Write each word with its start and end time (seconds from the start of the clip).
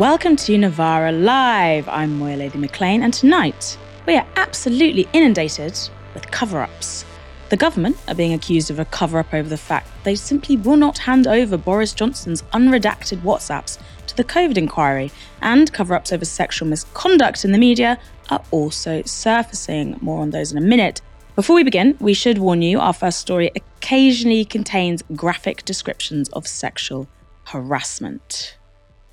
Welcome 0.00 0.36
to 0.36 0.56
Novara 0.56 1.12
Live. 1.12 1.86
I'm 1.86 2.18
Moya 2.18 2.38
Lothian-Mclean, 2.38 3.02
and 3.02 3.12
tonight 3.12 3.76
we 4.06 4.16
are 4.16 4.26
absolutely 4.36 5.06
inundated 5.12 5.78
with 6.14 6.30
cover 6.30 6.62
ups. 6.62 7.04
The 7.50 7.58
government 7.58 7.98
are 8.08 8.14
being 8.14 8.32
accused 8.32 8.70
of 8.70 8.78
a 8.78 8.86
cover 8.86 9.18
up 9.18 9.34
over 9.34 9.46
the 9.46 9.58
fact 9.58 9.90
they 10.04 10.14
simply 10.14 10.56
will 10.56 10.78
not 10.78 10.96
hand 10.96 11.26
over 11.26 11.58
Boris 11.58 11.92
Johnson's 11.92 12.40
unredacted 12.54 13.20
WhatsApps 13.20 13.78
to 14.06 14.16
the 14.16 14.24
COVID 14.24 14.56
inquiry, 14.56 15.12
and 15.42 15.70
cover 15.70 15.92
ups 15.92 16.14
over 16.14 16.24
sexual 16.24 16.66
misconduct 16.66 17.44
in 17.44 17.52
the 17.52 17.58
media 17.58 17.98
are 18.30 18.42
also 18.50 19.02
surfacing. 19.04 19.98
More 20.00 20.22
on 20.22 20.30
those 20.30 20.50
in 20.50 20.56
a 20.56 20.62
minute. 20.62 21.02
Before 21.36 21.56
we 21.56 21.62
begin, 21.62 21.98
we 22.00 22.14
should 22.14 22.38
warn 22.38 22.62
you 22.62 22.80
our 22.80 22.94
first 22.94 23.18
story 23.18 23.50
occasionally 23.54 24.46
contains 24.46 25.02
graphic 25.14 25.62
descriptions 25.66 26.30
of 26.30 26.46
sexual 26.46 27.06
harassment. 27.48 28.56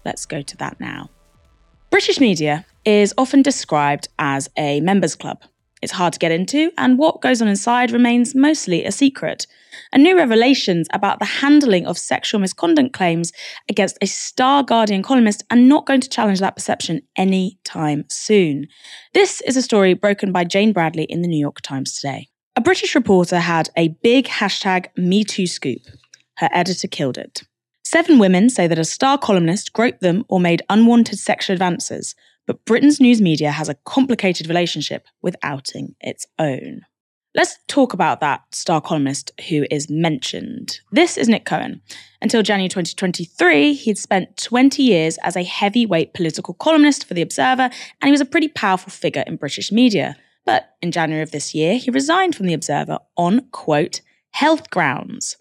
Let's 0.07 0.25
go 0.25 0.41
to 0.41 0.57
that 0.57 0.79
now. 0.79 1.09
British 1.89 2.21
media 2.21 2.65
is 2.85 3.13
often 3.17 3.41
described 3.41 4.07
as 4.17 4.49
a 4.57 4.79
members 4.79 5.15
club. 5.15 5.41
It's 5.81 5.91
hard 5.91 6.13
to 6.13 6.19
get 6.19 6.31
into, 6.31 6.71
and 6.77 6.97
what 6.97 7.21
goes 7.21 7.41
on 7.41 7.49
inside 7.49 7.91
remains 7.91 8.33
mostly 8.33 8.85
a 8.85 8.91
secret. 8.93 9.47
And 9.91 10.03
new 10.03 10.15
revelations 10.15 10.87
about 10.93 11.19
the 11.19 11.25
handling 11.25 11.85
of 11.85 11.97
sexual 11.97 12.39
misconduct 12.39 12.93
claims 12.93 13.33
against 13.67 13.97
a 14.01 14.07
Star 14.07 14.63
Guardian 14.63 15.03
columnist 15.03 15.43
are 15.51 15.57
not 15.57 15.85
going 15.85 15.99
to 15.99 16.09
challenge 16.09 16.39
that 16.39 16.55
perception 16.55 17.01
anytime 17.17 18.05
soon. 18.09 18.67
This 19.13 19.41
is 19.41 19.57
a 19.57 19.61
story 19.61 19.93
broken 19.93 20.31
by 20.31 20.45
Jane 20.45 20.71
Bradley 20.71 21.03
in 21.03 21.21
the 21.21 21.27
New 21.27 21.39
York 21.39 21.59
Times 21.59 21.99
today. 21.99 22.29
A 22.55 22.61
British 22.61 22.95
reporter 22.95 23.39
had 23.39 23.69
a 23.75 23.89
big 24.01 24.27
hashtag 24.27 24.87
MeToo 24.97 25.49
scoop. 25.49 25.81
Her 26.37 26.47
editor 26.53 26.87
killed 26.87 27.17
it. 27.17 27.43
Seven 27.89 28.19
women 28.19 28.49
say 28.49 28.67
that 28.67 28.77
a 28.77 28.83
star 28.83 29.17
columnist 29.17 29.71
groped 29.71 30.01
them 30.01 30.25
or 30.27 30.41
made 30.41 30.61
unwanted 30.69 31.19
sexual 31.19 31.53
advances, 31.53 32.15
but 32.45 32.65
Britain's 32.65 32.99
news 32.99 33.21
media 33.21 33.49
has 33.49 33.69
a 33.69 33.75
complicated 33.85 34.49
relationship 34.49 35.07
with 35.21 35.37
outing 35.41 35.95
its 36.01 36.25
own. 36.37 36.81
Let's 37.33 37.57
talk 37.69 37.93
about 37.93 38.19
that 38.19 38.41
star 38.53 38.81
columnist 38.81 39.31
who 39.47 39.65
is 39.71 39.89
mentioned. 39.89 40.81
This 40.91 41.15
is 41.15 41.29
Nick 41.29 41.45
Cohen. 41.45 41.81
Until 42.21 42.43
January 42.43 42.67
2023, 42.67 43.71
he'd 43.71 43.97
spent 43.97 44.35
20 44.35 44.83
years 44.83 45.17
as 45.23 45.37
a 45.37 45.43
heavyweight 45.45 46.13
political 46.13 46.55
columnist 46.55 47.05
for 47.05 47.13
The 47.13 47.21
Observer, 47.21 47.69
and 48.01 48.03
he 48.03 48.11
was 48.11 48.19
a 48.19 48.25
pretty 48.25 48.49
powerful 48.49 48.91
figure 48.91 49.23
in 49.25 49.37
British 49.37 49.71
media. 49.71 50.17
But 50.45 50.75
in 50.81 50.91
January 50.91 51.23
of 51.23 51.31
this 51.31 51.55
year, 51.55 51.77
he 51.77 51.89
resigned 51.89 52.35
from 52.35 52.47
The 52.47 52.53
Observer 52.53 52.99
on, 53.15 53.47
quote, 53.51 54.01
health 54.31 54.69
grounds. 54.71 55.37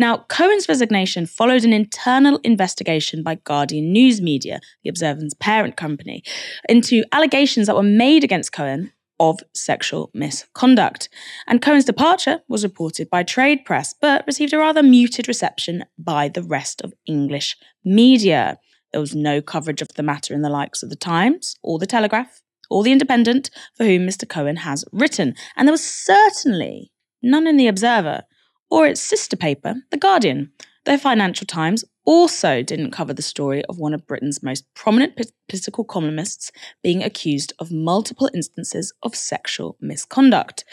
Now, 0.00 0.24
Cohen's 0.30 0.66
resignation 0.66 1.26
followed 1.26 1.62
an 1.62 1.74
internal 1.74 2.40
investigation 2.42 3.22
by 3.22 3.34
Guardian 3.34 3.92
News 3.92 4.22
Media, 4.22 4.58
the 4.82 4.88
Observer's 4.88 5.34
parent 5.34 5.76
company, 5.76 6.24
into 6.70 7.04
allegations 7.12 7.66
that 7.66 7.76
were 7.76 7.82
made 7.82 8.24
against 8.24 8.50
Cohen 8.50 8.92
of 9.18 9.40
sexual 9.54 10.10
misconduct. 10.14 11.10
And 11.46 11.60
Cohen's 11.60 11.84
departure 11.84 12.40
was 12.48 12.64
reported 12.64 13.10
by 13.10 13.24
trade 13.24 13.66
press, 13.66 13.92
but 14.00 14.26
received 14.26 14.54
a 14.54 14.58
rather 14.58 14.82
muted 14.82 15.28
reception 15.28 15.84
by 15.98 16.28
the 16.28 16.42
rest 16.42 16.80
of 16.80 16.94
English 17.04 17.58
media. 17.84 18.56
There 18.92 19.02
was 19.02 19.14
no 19.14 19.42
coverage 19.42 19.82
of 19.82 19.88
the 19.96 20.02
matter 20.02 20.32
in 20.32 20.40
the 20.40 20.48
likes 20.48 20.82
of 20.82 20.88
the 20.88 20.96
Times 20.96 21.56
or 21.62 21.78
the 21.78 21.86
Telegraph 21.86 22.40
or 22.70 22.82
the 22.82 22.92
Independent, 22.92 23.50
for 23.76 23.84
whom 23.84 24.06
Mr. 24.06 24.26
Cohen 24.26 24.56
has 24.56 24.82
written. 24.92 25.34
And 25.56 25.68
there 25.68 25.74
was 25.74 25.84
certainly 25.84 26.90
none 27.22 27.46
in 27.46 27.58
the 27.58 27.68
Observer 27.68 28.22
or 28.70 28.86
its 28.86 29.00
sister 29.00 29.36
paper, 29.36 29.74
The 29.90 29.96
Guardian. 29.96 30.52
The 30.84 30.96
Financial 30.96 31.46
Times 31.46 31.84
also 32.06 32.62
didn't 32.62 32.92
cover 32.92 33.12
the 33.12 33.22
story 33.22 33.62
of 33.66 33.78
one 33.78 33.92
of 33.92 34.06
Britain's 34.06 34.42
most 34.42 34.64
prominent 34.74 35.18
political 35.48 35.84
columnists 35.84 36.50
being 36.82 37.02
accused 37.02 37.52
of 37.58 37.70
multiple 37.70 38.30
instances 38.32 38.92
of 39.02 39.14
sexual 39.14 39.76
misconduct. 39.80 40.64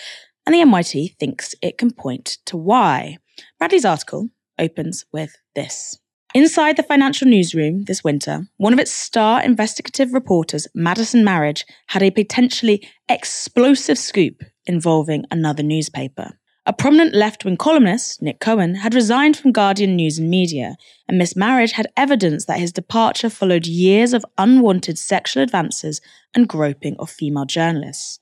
And 0.45 0.53
the 0.53 0.59
NYT 0.59 1.17
thinks 1.17 1.53
it 1.61 1.77
can 1.77 1.91
point 1.91 2.37
to 2.45 2.55
why. 2.55 3.17
Bradley's 3.59 3.85
article 3.85 4.29
opens 4.57 5.05
with 5.11 5.35
this. 5.55 5.99
Inside 6.33 6.77
the 6.77 6.83
financial 6.83 7.27
newsroom 7.27 7.85
this 7.85 8.03
winter, 8.03 8.47
one 8.57 8.73
of 8.73 8.79
its 8.79 8.91
star 8.91 9.43
investigative 9.43 10.13
reporters, 10.13 10.67
Madison 10.73 11.23
Marriage, 11.23 11.65
had 11.87 12.03
a 12.03 12.11
potentially 12.11 12.87
explosive 13.09 13.97
scoop 13.97 14.43
involving 14.65 15.25
another 15.31 15.63
newspaper. 15.63 16.37
A 16.67 16.73
prominent 16.73 17.15
left 17.15 17.45
wing 17.45 17.55
columnist, 17.55 18.21
Nick 18.21 18.41
Cohen, 18.41 18.75
had 18.75 18.93
resigned 18.93 19.37
from 19.37 19.53
Guardian 19.53 19.95
News 19.95 20.19
and 20.19 20.29
Media, 20.29 20.75
and 21.07 21.17
Miss 21.17 21.33
Marriage 21.33 21.71
had 21.71 21.87
evidence 21.95 22.43
that 22.43 22.59
his 22.59 22.73
departure 22.73 23.29
followed 23.29 23.65
years 23.65 24.11
of 24.11 24.25
unwanted 24.37 24.99
sexual 24.99 25.41
advances 25.41 26.01
and 26.35 26.49
groping 26.49 26.97
of 26.99 27.09
female 27.09 27.45
journalists. 27.45 28.19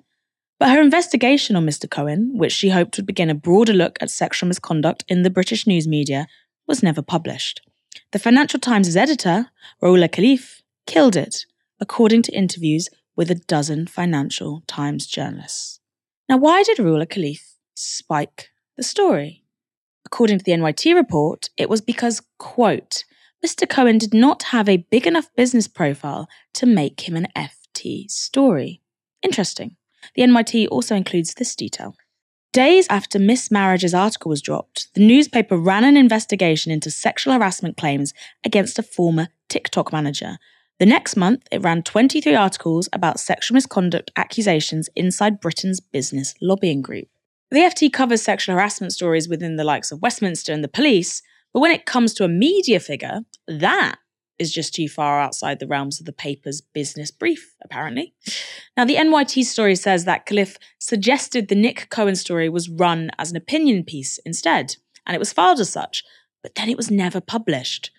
But 0.59 0.69
her 0.69 0.79
investigation 0.79 1.55
on 1.55 1.65
Mr. 1.65 1.89
Cohen, 1.89 2.37
which 2.37 2.51
she 2.51 2.69
hoped 2.69 2.97
would 2.97 3.07
begin 3.07 3.31
a 3.31 3.33
broader 3.33 3.73
look 3.73 3.97
at 3.99 4.11
sexual 4.11 4.47
misconduct 4.47 5.03
in 5.07 5.23
the 5.23 5.31
British 5.31 5.65
news 5.65 5.87
media, 5.87 6.27
was 6.67 6.83
never 6.83 7.01
published. 7.01 7.67
The 8.11 8.19
Financial 8.19 8.59
Times' 8.59 8.95
editor, 8.95 9.49
Roula 9.81 10.07
Khalaf, 10.07 10.61
killed 10.85 11.15
it, 11.15 11.47
according 11.79 12.21
to 12.21 12.37
interviews 12.37 12.89
with 13.15 13.31
a 13.31 13.41
dozen 13.47 13.87
Financial 13.87 14.61
Times 14.67 15.07
journalists. 15.07 15.79
Now, 16.29 16.37
why 16.37 16.61
did 16.61 16.77
Roula 16.77 17.07
Khalaf 17.07 17.54
spike 17.75 18.49
the 18.77 18.83
story. 18.83 19.43
According 20.05 20.39
to 20.39 20.43
the 20.43 20.51
NYT 20.51 20.95
report, 20.95 21.49
it 21.57 21.69
was 21.69 21.81
because, 21.81 22.21
quote, 22.37 23.03
Mr. 23.45 23.69
Cohen 23.69 23.97
did 23.97 24.13
not 24.13 24.43
have 24.43 24.67
a 24.67 24.77
big 24.77 25.05
enough 25.05 25.29
business 25.35 25.67
profile 25.67 26.27
to 26.53 26.65
make 26.65 27.07
him 27.07 27.15
an 27.15 27.27
FT 27.35 28.09
story. 28.09 28.81
Interesting. 29.21 29.75
The 30.15 30.21
NYT 30.23 30.67
also 30.69 30.95
includes 30.95 31.33
this 31.33 31.55
detail. 31.55 31.95
Days 32.53 32.87
after 32.89 33.19
Miss 33.19 33.51
Marriage's 33.51 33.93
article 33.93 34.29
was 34.29 34.41
dropped, 34.41 34.93
the 34.93 35.05
newspaper 35.05 35.57
ran 35.57 35.83
an 35.83 35.97
investigation 35.97 36.71
into 36.71 36.89
sexual 36.89 37.33
harassment 37.33 37.75
claims 37.75 38.13
against 38.45 38.79
a 38.79 38.83
former 38.83 39.27
TikTok 39.49 39.91
manager. 39.91 40.37
The 40.79 40.85
next 40.85 41.15
month, 41.15 41.47
it 41.51 41.61
ran 41.61 41.83
23 41.83 42.33
articles 42.33 42.87
about 42.93 43.19
sexual 43.19 43.55
misconduct 43.55 44.11
accusations 44.15 44.89
inside 44.95 45.41
Britain's 45.41 45.79
business 45.79 46.33
lobbying 46.41 46.81
group. 46.81 47.07
The 47.55 47.61
FT 47.61 47.93
covers 47.93 48.21
sexual 48.21 48.53
harassment 48.53 48.91
stories 48.91 49.29
within 49.29 49.55
the 49.55 49.63
likes 49.63 49.89
of 49.89 50.01
Westminster 50.01 50.51
and 50.51 50.61
the 50.61 50.67
police, 50.67 51.21
but 51.53 51.61
when 51.61 51.71
it 51.71 51.85
comes 51.85 52.13
to 52.15 52.25
a 52.25 52.27
media 52.27 52.81
figure, 52.81 53.21
that 53.47 53.95
is 54.37 54.51
just 54.51 54.75
too 54.75 54.89
far 54.89 55.21
outside 55.21 55.59
the 55.59 55.65
realms 55.65 55.97
of 55.97 56.05
the 56.05 56.11
paper's 56.11 56.59
business 56.59 57.11
brief, 57.11 57.55
apparently. 57.63 58.13
Now, 58.75 58.83
the 58.83 58.97
NYT 58.97 59.45
story 59.45 59.77
says 59.77 60.03
that 60.03 60.25
Khalaf 60.25 60.57
suggested 60.79 61.47
the 61.47 61.55
Nick 61.55 61.87
Cohen 61.89 62.17
story 62.17 62.49
was 62.49 62.67
run 62.67 63.09
as 63.17 63.31
an 63.31 63.37
opinion 63.37 63.85
piece 63.85 64.19
instead, 64.25 64.75
and 65.07 65.15
it 65.15 65.19
was 65.19 65.31
filed 65.31 65.61
as 65.61 65.69
such, 65.69 66.03
but 66.43 66.55
then 66.55 66.67
it 66.67 66.75
was 66.75 66.91
never 66.91 67.21
published. 67.21 67.89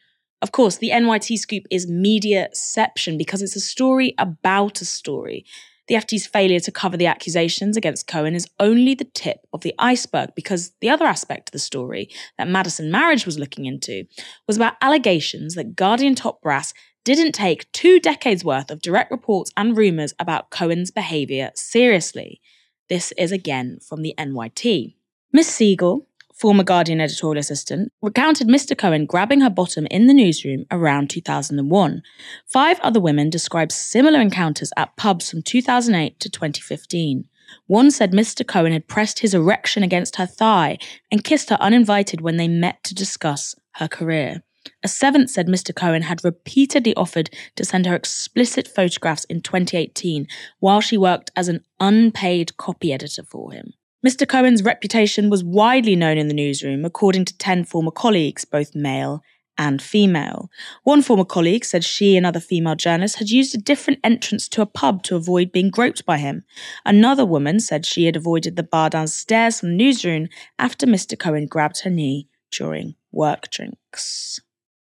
Of 0.42 0.52
course, 0.52 0.76
the 0.76 0.90
NYT 0.90 1.38
scoop 1.38 1.64
is 1.70 1.90
mediaception 1.90 3.16
because 3.16 3.40
it's 3.40 3.56
a 3.56 3.60
story 3.60 4.14
about 4.18 4.82
a 4.82 4.84
story. 4.84 5.46
The 5.88 5.94
FT's 5.94 6.26
failure 6.26 6.60
to 6.60 6.72
cover 6.72 6.96
the 6.96 7.06
accusations 7.06 7.76
against 7.76 8.08
Cohen 8.08 8.34
is 8.34 8.48
only 8.58 8.94
the 8.94 9.04
tip 9.04 9.46
of 9.52 9.60
the 9.60 9.74
iceberg 9.78 10.30
because 10.34 10.72
the 10.80 10.90
other 10.90 11.04
aspect 11.04 11.48
of 11.48 11.52
the 11.52 11.58
story 11.60 12.08
that 12.38 12.48
Madison 12.48 12.90
Marriage 12.90 13.24
was 13.24 13.38
looking 13.38 13.66
into 13.66 14.04
was 14.48 14.56
about 14.56 14.74
allegations 14.80 15.54
that 15.54 15.76
Guardian 15.76 16.16
top 16.16 16.42
brass 16.42 16.74
didn't 17.04 17.32
take 17.32 17.70
two 17.70 18.00
decades 18.00 18.44
worth 18.44 18.68
of 18.68 18.82
direct 18.82 19.12
reports 19.12 19.52
and 19.56 19.76
rumours 19.76 20.12
about 20.18 20.50
Cohen's 20.50 20.90
behaviour 20.90 21.52
seriously. 21.54 22.40
This 22.88 23.12
is 23.16 23.30
again 23.30 23.78
from 23.80 24.02
the 24.02 24.12
NYT. 24.18 24.96
Miss 25.32 25.48
Siegle, 25.48 26.06
former 26.36 26.62
Guardian 26.62 27.00
editorial 27.00 27.40
assistant, 27.40 27.92
recounted 28.02 28.46
Mr. 28.46 28.76
Cohen 28.76 29.06
grabbing 29.06 29.40
her 29.40 29.50
bottom 29.50 29.86
in 29.90 30.06
the 30.06 30.14
newsroom 30.14 30.66
around 30.70 31.08
2001. 31.08 32.02
Five 32.46 32.78
other 32.80 33.00
women 33.00 33.30
described 33.30 33.72
similar 33.72 34.20
encounters 34.20 34.72
at 34.76 34.96
pubs 34.96 35.30
from 35.30 35.42
2008 35.42 36.20
to 36.20 36.28
2015. 36.28 37.24
One 37.66 37.90
said 37.90 38.12
Mr. 38.12 38.46
Cohen 38.46 38.72
had 38.72 38.88
pressed 38.88 39.20
his 39.20 39.32
erection 39.32 39.82
against 39.82 40.16
her 40.16 40.26
thigh 40.26 40.78
and 41.10 41.24
kissed 41.24 41.50
her 41.50 41.58
uninvited 41.60 42.20
when 42.20 42.36
they 42.36 42.48
met 42.48 42.82
to 42.84 42.94
discuss 42.94 43.54
her 43.76 43.88
career. 43.88 44.42
A 44.82 44.88
seventh 44.88 45.30
said 45.30 45.46
Mr. 45.46 45.74
Cohen 45.74 46.02
had 46.02 46.24
repeatedly 46.24 46.94
offered 46.96 47.30
to 47.54 47.64
send 47.64 47.86
her 47.86 47.94
explicit 47.94 48.66
photographs 48.66 49.24
in 49.24 49.40
2018 49.40 50.26
while 50.58 50.80
she 50.80 50.98
worked 50.98 51.30
as 51.36 51.48
an 51.48 51.64
unpaid 51.80 52.56
copy 52.56 52.92
editor 52.92 53.22
for 53.22 53.52
him. 53.52 53.74
Mr. 54.04 54.28
Cohen's 54.28 54.62
reputation 54.62 55.30
was 55.30 55.44
widely 55.44 55.96
known 55.96 56.18
in 56.18 56.28
the 56.28 56.34
newsroom, 56.34 56.84
according 56.84 57.24
to 57.24 57.38
10 57.38 57.64
former 57.64 57.90
colleagues, 57.90 58.44
both 58.44 58.74
male 58.74 59.22
and 59.58 59.80
female. 59.80 60.50
One 60.84 61.02
former 61.02 61.24
colleague 61.24 61.64
said 61.64 61.84
she 61.84 62.16
and 62.16 62.26
other 62.26 62.40
female 62.40 62.74
journalists 62.74 63.18
had 63.18 63.30
used 63.30 63.54
a 63.54 63.58
different 63.58 64.00
entrance 64.04 64.48
to 64.48 64.62
a 64.62 64.66
pub 64.66 65.02
to 65.04 65.16
avoid 65.16 65.52
being 65.52 65.70
groped 65.70 66.04
by 66.04 66.18
him. 66.18 66.44
Another 66.84 67.24
woman 67.24 67.60
said 67.60 67.86
she 67.86 68.04
had 68.04 68.16
avoided 68.16 68.56
the 68.56 68.62
bar 68.62 68.90
downstairs 68.90 69.60
from 69.60 69.70
the 69.70 69.76
newsroom 69.76 70.28
after 70.58 70.86
Mr. 70.86 71.18
Cohen 71.18 71.46
grabbed 71.46 71.80
her 71.80 71.90
knee 71.90 72.28
during 72.50 72.96
work 73.12 73.50
drinks. 73.50 74.40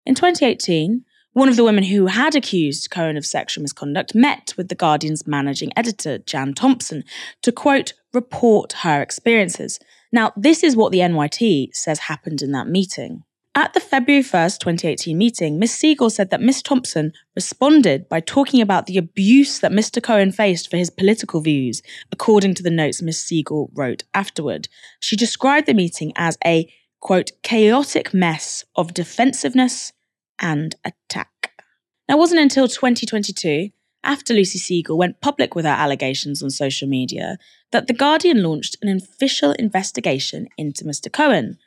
In 0.05 0.15
2018, 0.15 1.05
One 1.37 1.49
of 1.49 1.55
the 1.55 1.63
women 1.63 1.83
who 1.83 2.07
had 2.07 2.33
accused 2.33 2.89
Cohen 2.89 3.15
of 3.15 3.23
sexual 3.23 3.61
misconduct 3.61 4.15
met 4.15 4.55
with 4.57 4.69
The 4.69 4.75
Guardian's 4.75 5.27
managing 5.27 5.71
editor, 5.75 6.17
Jan 6.17 6.55
Thompson, 6.55 7.03
to 7.43 7.51
quote, 7.51 7.93
report 8.11 8.73
her 8.81 9.03
experiences. 9.03 9.79
Now, 10.11 10.33
this 10.35 10.63
is 10.63 10.75
what 10.75 10.91
the 10.91 10.97
NYT 10.97 11.75
says 11.75 11.99
happened 11.99 12.41
in 12.41 12.53
that 12.53 12.67
meeting. 12.67 13.21
At 13.53 13.75
the 13.75 13.79
February 13.79 14.23
1st, 14.23 14.57
2018 14.57 15.15
meeting, 15.15 15.59
Miss 15.59 15.79
Siegle 15.79 16.11
said 16.11 16.31
that 16.31 16.41
Miss 16.41 16.63
Thompson 16.63 17.13
responded 17.35 18.09
by 18.09 18.19
talking 18.19 18.59
about 18.59 18.87
the 18.87 18.97
abuse 18.97 19.59
that 19.59 19.71
Mr. 19.71 20.01
Cohen 20.01 20.31
faced 20.31 20.71
for 20.71 20.77
his 20.77 20.89
political 20.89 21.41
views, 21.41 21.83
according 22.11 22.55
to 22.55 22.63
the 22.63 22.71
notes 22.71 23.03
Miss 23.03 23.23
Siegle 23.23 23.69
wrote 23.75 24.05
afterward. 24.15 24.69
She 24.99 25.15
described 25.15 25.67
the 25.67 25.75
meeting 25.75 26.13
as 26.15 26.35
a, 26.43 26.67
quote, 26.99 27.29
chaotic 27.43 28.11
mess 28.11 28.65
of 28.75 28.95
defensiveness, 28.95 29.93
and 30.39 30.75
attack. 30.83 31.63
Now, 32.07 32.15
it 32.15 32.19
wasn't 32.19 32.41
until 32.41 32.67
2022, 32.67 33.69
after 34.03 34.33
Lucy 34.33 34.59
Siegle 34.59 34.97
went 34.97 35.21
public 35.21 35.55
with 35.55 35.65
her 35.65 35.71
allegations 35.71 36.41
on 36.41 36.49
social 36.49 36.87
media, 36.87 37.37
that 37.71 37.87
The 37.87 37.93
Guardian 37.93 38.43
launched 38.43 38.77
an 38.81 38.95
official 38.95 39.51
investigation 39.53 40.47
into 40.57 40.85
Mr. 40.85 41.11
Cohen. 41.11 41.57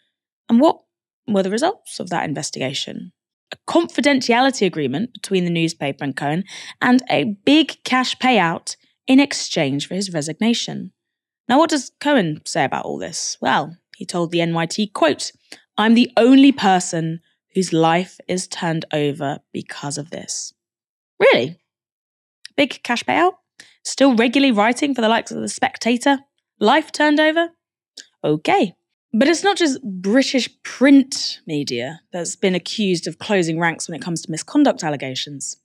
And 0.48 0.60
what 0.60 0.80
were 1.28 1.42
the 1.42 1.50
results 1.50 2.00
of 2.00 2.08
that 2.10 2.24
investigation? 2.28 3.12
A 3.52 3.56
confidentiality 3.70 4.66
agreement 4.66 5.12
between 5.12 5.44
the 5.44 5.50
newspaper 5.50 6.04
and 6.04 6.16
Cohen, 6.16 6.44
and 6.80 7.02
a 7.10 7.36
big 7.44 7.82
cash 7.84 8.16
payout 8.16 8.76
in 9.06 9.20
exchange 9.20 9.88
for 9.88 9.94
his 9.94 10.12
resignation. 10.12 10.92
Now, 11.48 11.58
what 11.58 11.70
does 11.70 11.90
Cohen 12.00 12.40
say 12.46 12.64
about 12.64 12.84
all 12.84 12.96
this? 12.96 13.36
Well, 13.40 13.76
he 13.96 14.06
told 14.06 14.30
the 14.30 14.38
NYT, 14.38 14.92
quote, 14.92 15.32
I'm 15.76 15.94
the 15.94 16.10
only 16.16 16.52
person 16.52 17.20
whose 17.54 17.72
life 17.72 18.18
is 18.28 18.46
turned 18.46 18.84
over 18.92 19.38
because 19.52 19.98
of 19.98 20.10
this. 20.10 20.52
Really? 21.18 21.58
Big 22.56 22.82
cash 22.82 23.04
payout? 23.04 23.34
Still 23.84 24.14
regularly 24.14 24.52
writing 24.52 24.94
for 24.94 25.00
the 25.00 25.08
likes 25.08 25.30
of 25.30 25.40
The 25.40 25.48
Spectator? 25.48 26.18
Life 26.58 26.92
turned 26.92 27.20
over? 27.20 27.48
Okay. 28.22 28.74
But 29.12 29.28
it's 29.28 29.42
not 29.42 29.56
just 29.56 29.82
British 29.82 30.48
print 30.62 31.40
media 31.46 32.00
that's 32.12 32.36
been 32.36 32.54
accused 32.54 33.06
of 33.06 33.18
closing 33.18 33.58
ranks 33.58 33.88
when 33.88 33.96
it 33.96 34.02
comes 34.02 34.22
to 34.22 34.30
misconduct 34.30 34.84
allegations. 34.84 35.56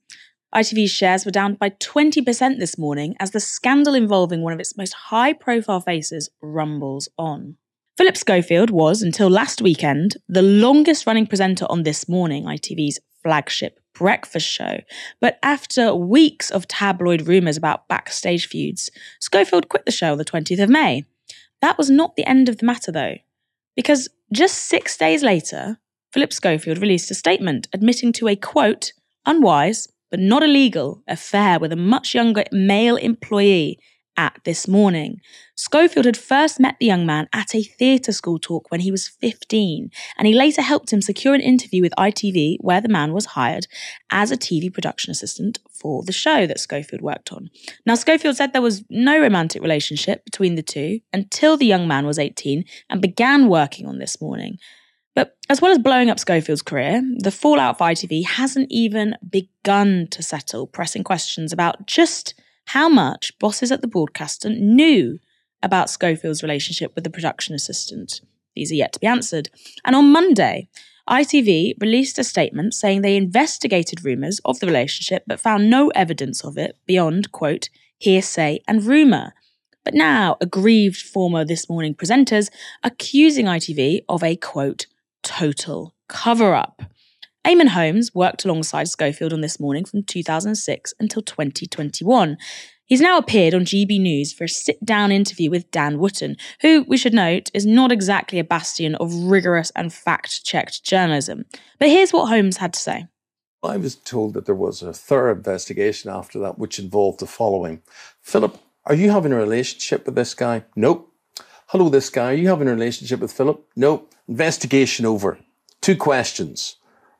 ITV's 0.54 0.90
shares 0.90 1.24
were 1.24 1.30
down 1.30 1.54
by 1.54 1.70
20% 1.70 2.58
this 2.58 2.78
morning 2.78 3.14
as 3.20 3.32
the 3.32 3.40
scandal 3.40 3.94
involving 3.94 4.42
one 4.42 4.52
of 4.52 4.60
its 4.60 4.76
most 4.76 4.94
high 4.94 5.32
profile 5.32 5.80
faces 5.80 6.30
rumbles 6.40 7.08
on. 7.18 7.56
Philip 7.96 8.18
Schofield 8.18 8.68
was, 8.68 9.00
until 9.00 9.30
last 9.30 9.62
weekend, 9.62 10.18
the 10.28 10.42
longest 10.42 11.06
running 11.06 11.26
presenter 11.26 11.64
on 11.70 11.82
This 11.82 12.06
Morning, 12.06 12.44
ITV's 12.44 13.00
flagship 13.22 13.80
breakfast 13.94 14.46
show. 14.46 14.80
But 15.18 15.38
after 15.42 15.94
weeks 15.94 16.50
of 16.50 16.68
tabloid 16.68 17.26
rumours 17.26 17.56
about 17.56 17.88
backstage 17.88 18.48
feuds, 18.48 18.90
Schofield 19.18 19.70
quit 19.70 19.86
the 19.86 19.92
show 19.92 20.12
on 20.12 20.18
the 20.18 20.26
20th 20.26 20.62
of 20.62 20.68
May. 20.68 21.04
That 21.62 21.78
was 21.78 21.88
not 21.88 22.16
the 22.16 22.26
end 22.26 22.50
of 22.50 22.58
the 22.58 22.66
matter, 22.66 22.92
though, 22.92 23.14
because 23.74 24.10
just 24.30 24.64
six 24.64 24.98
days 24.98 25.22
later, 25.22 25.78
Philip 26.12 26.34
Schofield 26.34 26.76
released 26.76 27.10
a 27.10 27.14
statement 27.14 27.66
admitting 27.72 28.12
to 28.12 28.28
a 28.28 28.36
quote, 28.36 28.92
unwise, 29.24 29.88
but 30.10 30.20
not 30.20 30.42
illegal 30.42 31.02
affair 31.08 31.58
with 31.58 31.72
a 31.72 31.76
much 31.76 32.14
younger 32.14 32.44
male 32.52 32.96
employee 32.96 33.78
at 34.16 34.40
this 34.44 34.66
morning. 34.66 35.20
Schofield 35.54 36.04
had 36.04 36.16
first 36.16 36.60
met 36.60 36.76
the 36.78 36.86
young 36.86 37.06
man 37.06 37.28
at 37.32 37.54
a 37.54 37.62
theatre 37.62 38.12
school 38.12 38.38
talk 38.38 38.70
when 38.70 38.80
he 38.80 38.90
was 38.90 39.08
15, 39.08 39.90
and 40.18 40.26
he 40.28 40.34
later 40.34 40.62
helped 40.62 40.92
him 40.92 41.00
secure 41.00 41.34
an 41.34 41.40
interview 41.40 41.82
with 41.82 41.92
ITV 41.98 42.56
where 42.60 42.80
the 42.80 42.88
man 42.88 43.12
was 43.12 43.26
hired 43.26 43.66
as 44.10 44.30
a 44.30 44.36
TV 44.36 44.72
production 44.72 45.10
assistant 45.10 45.58
for 45.70 46.02
the 46.02 46.12
show 46.12 46.46
that 46.46 46.60
Schofield 46.60 47.02
worked 47.02 47.32
on. 47.32 47.50
Now, 47.84 47.94
Schofield 47.94 48.36
said 48.36 48.52
there 48.52 48.62
was 48.62 48.84
no 48.90 49.18
romantic 49.18 49.62
relationship 49.62 50.24
between 50.24 50.54
the 50.54 50.62
two 50.62 51.00
until 51.12 51.56
the 51.56 51.66
young 51.66 51.88
man 51.88 52.06
was 52.06 52.18
18 52.18 52.64
and 52.90 53.00
began 53.00 53.48
working 53.48 53.86
on 53.86 53.98
this 53.98 54.20
morning. 54.20 54.58
But 55.16 55.34
as 55.48 55.62
well 55.62 55.72
as 55.72 55.78
blowing 55.78 56.10
up 56.10 56.18
Schofield's 56.18 56.60
career, 56.60 57.02
the 57.20 57.30
fallout 57.30 57.78
for 57.78 57.84
ITV 57.84 58.26
hasn't 58.26 58.66
even 58.70 59.16
begun 59.28 60.08
to 60.10 60.22
settle, 60.22 60.66
pressing 60.66 61.04
questions 61.04 61.54
about 61.54 61.86
just 61.86 62.34
how 62.66 62.88
much 62.88 63.38
bosses 63.38 63.72
at 63.72 63.80
the 63.80 63.88
broadcaster 63.88 64.50
knew 64.50 65.18
about 65.62 65.90
Schofield's 65.90 66.42
relationship 66.42 66.94
with 66.94 67.04
the 67.04 67.10
production 67.10 67.54
assistant. 67.54 68.20
These 68.54 68.72
are 68.72 68.76
yet 68.76 68.92
to 68.94 69.00
be 69.00 69.06
answered. 69.06 69.50
And 69.84 69.94
on 69.96 70.12
Monday, 70.12 70.68
ITV 71.08 71.80
released 71.80 72.18
a 72.18 72.24
statement 72.24 72.74
saying 72.74 73.02
they 73.02 73.16
investigated 73.16 74.04
rumours 74.04 74.40
of 74.44 74.60
the 74.60 74.66
relationship 74.66 75.22
but 75.26 75.40
found 75.40 75.70
no 75.70 75.88
evidence 75.90 76.44
of 76.44 76.58
it 76.58 76.76
beyond, 76.86 77.32
quote, 77.32 77.68
hearsay 77.98 78.60
and 78.66 78.84
rumour. 78.84 79.32
But 79.84 79.94
now, 79.94 80.36
aggrieved 80.40 80.96
former 80.96 81.44
This 81.44 81.68
Morning 81.68 81.94
presenters 81.94 82.50
accusing 82.82 83.46
ITV 83.46 84.00
of 84.08 84.24
a, 84.24 84.34
quote, 84.36 84.86
total 85.22 85.94
cover 86.08 86.54
up. 86.54 86.82
Eamonn 87.46 87.68
Holmes 87.68 88.12
worked 88.12 88.44
alongside 88.44 88.88
Schofield 88.88 89.32
on 89.32 89.40
This 89.40 89.60
Morning 89.60 89.84
from 89.84 90.02
2006 90.02 90.94
until 90.98 91.22
2021. 91.22 92.36
He's 92.86 93.00
now 93.00 93.18
appeared 93.18 93.54
on 93.54 93.64
GB 93.64 94.00
News 94.00 94.32
for 94.32 94.44
a 94.44 94.48
sit 94.48 94.84
down 94.84 95.12
interview 95.12 95.48
with 95.48 95.70
Dan 95.70 96.00
Wootton, 96.00 96.34
who, 96.62 96.84
we 96.88 96.96
should 96.96 97.14
note, 97.14 97.52
is 97.54 97.64
not 97.64 97.92
exactly 97.92 98.40
a 98.40 98.44
bastion 98.44 98.96
of 98.96 99.14
rigorous 99.14 99.70
and 99.76 99.94
fact 99.94 100.44
checked 100.44 100.82
journalism. 100.82 101.44
But 101.78 101.88
here's 101.88 102.12
what 102.12 102.28
Holmes 102.28 102.56
had 102.56 102.72
to 102.72 102.80
say. 102.80 103.06
I 103.62 103.76
was 103.76 103.94
told 103.94 104.34
that 104.34 104.46
there 104.46 104.56
was 104.56 104.82
a 104.82 104.92
thorough 104.92 105.36
investigation 105.36 106.10
after 106.10 106.40
that, 106.40 106.58
which 106.58 106.80
involved 106.80 107.20
the 107.20 107.28
following 107.28 107.80
Philip, 108.22 108.58
are 108.86 108.94
you 108.96 109.12
having 109.12 109.32
a 109.32 109.36
relationship 109.36 110.04
with 110.04 110.16
this 110.16 110.34
guy? 110.34 110.64
Nope. 110.74 111.12
Hello, 111.68 111.90
this 111.90 112.10
guy, 112.10 112.32
are 112.32 112.36
you 112.36 112.48
having 112.48 112.66
a 112.66 112.72
relationship 112.72 113.20
with 113.20 113.32
Philip? 113.32 113.64
Nope. 113.76 114.12
Investigation 114.26 115.06
over. 115.06 115.38
Two 115.80 115.94
questions. 115.94 116.78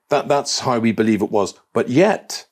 That, 0.09 0.29
that's 0.29 0.61
how 0.61 0.79
we 0.79 0.93
believe 0.93 1.23
it 1.23 1.31
was. 1.31 1.55
But 1.73 1.89
yet, 1.89 2.47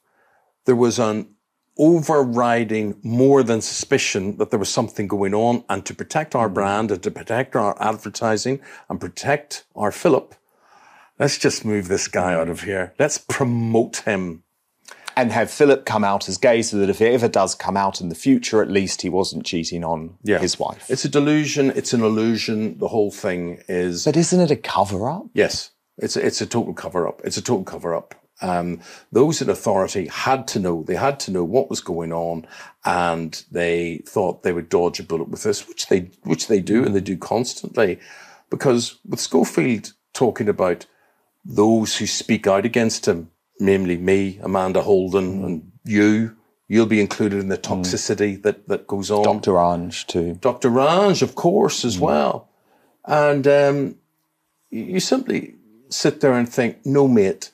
there 0.65 0.77
was 0.77 0.99
an 0.99 1.29
overriding 1.77 2.97
more 3.03 3.43
than 3.43 3.61
suspicion 3.61 4.37
that 4.37 4.51
there 4.51 4.59
was 4.59 4.69
something 4.69 5.09
going 5.09 5.35
on. 5.35 5.65
And 5.69 5.85
to 5.87 5.95
protect 5.95 6.35
our 6.35 6.47
mm-hmm. 6.47 6.55
brand 6.55 6.91
and 6.91 7.03
to 7.03 7.11
protect 7.11 7.57
our 7.57 7.81
advertising 7.83 8.61
and 8.89 9.01
protect 9.01 9.65
our 9.75 9.93
Philip, 9.93 10.35
let's 11.19 11.39
just 11.39 11.65
move 11.65 11.89
this 11.89 12.09
guy 12.09 12.35
out 12.35 12.49
of 12.49 12.63
here. 12.63 12.95
Let's 12.99 13.19
promote 13.19 13.99
him. 13.99 14.43
And 15.17 15.31
have 15.31 15.49
Philip 15.49 15.87
come 15.87 16.03
out 16.03 16.29
as 16.29 16.39
gay 16.39 16.61
so 16.63 16.77
that 16.79 16.91
if 16.91 16.99
he 16.99 17.07
ever 17.07 17.29
does 17.29 17.55
come 17.55 17.77
out 17.77 18.01
in 18.01 18.09
the 18.09 18.17
future, 18.17 18.61
at 18.61 18.69
least 18.69 19.03
he 19.03 19.09
wasn't 19.09 19.47
cheating 19.47 19.85
on 19.85 20.19
yeah. 20.25 20.41
his 20.41 20.59
wife. 20.59 20.91
It's 20.91 21.05
a 21.05 21.09
delusion. 21.09 21.71
It's 21.71 21.93
an 21.93 22.03
illusion. 22.03 22.79
The 22.79 22.89
whole 22.89 23.13
thing 23.13 23.63
is. 23.69 24.05
But 24.05 24.17
isn't 24.17 24.41
it 24.41 24.51
a 24.51 24.57
cover 24.57 25.09
up? 25.09 25.27
Yes. 25.33 25.71
It's 25.99 26.17
a, 26.17 26.27
it's 26.27 26.41
a 26.41 26.47
total 26.47 26.75
cover 26.75 27.07
up. 27.07 27.21
It's 27.25 27.37
a 27.37 27.43
total 27.43 27.65
cover 27.65 27.95
up. 27.95 28.15
Um, 28.41 28.81
those 29.13 29.41
in 29.41 29.49
authority 29.49 30.09
had 30.09 30.49
to 30.49 30.59
know. 30.59 30.83
They 30.83 30.97
had 30.97 31.21
to 31.21 31.31
know 31.31 31.45
what 31.45 31.71
was 31.71 31.81
going 31.81 32.13
on, 32.13 32.47
and 32.85 33.43
they 33.51 34.03
thought 34.07 34.43
they 34.43 34.53
would 34.53 34.69
dodge 34.69 34.99
a 34.99 35.05
bullet 35.05 35.29
with 35.29 35.45
this, 35.45 35.69
which 35.69 35.87
they 35.87 36.11
which 36.25 36.49
they 36.49 36.61
do, 36.61 36.85
and 36.85 36.95
they 36.95 37.01
do 37.01 37.17
constantly. 37.17 38.01
Because 38.51 38.99
with 39.09 39.21
Schofield 39.21 39.93
talking 40.13 40.49
about 40.49 40.87
those 41.45 41.97
who 41.97 42.07
speak 42.07 42.47
out 42.47 42.65
against 42.65 43.07
him, 43.07 43.31
namely 43.61 43.97
me, 43.97 44.39
Amanda 44.43 44.83
Holden, 44.83 45.41
mm. 45.41 45.47
and 45.47 45.73
you, 45.85 46.37
you'll 46.67 46.87
be 46.87 47.01
included 47.01 47.39
in 47.41 47.49
the 47.49 47.59
mm. 47.59 47.63
toxicity 47.63 48.37
mm. 48.39 48.43
that 48.43 48.67
that 48.69 48.87
goes 48.89 49.13
on. 49.13 49.23
Dr. 49.23 49.53
Ranj 49.53 50.07
too. 50.07 50.35
Dr. 50.41 50.71
Ranj, 50.71 51.23
of 51.23 51.37
course, 51.37 51.85
as 51.85 51.99
mm. 51.99 52.01
well, 52.01 52.49
and 53.05 53.47
um, 53.47 53.95
you 54.71 54.99
simply 54.99 55.55
sit 55.89 56.21
there 56.21 56.33
and 56.33 56.49
think, 56.49 56.85
no, 56.85 57.09
mate, 57.09 57.51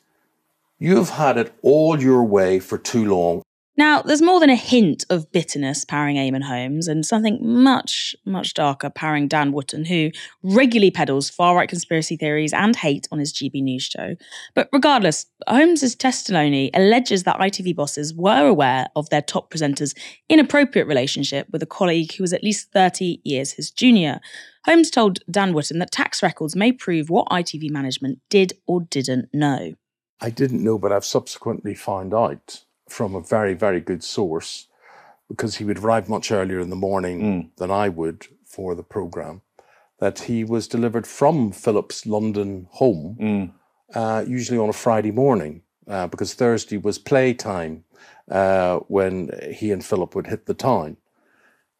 you've 0.78 1.10
had 1.10 1.36
it 1.36 1.52
all 1.62 2.00
your 2.00 2.24
way 2.24 2.58
for 2.58 2.78
too 2.78 3.04
long. 3.04 3.42
Now, 3.80 4.02
there's 4.02 4.20
more 4.20 4.40
than 4.40 4.50
a 4.50 4.56
hint 4.56 5.06
of 5.08 5.32
bitterness 5.32 5.86
powering 5.86 6.16
Eamonn 6.16 6.42
Holmes 6.42 6.86
and 6.86 7.06
something 7.06 7.38
much, 7.40 8.14
much 8.26 8.52
darker 8.52 8.90
powering 8.90 9.26
Dan 9.26 9.52
Wootton, 9.52 9.86
who 9.86 10.10
regularly 10.42 10.90
peddles 10.90 11.30
far 11.30 11.56
right 11.56 11.66
conspiracy 11.66 12.18
theories 12.18 12.52
and 12.52 12.76
hate 12.76 13.08
on 13.10 13.18
his 13.18 13.32
GB 13.32 13.62
News 13.62 13.84
show. 13.84 14.16
But 14.54 14.68
regardless, 14.70 15.24
Holmes's 15.48 15.94
testimony 15.94 16.70
alleges 16.74 17.22
that 17.22 17.38
ITV 17.38 17.74
bosses 17.74 18.12
were 18.12 18.46
aware 18.46 18.88
of 18.96 19.08
their 19.08 19.22
top 19.22 19.48
presenter's 19.48 19.94
inappropriate 20.28 20.86
relationship 20.86 21.46
with 21.50 21.62
a 21.62 21.66
colleague 21.66 22.12
who 22.12 22.22
was 22.22 22.34
at 22.34 22.44
least 22.44 22.70
30 22.74 23.22
years 23.24 23.52
his 23.52 23.70
junior. 23.70 24.20
Holmes 24.66 24.90
told 24.90 25.20
Dan 25.30 25.54
Wootton 25.54 25.78
that 25.78 25.90
tax 25.90 26.22
records 26.22 26.54
may 26.54 26.70
prove 26.70 27.08
what 27.08 27.28
ITV 27.28 27.70
management 27.70 28.18
did 28.28 28.52
or 28.66 28.82
didn't 28.82 29.30
know. 29.32 29.72
I 30.20 30.28
didn't 30.28 30.62
know, 30.62 30.76
but 30.76 30.92
I've 30.92 31.06
subsequently 31.06 31.74
found 31.74 32.12
out 32.12 32.64
from 32.90 33.14
a 33.14 33.20
very, 33.20 33.54
very 33.54 33.80
good 33.80 34.02
source 34.02 34.66
because 35.28 35.56
he 35.56 35.64
would 35.64 35.78
arrive 35.78 36.08
much 36.08 36.32
earlier 36.32 36.60
in 36.60 36.70
the 36.70 36.76
morning 36.76 37.20
mm. 37.20 37.56
than 37.56 37.70
I 37.70 37.88
would 37.88 38.26
for 38.44 38.74
the 38.74 38.82
program. 38.82 39.42
That 39.98 40.20
he 40.20 40.44
was 40.44 40.66
delivered 40.66 41.06
from 41.06 41.52
Philip's 41.52 42.06
London 42.06 42.66
home, 42.70 43.16
mm. 43.20 43.52
uh, 43.94 44.24
usually 44.26 44.58
on 44.58 44.68
a 44.68 44.72
Friday 44.72 45.10
morning. 45.12 45.62
uh, 45.90 46.06
because 46.06 46.34
Thursday 46.34 46.76
was 46.78 46.98
playtime 46.98 47.84
uh, 48.30 48.78
when 48.86 49.30
he 49.52 49.72
and 49.72 49.84
Philip 49.84 50.14
would 50.14 50.28
hit 50.28 50.46
the 50.46 50.54
town, 50.54 50.96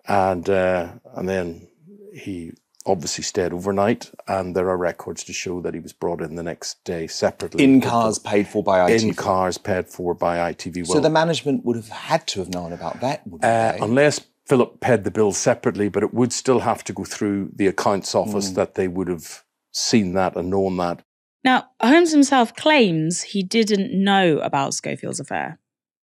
and 0.06 0.50
uh, 0.50 0.88
and 1.14 1.28
then 1.28 1.68
he 2.12 2.52
obviously 2.86 3.24
stayed 3.24 3.52
overnight, 3.52 4.10
and 4.26 4.56
there 4.56 4.68
are 4.68 4.76
records 4.76 5.24
to 5.24 5.32
show 5.32 5.60
that 5.60 5.74
he 5.74 5.80
was 5.80 5.92
brought 5.92 6.20
in 6.22 6.34
the 6.34 6.42
next 6.42 6.82
day 6.84 7.06
separately. 7.06 7.62
In 7.62 7.80
cars 7.80 8.18
paid 8.18 8.48
for 8.48 8.62
by 8.62 8.90
ITV. 8.90 9.02
In 9.02 9.14
cars 9.14 9.58
paid 9.58 9.88
for 9.88 10.14
by 10.14 10.52
ITV. 10.52 10.86
So 10.86 11.00
the 11.00 11.10
management 11.10 11.64
would 11.64 11.76
have 11.76 11.88
had 11.88 12.26
to 12.28 12.40
have 12.40 12.48
known 12.48 12.72
about 12.72 13.00
that, 13.00 13.22
uh, 13.42 13.84
unless 13.84 14.20
Philip 14.46 14.80
paid 14.80 15.04
the 15.04 15.10
bill 15.10 15.32
separately, 15.32 15.88
but 15.88 16.02
it 16.02 16.14
would 16.14 16.32
still 16.32 16.60
have 16.60 16.82
to 16.84 16.92
go 16.92 17.04
through 17.04 17.50
the 17.54 17.66
accounts 17.66 18.14
office 18.14 18.50
mm. 18.50 18.54
that 18.56 18.74
they 18.74 18.88
would 18.88 19.08
have 19.08 19.44
seen 19.72 20.14
that 20.14 20.36
and 20.36 20.50
known 20.50 20.76
that. 20.78 21.02
Now, 21.44 21.68
Holmes 21.80 22.12
himself 22.12 22.54
claims 22.54 23.22
he 23.22 23.42
didn't 23.42 23.92
know 23.92 24.38
about 24.38 24.74
Schofield's 24.74 25.20
affair. 25.20 25.58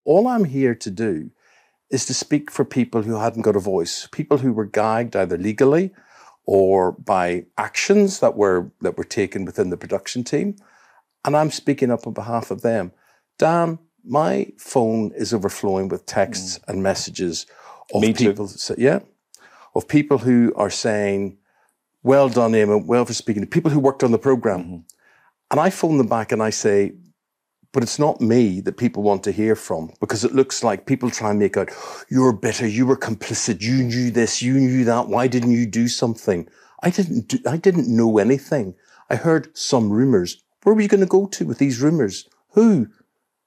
All 0.06 0.28
I'm 0.28 0.46
here 0.46 0.74
to 0.74 0.90
do 0.90 1.32
is 1.92 2.06
to 2.06 2.14
speak 2.14 2.50
for 2.50 2.66
people 2.66 3.04
who 3.04 3.20
hadn't 3.20 3.44
got 3.44 3.56
a 3.56 3.60
voice, 3.60 4.08
people 4.12 4.38
who 4.38 4.52
were 4.54 4.66
gagged 4.66 5.16
either 5.16 5.38
legally 5.38 5.92
or 6.48 6.94
by 6.94 7.46
actions 7.58 8.20
that 8.22 8.36
were 8.36 8.72
that 8.82 8.98
were 8.98 9.04
taken 9.04 9.46
within 9.46 9.70
the 9.70 9.78
production 9.78 10.24
team. 10.24 10.56
And 11.26 11.36
I'm 11.36 11.52
speaking 11.52 11.92
up 11.92 12.08
on 12.08 12.14
behalf 12.14 12.50
of 12.50 12.62
them. 12.62 12.94
Dan, 13.38 13.78
my 14.04 14.48
phone 14.58 15.12
is 15.12 15.34
overflowing 15.34 15.90
with 15.90 16.06
texts 16.06 16.58
mm. 16.58 16.64
and 16.70 16.82
messages 16.82 17.46
of 17.94 18.02
Me 18.02 18.14
people 18.14 18.50
yeah. 18.78 19.00
Of 19.76 19.88
people 19.88 20.18
who 20.18 20.54
are 20.56 20.70
saying, 20.72 21.38
Well 22.02 22.30
done, 22.30 22.54
Eamonn, 22.54 22.86
well 22.86 23.06
for 23.06 23.14
speaking 23.14 23.44
to 23.44 23.48
people 23.48 23.70
who 23.70 23.80
worked 23.80 24.04
on 24.04 24.12
the 24.12 24.18
program. 24.18 24.64
Mm-hmm. 24.64 24.78
And 25.52 25.60
I 25.60 25.70
phone 25.70 25.98
them 25.98 26.08
back 26.08 26.32
and 26.32 26.42
I 26.42 26.50
say, 26.50 26.94
but 27.72 27.84
it's 27.84 28.00
not 28.00 28.22
me 28.22 28.62
that 28.62 28.78
people 28.78 29.04
want 29.04 29.24
to 29.24 29.32
hear 29.32 29.56
from 29.56 29.92
because 30.00 30.24
it 30.24 30.34
looks 30.34 30.64
like 30.64 30.86
people 30.86 31.10
try 31.10 31.30
and 31.30 31.40
make 31.40 31.58
out, 31.58 31.70
you're 32.10 32.34
bitter, 32.34 32.68
you 32.68 32.86
were 32.86 32.98
complicit, 32.98 33.62
you 33.62 33.84
knew 33.84 34.10
this, 34.12 34.42
you 34.42 34.54
knew 34.56 34.84
that, 34.86 35.08
why 35.08 35.28
didn't 35.28 35.52
you 35.52 35.66
do 35.66 35.88
something? 35.88 36.48
I 36.84 36.90
didn't 36.90 37.28
do, 37.28 37.40
I 37.48 37.58
didn't 37.58 37.88
know 37.88 38.18
anything. 38.18 38.76
I 39.10 39.16
heard 39.16 39.56
some 39.58 39.90
rumors. 39.90 40.44
Where 40.64 40.76
were 40.76 40.82
you 40.82 40.88
going 40.88 41.02
to 41.02 41.08
go 41.08 41.28
to 41.28 41.46
with 41.46 41.58
these 41.58 41.82
rumors? 41.82 42.28
Who? 42.52 42.88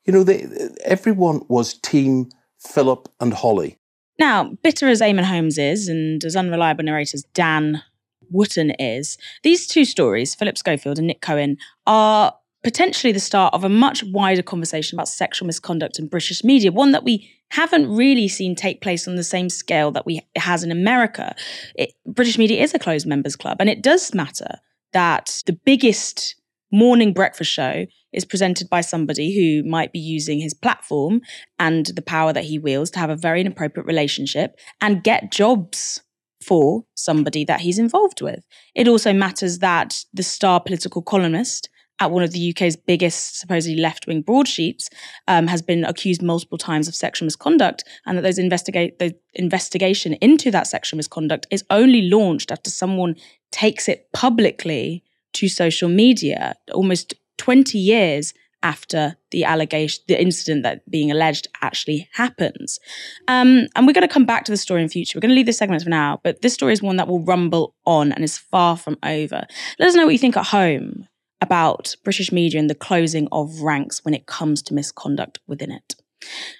You 0.04 0.12
know, 0.12 0.24
they, 0.24 0.46
everyone 0.84 1.42
was 1.48 1.74
team 1.74 2.30
Philip 2.58 3.08
and 3.20 3.34
Holly. 3.34 3.78
Now, 4.18 4.52
bitter 4.62 4.88
as 4.88 5.00
Eamonn 5.00 5.24
Holmes 5.24 5.58
is 5.58 5.88
and 5.88 6.22
as 6.24 6.36
unreliable 6.36 6.84
narrator 6.84 7.16
as 7.16 7.24
Dan 7.34 7.82
Wootton 8.30 8.70
is, 8.78 9.18
these 9.42 9.66
two 9.66 9.84
stories, 9.84 10.34
Philip 10.34 10.58
Schofield 10.58 10.98
and 10.98 11.06
Nick 11.06 11.20
Cohen, 11.20 11.56
are 11.86 12.34
potentially 12.62 13.12
the 13.12 13.20
start 13.20 13.54
of 13.54 13.64
a 13.64 13.68
much 13.68 14.04
wider 14.04 14.42
conversation 14.42 14.96
about 14.96 15.08
sexual 15.08 15.46
misconduct 15.46 15.98
in 15.98 16.08
British 16.08 16.44
media, 16.44 16.72
one 16.72 16.92
that 16.92 17.04
we 17.04 17.30
haven't 17.50 17.94
really 17.94 18.28
seen 18.28 18.54
take 18.54 18.80
place 18.80 19.08
on 19.08 19.16
the 19.16 19.24
same 19.24 19.48
scale 19.48 19.90
that 19.90 20.06
we 20.06 20.20
has 20.36 20.62
in 20.62 20.70
America. 20.70 21.34
It, 21.74 21.92
British 22.06 22.38
media 22.38 22.62
is 22.62 22.74
a 22.74 22.78
closed 22.78 23.06
members 23.06 23.36
club, 23.36 23.56
and 23.60 23.68
it 23.68 23.82
does 23.82 24.14
matter 24.14 24.58
that 24.92 25.42
the 25.46 25.52
biggest 25.52 26.36
morning 26.72 27.12
breakfast 27.12 27.50
show 27.50 27.86
is 28.12 28.24
presented 28.24 28.68
by 28.68 28.80
somebody 28.80 29.34
who 29.34 29.68
might 29.68 29.92
be 29.92 29.98
using 29.98 30.40
his 30.40 30.54
platform 30.54 31.20
and 31.58 31.86
the 31.86 32.02
power 32.02 32.32
that 32.32 32.44
he 32.44 32.58
wields 32.58 32.90
to 32.90 32.98
have 32.98 33.10
a 33.10 33.16
very 33.16 33.40
inappropriate 33.40 33.86
relationship 33.86 34.56
and 34.80 35.04
get 35.04 35.32
jobs 35.32 36.02
for 36.44 36.84
somebody 36.94 37.44
that 37.44 37.60
he's 37.60 37.78
involved 37.78 38.22
with. 38.22 38.44
It 38.74 38.88
also 38.88 39.12
matters 39.12 39.58
that 39.58 40.04
the 40.12 40.22
star 40.22 40.60
political 40.60 41.02
columnist 41.02 41.68
at 42.00 42.10
one 42.10 42.22
of 42.22 42.32
the 42.32 42.50
UK's 42.50 42.76
biggest 42.76 43.38
supposedly 43.38 43.78
left 43.78 44.06
wing 44.06 44.22
broadsheets 44.22 44.88
um, 45.28 45.46
has 45.46 45.62
been 45.62 45.84
accused 45.84 46.22
multiple 46.22 46.58
times 46.58 46.88
of 46.88 46.94
sexual 46.94 47.26
misconduct, 47.26 47.84
and 48.06 48.16
that 48.16 48.22
those 48.22 48.38
investigate 48.38 48.98
the 48.98 49.14
investigation 49.34 50.14
into 50.14 50.50
that 50.50 50.66
sexual 50.66 50.96
misconduct 50.96 51.46
is 51.50 51.64
only 51.70 52.02
launched 52.02 52.50
after 52.50 52.70
someone 52.70 53.14
takes 53.52 53.88
it 53.88 54.10
publicly 54.12 55.04
to 55.34 55.48
social 55.48 55.88
media, 55.88 56.56
almost 56.72 57.14
20 57.38 57.78
years 57.78 58.34
after 58.62 59.16
the 59.30 59.44
allegation, 59.44 60.02
the 60.06 60.20
incident 60.20 60.62
that 60.64 60.88
being 60.90 61.10
alleged 61.10 61.48
actually 61.62 62.08
happens. 62.12 62.78
Um, 63.26 63.68
and 63.74 63.86
we're 63.86 63.94
going 63.94 64.06
to 64.06 64.12
come 64.12 64.26
back 64.26 64.44
to 64.44 64.52
the 64.52 64.58
story 64.58 64.82
in 64.82 64.88
future. 64.88 65.16
We're 65.16 65.22
going 65.22 65.30
to 65.30 65.34
leave 65.34 65.46
this 65.46 65.56
segment 65.56 65.82
for 65.82 65.88
now, 65.88 66.20
but 66.22 66.42
this 66.42 66.52
story 66.54 66.72
is 66.72 66.82
one 66.82 66.96
that 66.96 67.08
will 67.08 67.24
rumble 67.24 67.74
on 67.86 68.12
and 68.12 68.22
is 68.22 68.36
far 68.36 68.76
from 68.76 68.98
over. 69.02 69.46
Let 69.78 69.88
us 69.88 69.94
know 69.94 70.04
what 70.04 70.12
you 70.12 70.18
think 70.18 70.36
at 70.36 70.46
home 70.46 71.06
about 71.40 71.96
British 72.04 72.32
media 72.32 72.60
and 72.60 72.70
the 72.70 72.74
closing 72.74 73.28
of 73.32 73.60
ranks 73.60 74.04
when 74.04 74.14
it 74.14 74.26
comes 74.26 74.62
to 74.62 74.74
misconduct 74.74 75.38
within 75.46 75.70
it. 75.70 75.94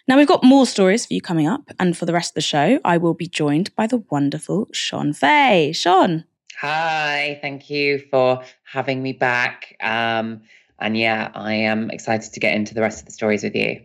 Now, 0.08 0.16
we've 0.16 0.26
got 0.26 0.42
more 0.42 0.66
stories 0.66 1.06
for 1.06 1.14
you 1.14 1.20
coming 1.20 1.46
up, 1.46 1.70
and 1.78 1.96
for 1.96 2.06
the 2.06 2.12
rest 2.12 2.30
of 2.30 2.34
the 2.34 2.40
show, 2.40 2.80
I 2.84 2.96
will 2.96 3.14
be 3.14 3.26
joined 3.26 3.74
by 3.76 3.86
the 3.86 4.02
wonderful 4.10 4.68
Shon 4.72 5.12
Faye. 5.12 5.72
Shon. 5.72 6.24
Hi, 6.60 7.38
thank 7.42 7.70
you 7.70 8.02
for 8.10 8.42
having 8.64 9.02
me 9.02 9.12
back. 9.12 9.76
Um, 9.80 10.42
and 10.78 10.96
yeah, 10.96 11.30
I 11.34 11.54
am 11.54 11.90
excited 11.90 12.32
to 12.32 12.40
get 12.40 12.54
into 12.54 12.74
the 12.74 12.80
rest 12.80 13.00
of 13.00 13.06
the 13.06 13.12
stories 13.12 13.42
with 13.42 13.54
you. 13.54 13.82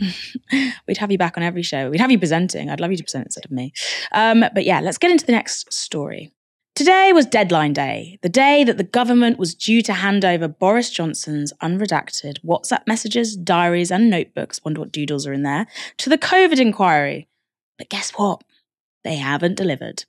We'd 0.86 0.96
have 0.98 1.10
you 1.10 1.18
back 1.18 1.36
on 1.36 1.42
every 1.42 1.62
show. 1.62 1.90
We'd 1.90 2.00
have 2.00 2.10
you 2.10 2.18
presenting. 2.18 2.70
I'd 2.70 2.80
love 2.80 2.90
you 2.90 2.96
to 2.96 3.04
present 3.04 3.26
instead 3.26 3.44
of 3.44 3.50
me. 3.50 3.72
Um, 4.12 4.44
but 4.54 4.64
yeah, 4.64 4.80
let's 4.80 4.98
get 4.98 5.10
into 5.10 5.26
the 5.26 5.32
next 5.32 5.72
story. 5.72 6.32
Today 6.78 7.12
was 7.12 7.26
deadline 7.26 7.72
day, 7.72 8.20
the 8.22 8.28
day 8.28 8.62
that 8.62 8.76
the 8.76 8.84
government 8.84 9.36
was 9.36 9.52
due 9.52 9.82
to 9.82 9.92
hand 9.92 10.24
over 10.24 10.46
Boris 10.46 10.90
Johnson's 10.90 11.52
unredacted 11.60 12.36
WhatsApp 12.44 12.86
messages, 12.86 13.36
diaries, 13.36 13.90
and 13.90 14.08
notebooks, 14.08 14.60
wonder 14.64 14.78
what 14.78 14.92
doodles 14.92 15.26
are 15.26 15.32
in 15.32 15.42
there, 15.42 15.66
to 15.96 16.08
the 16.08 16.16
COVID 16.16 16.60
inquiry. 16.60 17.26
But 17.78 17.88
guess 17.88 18.12
what? 18.12 18.44
They 19.02 19.16
haven't 19.16 19.56
delivered. 19.56 20.04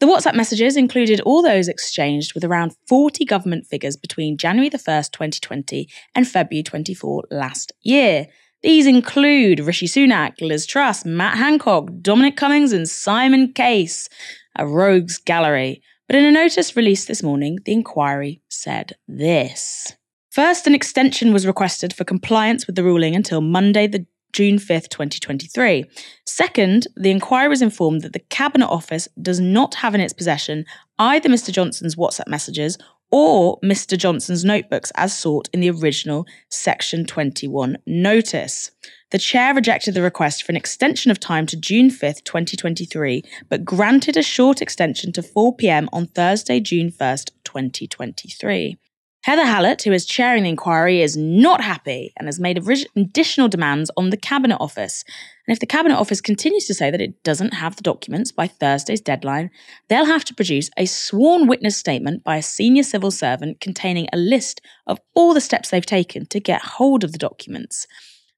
The 0.00 0.04
WhatsApp 0.04 0.34
messages 0.34 0.76
included 0.76 1.22
all 1.22 1.42
those 1.42 1.68
exchanged 1.68 2.34
with 2.34 2.44
around 2.44 2.76
40 2.86 3.24
government 3.24 3.66
figures 3.66 3.96
between 3.96 4.36
January 4.36 4.68
the 4.68 4.76
1st, 4.76 5.12
2020 5.12 5.88
and 6.14 6.28
February 6.28 6.62
24 6.62 7.28
last 7.30 7.72
year. 7.80 8.26
These 8.62 8.86
include 8.86 9.60
Rishi 9.60 9.86
Sunak, 9.86 10.38
Liz 10.42 10.66
Truss, 10.66 11.06
Matt 11.06 11.38
Hancock, 11.38 11.88
Dominic 12.02 12.36
Cummings, 12.36 12.74
and 12.74 12.86
Simon 12.86 13.54
Case, 13.54 14.10
a 14.58 14.66
rogues 14.66 15.16
gallery. 15.16 15.82
But 16.10 16.16
in 16.16 16.24
a 16.24 16.32
notice 16.32 16.74
released 16.74 17.06
this 17.06 17.22
morning, 17.22 17.60
the 17.64 17.72
inquiry 17.72 18.42
said 18.48 18.96
this. 19.06 19.92
First, 20.32 20.66
an 20.66 20.74
extension 20.74 21.32
was 21.32 21.46
requested 21.46 21.92
for 21.92 22.02
compliance 22.02 22.66
with 22.66 22.74
the 22.74 22.82
ruling 22.82 23.14
until 23.14 23.40
Monday, 23.40 23.86
the 23.86 24.04
June 24.32 24.56
5th, 24.56 24.88
2023. 24.88 25.84
Second, 26.26 26.88
the 26.96 27.12
inquiry 27.12 27.46
was 27.46 27.62
informed 27.62 28.02
that 28.02 28.12
the 28.12 28.24
Cabinet 28.28 28.66
Office 28.66 29.06
does 29.22 29.38
not 29.38 29.76
have 29.76 29.94
in 29.94 30.00
its 30.00 30.12
possession 30.12 30.64
either 30.98 31.28
Mr. 31.28 31.52
Johnson's 31.52 31.94
WhatsApp 31.94 32.26
messages 32.26 32.76
or 33.12 33.60
Mr. 33.60 33.96
Johnson's 33.96 34.44
notebooks 34.44 34.90
as 34.96 35.16
sought 35.16 35.48
in 35.52 35.60
the 35.60 35.70
original 35.70 36.26
Section 36.48 37.06
21 37.06 37.78
notice. 37.86 38.72
The 39.10 39.18
chair 39.18 39.52
rejected 39.54 39.94
the 39.94 40.02
request 40.02 40.44
for 40.44 40.52
an 40.52 40.56
extension 40.56 41.10
of 41.10 41.18
time 41.18 41.44
to 41.46 41.56
June 41.56 41.90
5th, 41.90 42.22
2023, 42.22 43.24
but 43.48 43.64
granted 43.64 44.16
a 44.16 44.22
short 44.22 44.62
extension 44.62 45.10
to 45.12 45.22
4 45.22 45.56
pm 45.56 45.88
on 45.92 46.06
Thursday, 46.06 46.60
June 46.60 46.92
1st, 46.92 47.30
2023. 47.42 48.78
Heather 49.24 49.44
Hallett, 49.44 49.82
who 49.82 49.92
is 49.92 50.06
chairing 50.06 50.44
the 50.44 50.48
inquiry, 50.48 51.02
is 51.02 51.16
not 51.16 51.60
happy 51.60 52.12
and 52.16 52.26
has 52.26 52.40
made 52.40 52.56
additional 52.96 53.48
demands 53.48 53.90
on 53.96 54.10
the 54.10 54.16
Cabinet 54.16 54.56
Office. 54.60 55.04
And 55.46 55.52
if 55.52 55.58
the 55.58 55.66
Cabinet 55.66 55.96
Office 55.96 56.20
continues 56.20 56.66
to 56.66 56.74
say 56.74 56.90
that 56.90 57.02
it 57.02 57.22
doesn't 57.22 57.52
have 57.52 57.76
the 57.76 57.82
documents 57.82 58.32
by 58.32 58.46
Thursday's 58.46 59.00
deadline, 59.00 59.50
they'll 59.88 60.06
have 60.06 60.24
to 60.26 60.34
produce 60.34 60.70
a 60.78 60.86
sworn 60.86 61.48
witness 61.48 61.76
statement 61.76 62.22
by 62.22 62.36
a 62.36 62.42
senior 62.42 62.84
civil 62.84 63.10
servant 63.10 63.60
containing 63.60 64.08
a 64.12 64.16
list 64.16 64.60
of 64.86 65.00
all 65.14 65.34
the 65.34 65.40
steps 65.40 65.68
they've 65.68 65.84
taken 65.84 66.24
to 66.26 66.40
get 66.40 66.62
hold 66.62 67.04
of 67.04 67.12
the 67.12 67.18
documents. 67.18 67.86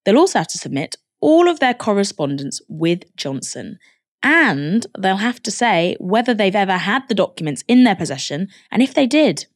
They'll 0.04 0.18
also 0.18 0.38
have 0.38 0.48
to 0.48 0.58
submit 0.58 0.96
all 1.20 1.48
of 1.48 1.60
their 1.60 1.74
correspondence 1.74 2.60
with 2.68 3.04
Johnson. 3.16 3.78
And 4.22 4.86
they'll 4.98 5.16
have 5.16 5.42
to 5.42 5.50
say 5.50 5.96
whether 5.98 6.34
they've 6.34 6.54
ever 6.54 6.76
had 6.76 7.08
the 7.08 7.14
documents 7.14 7.64
in 7.66 7.84
their 7.84 7.96
possession, 7.96 8.48
and 8.70 8.82
if 8.82 8.94
they 8.94 9.06
did, 9.06 9.46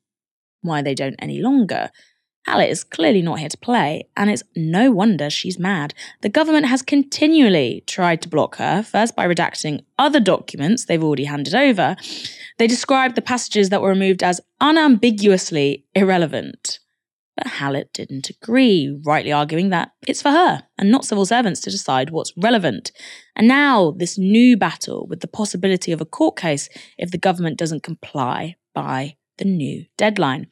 why 0.62 0.82
they 0.82 0.94
don't 0.94 1.16
any 1.18 1.40
longer. 1.40 1.90
Hallett 2.46 2.70
is 2.70 2.84
clearly 2.84 3.22
not 3.22 3.40
here 3.40 3.48
to 3.48 3.58
play, 3.58 4.08
and 4.16 4.30
it's 4.30 4.44
no 4.54 4.92
wonder 4.92 5.28
she's 5.30 5.58
mad. 5.58 5.94
The 6.20 6.28
government 6.28 6.66
has 6.66 6.80
continually 6.80 7.82
tried 7.88 8.22
to 8.22 8.28
block 8.28 8.56
her, 8.56 8.84
first 8.84 9.16
by 9.16 9.26
redacting 9.26 9.82
other 9.98 10.20
documents 10.20 10.84
they've 10.84 11.02
already 11.02 11.24
handed 11.24 11.56
over. 11.56 11.96
They 12.58 12.68
described 12.68 13.16
the 13.16 13.22
passages 13.22 13.70
that 13.70 13.82
were 13.82 13.88
removed 13.88 14.22
as 14.22 14.40
unambiguously 14.60 15.86
irrelevant. 15.94 16.78
But 17.36 17.46
Hallett 17.46 17.92
didn't 17.92 18.30
agree, 18.30 18.98
rightly 19.04 19.30
arguing 19.30 19.68
that 19.68 19.90
it's 20.06 20.22
for 20.22 20.30
her 20.30 20.62
and 20.78 20.90
not 20.90 21.04
civil 21.04 21.26
servants 21.26 21.60
to 21.60 21.70
decide 21.70 22.10
what's 22.10 22.32
relevant. 22.36 22.92
And 23.34 23.46
now, 23.46 23.90
this 23.90 24.16
new 24.16 24.56
battle 24.56 25.06
with 25.06 25.20
the 25.20 25.28
possibility 25.28 25.92
of 25.92 26.00
a 26.00 26.06
court 26.06 26.36
case 26.36 26.70
if 26.96 27.10
the 27.10 27.18
government 27.18 27.58
doesn't 27.58 27.82
comply 27.82 28.56
by 28.74 29.16
the 29.36 29.44
new 29.44 29.84
deadline. 29.98 30.46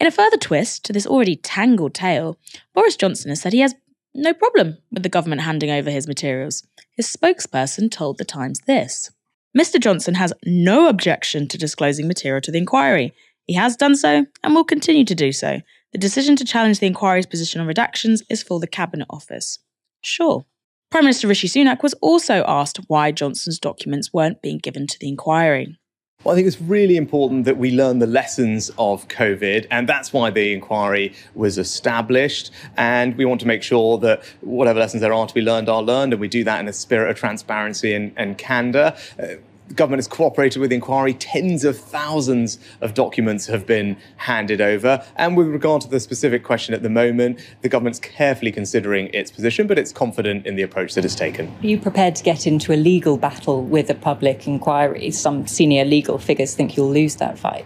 In 0.00 0.06
a 0.06 0.10
further 0.10 0.38
twist 0.38 0.84
to 0.86 0.92
this 0.92 1.06
already 1.06 1.36
tangled 1.36 1.94
tale, 1.94 2.38
Boris 2.74 2.96
Johnson 2.96 3.28
has 3.28 3.42
said 3.42 3.52
he 3.52 3.60
has 3.60 3.74
no 4.14 4.32
problem 4.32 4.78
with 4.90 5.02
the 5.02 5.08
government 5.08 5.42
handing 5.42 5.70
over 5.70 5.90
his 5.90 6.06
materials. 6.06 6.66
His 6.96 7.14
spokesperson 7.14 7.90
told 7.90 8.18
The 8.18 8.24
Times 8.24 8.60
this 8.66 9.10
Mr. 9.56 9.78
Johnson 9.78 10.14
has 10.14 10.32
no 10.44 10.88
objection 10.88 11.46
to 11.48 11.58
disclosing 11.58 12.08
material 12.08 12.40
to 12.40 12.50
the 12.50 12.58
inquiry. 12.58 13.14
He 13.46 13.54
has 13.54 13.76
done 13.76 13.94
so 13.94 14.26
and 14.42 14.54
will 14.54 14.64
continue 14.64 15.04
to 15.04 15.14
do 15.14 15.30
so. 15.32 15.60
The 15.94 15.98
decision 15.98 16.34
to 16.36 16.44
challenge 16.44 16.80
the 16.80 16.88
inquiry's 16.88 17.24
position 17.24 17.60
on 17.60 17.68
redactions 17.68 18.20
is 18.28 18.42
for 18.42 18.58
the 18.58 18.66
Cabinet 18.66 19.06
Office. 19.10 19.60
Sure. 20.00 20.44
Prime 20.90 21.04
Minister 21.04 21.28
Rishi 21.28 21.46
Sunak 21.46 21.84
was 21.84 21.94
also 22.02 22.42
asked 22.48 22.80
why 22.88 23.12
Johnson's 23.12 23.60
documents 23.60 24.12
weren't 24.12 24.42
being 24.42 24.58
given 24.58 24.88
to 24.88 24.98
the 24.98 25.08
inquiry. 25.08 25.78
Well, 26.24 26.32
I 26.32 26.36
think 26.36 26.48
it's 26.48 26.60
really 26.60 26.96
important 26.96 27.44
that 27.44 27.58
we 27.58 27.70
learn 27.70 28.00
the 28.00 28.08
lessons 28.08 28.72
of 28.76 29.06
COVID, 29.06 29.68
and 29.70 29.88
that's 29.88 30.12
why 30.12 30.30
the 30.30 30.52
inquiry 30.52 31.14
was 31.36 31.58
established. 31.58 32.50
And 32.76 33.16
we 33.16 33.24
want 33.24 33.40
to 33.42 33.46
make 33.46 33.62
sure 33.62 33.96
that 33.98 34.24
whatever 34.40 34.80
lessons 34.80 35.00
there 35.00 35.12
are 35.12 35.26
to 35.28 35.34
be 35.34 35.42
learned 35.42 35.68
are 35.68 35.82
learned, 35.82 36.12
and 36.12 36.20
we 36.20 36.26
do 36.26 36.42
that 36.42 36.58
in 36.58 36.66
a 36.66 36.72
spirit 36.72 37.08
of 37.10 37.16
transparency 37.16 37.94
and, 37.94 38.12
and 38.16 38.36
candour. 38.36 38.96
Uh, 39.16 39.36
the 39.68 39.74
government 39.74 39.98
has 39.98 40.08
cooperated 40.08 40.60
with 40.60 40.70
the 40.70 40.76
inquiry. 40.76 41.14
Tens 41.14 41.64
of 41.64 41.78
thousands 41.78 42.58
of 42.80 42.94
documents 42.94 43.46
have 43.46 43.66
been 43.66 43.96
handed 44.16 44.60
over. 44.60 45.04
And 45.16 45.36
with 45.36 45.48
regard 45.48 45.82
to 45.82 45.88
the 45.88 46.00
specific 46.00 46.44
question 46.44 46.74
at 46.74 46.82
the 46.82 46.90
moment, 46.90 47.40
the 47.62 47.68
government's 47.68 47.98
carefully 47.98 48.52
considering 48.52 49.08
its 49.14 49.30
position, 49.30 49.66
but 49.66 49.78
it's 49.78 49.92
confident 49.92 50.46
in 50.46 50.56
the 50.56 50.62
approach 50.62 50.94
that 50.94 51.04
it's 51.04 51.14
taken. 51.14 51.48
Are 51.62 51.66
you 51.66 51.78
prepared 51.78 52.14
to 52.16 52.22
get 52.22 52.46
into 52.46 52.72
a 52.72 52.76
legal 52.76 53.16
battle 53.16 53.62
with 53.62 53.88
a 53.90 53.94
public 53.94 54.46
inquiry? 54.46 55.10
Some 55.10 55.46
senior 55.46 55.84
legal 55.84 56.18
figures 56.18 56.54
think 56.54 56.76
you'll 56.76 56.90
lose 56.92 57.16
that 57.16 57.38
fight. 57.38 57.64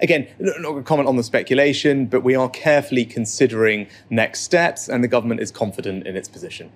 Again, 0.00 0.28
not 0.38 0.62
going 0.62 0.76
to 0.76 0.82
comment 0.82 1.08
on 1.08 1.16
the 1.16 1.24
speculation, 1.24 2.06
but 2.06 2.22
we 2.22 2.36
are 2.36 2.48
carefully 2.48 3.04
considering 3.04 3.88
next 4.10 4.42
steps, 4.42 4.88
and 4.88 5.02
the 5.02 5.08
government 5.08 5.40
is 5.40 5.50
confident 5.50 6.06
in 6.06 6.16
its 6.16 6.28
position. 6.28 6.70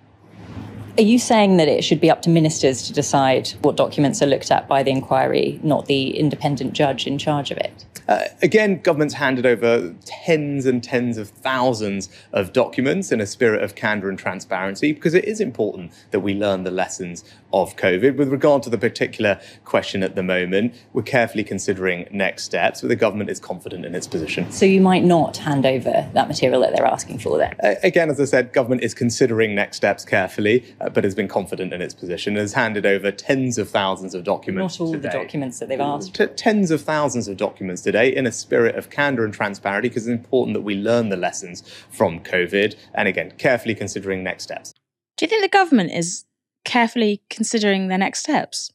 Are 0.98 1.02
you 1.02 1.18
saying 1.18 1.56
that 1.56 1.68
it 1.68 1.84
should 1.84 2.00
be 2.00 2.10
up 2.10 2.20
to 2.22 2.30
ministers 2.30 2.82
to 2.86 2.92
decide 2.92 3.48
what 3.62 3.76
documents 3.76 4.20
are 4.20 4.26
looked 4.26 4.50
at 4.50 4.68
by 4.68 4.82
the 4.82 4.90
inquiry, 4.90 5.58
not 5.62 5.86
the 5.86 6.10
independent 6.18 6.74
judge 6.74 7.06
in 7.06 7.16
charge 7.16 7.50
of 7.50 7.56
it? 7.56 7.86
Uh, 8.08 8.24
again, 8.42 8.78
government's 8.82 9.14
handed 9.14 9.46
over 9.46 9.94
tens 10.04 10.66
and 10.66 10.84
tens 10.84 11.16
of 11.16 11.30
thousands 11.30 12.10
of 12.34 12.52
documents 12.52 13.10
in 13.10 13.22
a 13.22 13.26
spirit 13.26 13.62
of 13.62 13.74
candour 13.74 14.10
and 14.10 14.18
transparency 14.18 14.92
because 14.92 15.14
it 15.14 15.24
is 15.24 15.40
important 15.40 15.92
that 16.10 16.20
we 16.20 16.34
learn 16.34 16.64
the 16.64 16.70
lessons 16.70 17.24
of 17.52 17.76
COVID. 17.76 18.16
With 18.16 18.28
regard 18.28 18.62
to 18.64 18.70
the 18.70 18.78
particular 18.78 19.40
question 19.64 20.02
at 20.02 20.14
the 20.14 20.22
moment, 20.22 20.74
we're 20.92 21.02
carefully 21.02 21.44
considering 21.44 22.08
next 22.10 22.44
steps, 22.44 22.80
but 22.80 22.88
the 22.88 22.96
government 22.96 23.30
is 23.30 23.40
confident 23.40 23.84
in 23.84 23.94
its 23.94 24.06
position. 24.06 24.50
So 24.50 24.66
you 24.66 24.80
might 24.80 25.04
not 25.04 25.36
hand 25.36 25.66
over 25.66 26.08
that 26.12 26.28
material 26.28 26.60
that 26.62 26.74
they're 26.74 26.86
asking 26.86 27.18
for 27.18 27.38
then? 27.38 27.54
Uh, 27.62 27.74
again, 27.82 28.10
as 28.10 28.20
I 28.20 28.24
said, 28.24 28.52
government 28.52 28.82
is 28.82 28.94
considering 28.94 29.54
next 29.54 29.76
steps 29.76 30.04
carefully, 30.04 30.64
uh, 30.80 30.88
but 30.90 31.04
has 31.04 31.14
been 31.14 31.28
confident 31.28 31.72
in 31.72 31.82
its 31.82 31.94
position, 31.94 32.36
has 32.36 32.52
handed 32.54 32.86
over 32.86 33.10
tens 33.10 33.58
of 33.58 33.68
thousands 33.68 34.14
of 34.14 34.24
documents. 34.24 34.78
Not 34.78 34.84
all 34.84 34.92
today. 34.92 35.08
the 35.08 35.18
documents 35.18 35.58
that 35.58 35.68
they've 35.68 35.80
asked. 35.80 36.14
T- 36.14 36.26
tens 36.26 36.70
of 36.70 36.80
thousands 36.80 37.28
of 37.28 37.36
documents 37.36 37.82
today 37.82 38.14
in 38.14 38.26
a 38.26 38.32
spirit 38.32 38.76
of 38.76 38.90
candour 38.90 39.24
and 39.24 39.34
transparency, 39.34 39.88
because 39.88 40.06
it's 40.06 40.18
important 40.18 40.54
that 40.54 40.62
we 40.62 40.74
learn 40.74 41.08
the 41.08 41.16
lessons 41.16 41.62
from 41.90 42.20
COVID, 42.20 42.76
and 42.94 43.08
again, 43.08 43.32
carefully 43.38 43.74
considering 43.74 44.22
next 44.22 44.44
steps. 44.44 44.72
Do 45.16 45.24
you 45.24 45.28
think 45.28 45.42
the 45.42 45.48
government 45.48 45.92
is 45.92 46.24
carefully 46.64 47.22
considering 47.30 47.88
their 47.88 47.98
next 47.98 48.20
steps. 48.20 48.70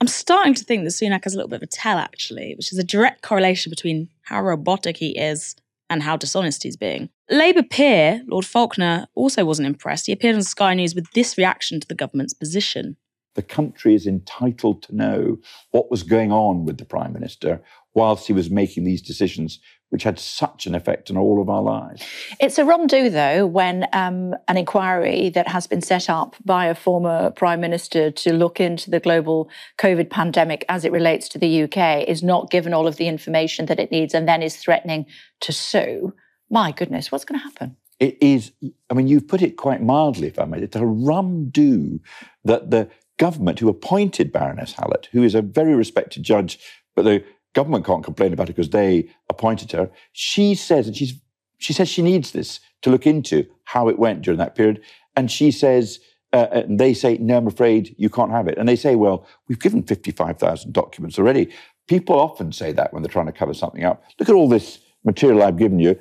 I'm 0.00 0.08
starting 0.08 0.54
to 0.54 0.64
think 0.64 0.84
that 0.84 0.90
Sunak 0.90 1.24
has 1.24 1.34
a 1.34 1.36
little 1.36 1.48
bit 1.48 1.56
of 1.56 1.64
a 1.64 1.66
tell, 1.66 1.98
actually, 1.98 2.54
which 2.56 2.72
is 2.72 2.78
a 2.78 2.84
direct 2.84 3.22
correlation 3.22 3.70
between 3.70 4.08
how 4.22 4.40
robotic 4.42 4.96
he 4.96 5.18
is 5.18 5.56
and 5.90 6.02
how 6.02 6.16
dishonest 6.16 6.62
he's 6.62 6.76
being. 6.76 7.08
Labour 7.30 7.62
peer, 7.62 8.22
Lord 8.26 8.44
Falconer, 8.44 9.08
also 9.14 9.44
wasn't 9.44 9.66
impressed. 9.66 10.06
He 10.06 10.12
appeared 10.12 10.36
on 10.36 10.42
Sky 10.42 10.74
News 10.74 10.94
with 10.94 11.10
this 11.12 11.36
reaction 11.36 11.80
to 11.80 11.88
the 11.88 11.94
government's 11.94 12.34
position. 12.34 12.96
The 13.34 13.42
country 13.42 13.94
is 13.94 14.06
entitled 14.06 14.82
to 14.84 14.94
know 14.94 15.38
what 15.70 15.90
was 15.90 16.02
going 16.02 16.32
on 16.32 16.64
with 16.64 16.78
the 16.78 16.84
Prime 16.84 17.12
Minister 17.12 17.60
whilst 17.94 18.26
he 18.26 18.32
was 18.32 18.50
making 18.50 18.84
these 18.84 19.02
decisions 19.02 19.60
which 19.90 20.02
had 20.02 20.18
such 20.18 20.66
an 20.66 20.74
effect 20.74 21.10
on 21.10 21.16
all 21.16 21.40
of 21.40 21.48
our 21.48 21.62
lives. 21.62 22.02
It's 22.40 22.58
a 22.58 22.64
wrong 22.64 22.86
do, 22.86 23.08
though, 23.08 23.46
when 23.46 23.86
um, 23.92 24.34
an 24.46 24.56
inquiry 24.56 25.30
that 25.30 25.48
has 25.48 25.66
been 25.66 25.80
set 25.80 26.10
up 26.10 26.36
by 26.44 26.66
a 26.66 26.74
former 26.74 27.30
prime 27.30 27.60
minister 27.60 28.10
to 28.10 28.32
look 28.32 28.60
into 28.60 28.90
the 28.90 29.00
global 29.00 29.48
COVID 29.78 30.10
pandemic 30.10 30.64
as 30.68 30.84
it 30.84 30.92
relates 30.92 31.28
to 31.30 31.38
the 31.38 31.62
UK 31.62 32.06
is 32.06 32.22
not 32.22 32.50
given 32.50 32.74
all 32.74 32.86
of 32.86 32.96
the 32.96 33.08
information 33.08 33.66
that 33.66 33.80
it 33.80 33.90
needs 33.90 34.14
and 34.14 34.28
then 34.28 34.42
is 34.42 34.56
threatening 34.56 35.06
to 35.40 35.52
sue. 35.52 36.12
My 36.50 36.72
goodness, 36.72 37.10
what's 37.10 37.24
going 37.24 37.40
to 37.40 37.44
happen? 37.44 37.76
It 37.98 38.18
is, 38.20 38.52
I 38.90 38.94
mean, 38.94 39.08
you've 39.08 39.26
put 39.26 39.42
it 39.42 39.56
quite 39.56 39.82
mildly, 39.82 40.28
if 40.28 40.38
I 40.38 40.44
may. 40.44 40.60
It's 40.60 40.76
a 40.76 40.86
rum 40.86 41.48
do 41.48 42.00
that 42.44 42.70
the 42.70 42.88
government 43.16 43.58
who 43.58 43.68
appointed 43.68 44.32
Baroness 44.32 44.74
Hallett, 44.74 45.08
who 45.12 45.22
is 45.22 45.34
a 45.34 45.42
very 45.42 45.74
respected 45.74 46.22
judge, 46.22 46.58
but 46.94 47.04
the 47.04 47.24
government 47.54 47.84
can't 47.84 48.04
complain 48.04 48.32
about 48.32 48.48
it 48.48 48.56
because 48.56 48.70
they 48.70 49.08
appointed 49.28 49.72
her. 49.72 49.90
She 50.12 50.54
says, 50.54 50.86
and 50.86 50.96
she's 50.96 51.14
she 51.58 51.72
says 51.72 51.88
she 51.88 52.02
needs 52.02 52.30
this 52.30 52.60
to 52.82 52.90
look 52.90 53.06
into 53.06 53.44
how 53.64 53.88
it 53.88 53.98
went 53.98 54.22
during 54.22 54.38
that 54.38 54.54
period. 54.54 54.80
And 55.16 55.30
she 55.30 55.50
says, 55.50 55.98
uh, 56.32 56.46
and 56.52 56.78
they 56.78 56.94
say, 56.94 57.18
no, 57.18 57.36
I'm 57.36 57.46
afraid 57.46 57.94
you 57.98 58.08
can't 58.08 58.30
have 58.30 58.46
it. 58.48 58.56
And 58.58 58.68
they 58.68 58.76
say, 58.76 58.94
well, 58.94 59.26
we've 59.48 59.58
given 59.58 59.82
55,000 59.82 60.72
documents 60.72 61.18
already. 61.18 61.52
People 61.88 62.18
often 62.18 62.52
say 62.52 62.70
that 62.72 62.92
when 62.92 63.02
they're 63.02 63.10
trying 63.10 63.26
to 63.26 63.32
cover 63.32 63.54
something 63.54 63.84
up. 63.84 64.04
Look 64.18 64.28
at 64.28 64.34
all 64.34 64.48
this 64.48 64.78
material 65.04 65.42
I've 65.42 65.56
given 65.56 65.80
you. 65.80 65.98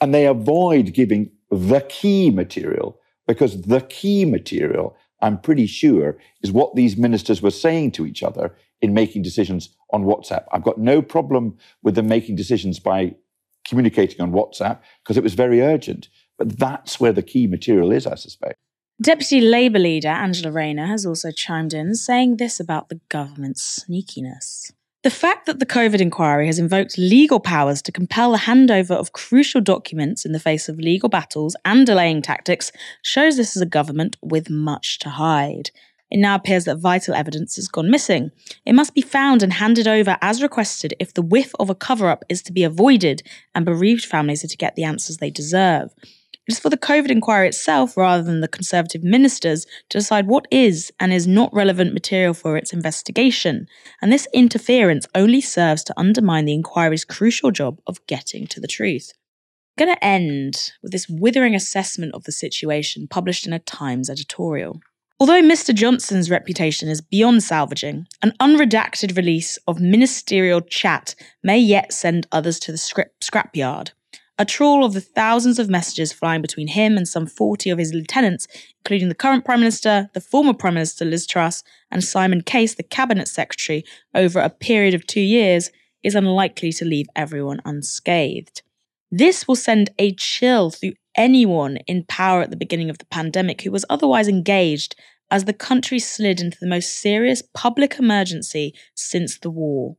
And 0.00 0.12
they 0.12 0.26
avoid 0.26 0.92
giving 0.92 1.30
the 1.50 1.80
key 1.88 2.30
material 2.30 3.00
because 3.26 3.62
the 3.62 3.80
key 3.82 4.24
material, 4.24 4.96
I'm 5.22 5.38
pretty 5.38 5.66
sure, 5.66 6.18
is 6.42 6.52
what 6.52 6.74
these 6.74 6.96
ministers 6.96 7.40
were 7.40 7.50
saying 7.50 7.92
to 7.92 8.06
each 8.06 8.22
other 8.22 8.54
in 8.80 8.94
making 8.94 9.22
decisions 9.22 9.70
on 9.92 10.04
WhatsApp. 10.04 10.44
I've 10.52 10.62
got 10.62 10.78
no 10.78 11.02
problem 11.02 11.56
with 11.82 11.94
them 11.94 12.08
making 12.08 12.36
decisions 12.36 12.78
by 12.78 13.14
communicating 13.64 14.20
on 14.20 14.32
WhatsApp 14.32 14.78
because 15.02 15.16
it 15.16 15.22
was 15.22 15.34
very 15.34 15.60
urgent. 15.60 16.08
But 16.38 16.58
that's 16.58 17.00
where 17.00 17.12
the 17.12 17.22
key 17.22 17.46
material 17.46 17.90
is, 17.92 18.06
I 18.06 18.14
suspect. 18.14 18.56
Deputy 19.00 19.40
Labour 19.40 19.78
leader 19.78 20.08
Angela 20.08 20.50
Rayner 20.50 20.86
has 20.86 21.06
also 21.06 21.30
chimed 21.30 21.72
in, 21.72 21.94
saying 21.94 22.36
this 22.36 22.58
about 22.58 22.88
the 22.88 23.00
government's 23.08 23.84
sneakiness. 23.84 24.72
The 25.04 25.10
fact 25.10 25.46
that 25.46 25.60
the 25.60 25.66
COVID 25.66 26.00
inquiry 26.00 26.46
has 26.46 26.58
invoked 26.58 26.98
legal 26.98 27.38
powers 27.38 27.80
to 27.82 27.92
compel 27.92 28.32
the 28.32 28.38
handover 28.38 28.96
of 28.96 29.12
crucial 29.12 29.60
documents 29.60 30.24
in 30.24 30.32
the 30.32 30.40
face 30.40 30.68
of 30.68 30.80
legal 30.80 31.08
battles 31.08 31.54
and 31.64 31.86
delaying 31.86 32.20
tactics 32.20 32.72
shows 33.02 33.36
this 33.36 33.54
is 33.54 33.62
a 33.62 33.66
government 33.66 34.16
with 34.20 34.50
much 34.50 34.98
to 34.98 35.10
hide. 35.10 35.70
It 36.10 36.18
now 36.18 36.34
appears 36.34 36.64
that 36.64 36.78
vital 36.78 37.14
evidence 37.14 37.56
has 37.56 37.68
gone 37.68 37.90
missing. 37.90 38.30
It 38.64 38.74
must 38.74 38.94
be 38.94 39.02
found 39.02 39.42
and 39.42 39.52
handed 39.52 39.86
over 39.86 40.16
as 40.22 40.42
requested 40.42 40.94
if 40.98 41.12
the 41.12 41.22
whiff 41.22 41.52
of 41.60 41.68
a 41.68 41.74
cover 41.74 42.08
up 42.08 42.24
is 42.28 42.42
to 42.42 42.52
be 42.52 42.64
avoided 42.64 43.22
and 43.54 43.64
bereaved 43.64 44.04
families 44.04 44.42
are 44.42 44.48
to 44.48 44.56
get 44.56 44.74
the 44.74 44.84
answers 44.84 45.18
they 45.18 45.30
deserve. 45.30 45.92
It 46.48 46.52
is 46.52 46.58
for 46.58 46.70
the 46.70 46.78
COVID 46.78 47.10
inquiry 47.10 47.48
itself, 47.48 47.94
rather 47.94 48.22
than 48.22 48.40
the 48.40 48.48
Conservative 48.48 49.04
ministers, 49.04 49.66
to 49.90 49.98
decide 49.98 50.26
what 50.26 50.48
is 50.50 50.90
and 50.98 51.12
is 51.12 51.26
not 51.26 51.52
relevant 51.52 51.92
material 51.92 52.32
for 52.32 52.56
its 52.56 52.72
investigation. 52.72 53.66
And 54.00 54.10
this 54.10 54.26
interference 54.32 55.06
only 55.14 55.42
serves 55.42 55.84
to 55.84 55.94
undermine 55.98 56.46
the 56.46 56.54
inquiry's 56.54 57.04
crucial 57.04 57.50
job 57.50 57.82
of 57.86 58.04
getting 58.06 58.46
to 58.46 58.60
the 58.60 58.66
truth. 58.66 59.12
I'm 59.78 59.84
going 59.84 59.94
to 59.94 60.04
end 60.04 60.72
with 60.82 60.92
this 60.92 61.06
withering 61.06 61.54
assessment 61.54 62.14
of 62.14 62.24
the 62.24 62.32
situation 62.32 63.08
published 63.08 63.46
in 63.46 63.52
a 63.52 63.58
Times 63.58 64.08
editorial. 64.08 64.80
Although 65.20 65.42
Mr. 65.42 65.74
Johnson's 65.74 66.30
reputation 66.30 66.88
is 66.88 67.00
beyond 67.00 67.42
salvaging, 67.42 68.06
an 68.22 68.34
unredacted 68.38 69.16
release 69.16 69.58
of 69.66 69.80
ministerial 69.80 70.60
chat 70.60 71.16
may 71.42 71.58
yet 71.58 71.92
send 71.92 72.28
others 72.30 72.60
to 72.60 72.70
the 72.70 72.78
scrapyard. 72.78 73.90
A 74.38 74.44
trawl 74.44 74.84
of 74.84 74.92
the 74.92 75.00
thousands 75.00 75.58
of 75.58 75.68
messages 75.68 76.12
flying 76.12 76.40
between 76.40 76.68
him 76.68 76.96
and 76.96 77.08
some 77.08 77.26
40 77.26 77.70
of 77.70 77.78
his 77.78 77.92
lieutenants, 77.92 78.46
including 78.84 79.08
the 79.08 79.14
current 79.16 79.44
Prime 79.44 79.58
Minister, 79.58 80.08
the 80.14 80.20
former 80.20 80.54
Prime 80.54 80.74
Minister 80.74 81.04
Liz 81.04 81.26
Truss, 81.26 81.64
and 81.90 82.04
Simon 82.04 82.42
Case, 82.42 82.76
the 82.76 82.84
Cabinet 82.84 83.26
Secretary, 83.26 83.84
over 84.14 84.38
a 84.38 84.48
period 84.48 84.94
of 84.94 85.04
two 85.04 85.20
years, 85.20 85.72
is 86.04 86.14
unlikely 86.14 86.70
to 86.74 86.84
leave 86.84 87.08
everyone 87.16 87.60
unscathed. 87.64 88.62
This 89.10 89.48
will 89.48 89.56
send 89.56 89.90
a 89.98 90.14
chill 90.14 90.70
through 90.70 90.92
anyone 91.18 91.76
in 91.88 92.04
power 92.04 92.40
at 92.40 92.50
the 92.50 92.56
beginning 92.56 92.88
of 92.88 92.98
the 92.98 93.04
pandemic 93.06 93.62
who 93.62 93.72
was 93.72 93.84
otherwise 93.90 94.28
engaged 94.28 94.94
as 95.30 95.44
the 95.44 95.52
country 95.52 95.98
slid 95.98 96.40
into 96.40 96.56
the 96.58 96.66
most 96.66 97.00
serious 97.00 97.42
public 97.52 97.98
emergency 97.98 98.74
since 98.94 99.38
the 99.38 99.50
war. 99.50 99.96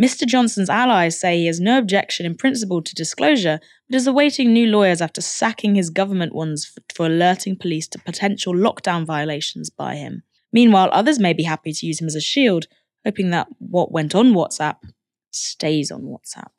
Mr. 0.00 0.26
Johnson's 0.26 0.70
allies 0.70 1.20
say 1.20 1.38
he 1.38 1.46
has 1.46 1.60
no 1.60 1.78
objection 1.78 2.24
in 2.24 2.34
principle 2.34 2.82
to 2.82 2.94
disclosure, 2.94 3.60
but 3.88 3.96
is 3.96 4.06
awaiting 4.06 4.52
new 4.52 4.66
lawyers 4.66 5.00
after 5.00 5.20
sacking 5.20 5.74
his 5.74 5.90
government 5.90 6.34
ones 6.34 6.72
for, 6.94 7.06
alerting 7.06 7.56
police 7.56 7.86
to 7.88 7.98
potential 7.98 8.54
lockdown 8.54 9.04
violations 9.04 9.70
by 9.70 9.94
him. 9.94 10.22
Meanwhile, 10.52 10.88
others 10.92 11.18
may 11.18 11.32
be 11.32 11.44
happy 11.44 11.72
to 11.72 11.86
use 11.86 12.00
him 12.00 12.06
as 12.06 12.16
a 12.16 12.20
shield, 12.20 12.66
hoping 13.04 13.30
that 13.30 13.46
what 13.58 13.92
went 13.92 14.14
on 14.14 14.32
WhatsApp 14.32 14.76
stays 15.30 15.92
on 15.92 16.02
WhatsApp. 16.02 16.50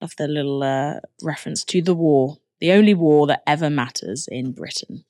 Of 0.00 0.16
the 0.16 0.26
little 0.26 0.62
uh, 0.62 1.00
reference 1.22 1.64
to 1.64 1.80
the 1.82 1.94
war 1.94 2.38
the 2.60 2.72
only 2.72 2.94
war 2.94 3.26
that 3.26 3.42
ever 3.46 3.70
matters 3.70 4.28
in 4.30 4.52
Britain. 4.52 5.04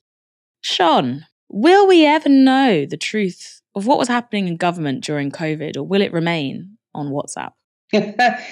Shon, 0.60 1.26
will 1.48 1.86
we 1.86 2.06
ever 2.06 2.28
know 2.28 2.86
the 2.86 2.96
truth 2.96 3.60
of 3.74 3.86
what 3.86 3.98
was 3.98 4.08
happening 4.08 4.48
in 4.48 4.56
government 4.56 5.04
during 5.04 5.30
COVID, 5.30 5.76
or 5.76 5.82
will 5.82 6.02
it 6.02 6.12
remain 6.12 6.78
on 6.94 7.10
WhatsApp? 7.10 7.52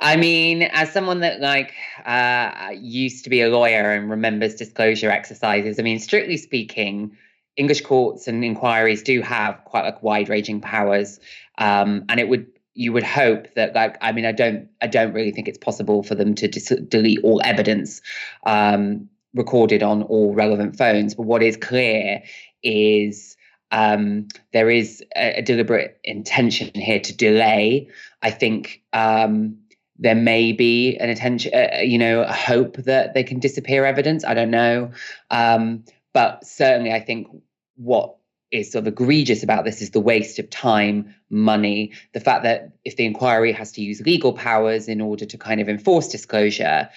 I 0.00 0.16
mean, 0.16 0.62
as 0.62 0.92
someone 0.92 1.20
that 1.20 1.40
like 1.40 1.72
uh, 2.04 2.70
used 2.74 3.24
to 3.24 3.30
be 3.30 3.40
a 3.40 3.48
lawyer 3.48 3.92
and 3.92 4.10
remembers 4.10 4.56
disclosure 4.56 5.10
exercises, 5.10 5.78
I 5.78 5.82
mean, 5.82 6.00
strictly 6.00 6.36
speaking, 6.36 7.16
English 7.56 7.82
courts 7.82 8.26
and 8.26 8.44
inquiries 8.44 9.02
do 9.02 9.22
have 9.22 9.64
quite 9.64 9.84
like 9.84 10.02
wide-ranging 10.02 10.60
powers, 10.60 11.20
um, 11.58 12.04
and 12.08 12.18
it 12.18 12.28
would 12.28 12.46
you 12.74 12.92
would 12.92 13.02
hope 13.02 13.52
that 13.54 13.74
like 13.74 13.96
I 14.00 14.12
mean, 14.12 14.24
I 14.24 14.32
don't 14.32 14.68
I 14.80 14.86
don't 14.86 15.12
really 15.12 15.32
think 15.32 15.48
it's 15.48 15.58
possible 15.58 16.02
for 16.02 16.14
them 16.14 16.34
to 16.36 16.48
dis- 16.48 16.80
delete 16.88 17.20
all 17.22 17.40
evidence 17.44 18.00
um, 18.44 19.08
recorded 19.34 19.82
on 19.82 20.02
all 20.04 20.34
relevant 20.34 20.76
phones. 20.76 21.14
But 21.14 21.24
what 21.24 21.42
is 21.42 21.56
clear 21.56 22.22
is 22.62 23.36
um, 23.70 24.28
there 24.52 24.70
is 24.70 25.02
a, 25.16 25.38
a, 25.38 25.42
deliberate 25.42 25.98
intention 26.04 26.70
here 26.74 27.00
to 27.00 27.16
delay. 27.16 27.88
I 28.20 28.30
think 28.30 28.82
um, 28.92 29.56
there 29.98 30.14
may 30.14 30.52
be 30.52 30.96
an 30.98 31.08
attention, 31.08 31.52
uh, 31.54 31.80
you 31.80 31.96
know, 31.96 32.20
a 32.20 32.32
hope 32.32 32.76
that 32.76 33.14
they 33.14 33.24
can 33.24 33.40
disappear 33.40 33.86
evidence. 33.86 34.24
I 34.24 34.34
don't 34.34 34.50
know, 34.50 34.90
um, 35.30 35.84
but 36.12 36.46
certainly, 36.46 36.92
I 36.92 37.00
think 37.00 37.28
what 37.76 38.16
is 38.52 38.70
sort 38.70 38.86
of 38.86 38.92
egregious 38.92 39.42
about 39.42 39.64
this 39.64 39.80
is 39.80 39.90
the 39.90 40.00
waste 40.00 40.38
of 40.38 40.48
time, 40.50 41.14
money, 41.30 41.92
the 42.12 42.20
fact 42.20 42.44
that 42.44 42.72
if 42.84 42.96
the 42.96 43.06
inquiry 43.06 43.50
has 43.52 43.72
to 43.72 43.82
use 43.82 44.00
legal 44.02 44.34
powers 44.34 44.88
in 44.88 45.00
order 45.00 45.24
to 45.24 45.38
kind 45.38 45.60
of 45.60 45.68
enforce 45.68 46.08
disclosure, 46.08 46.88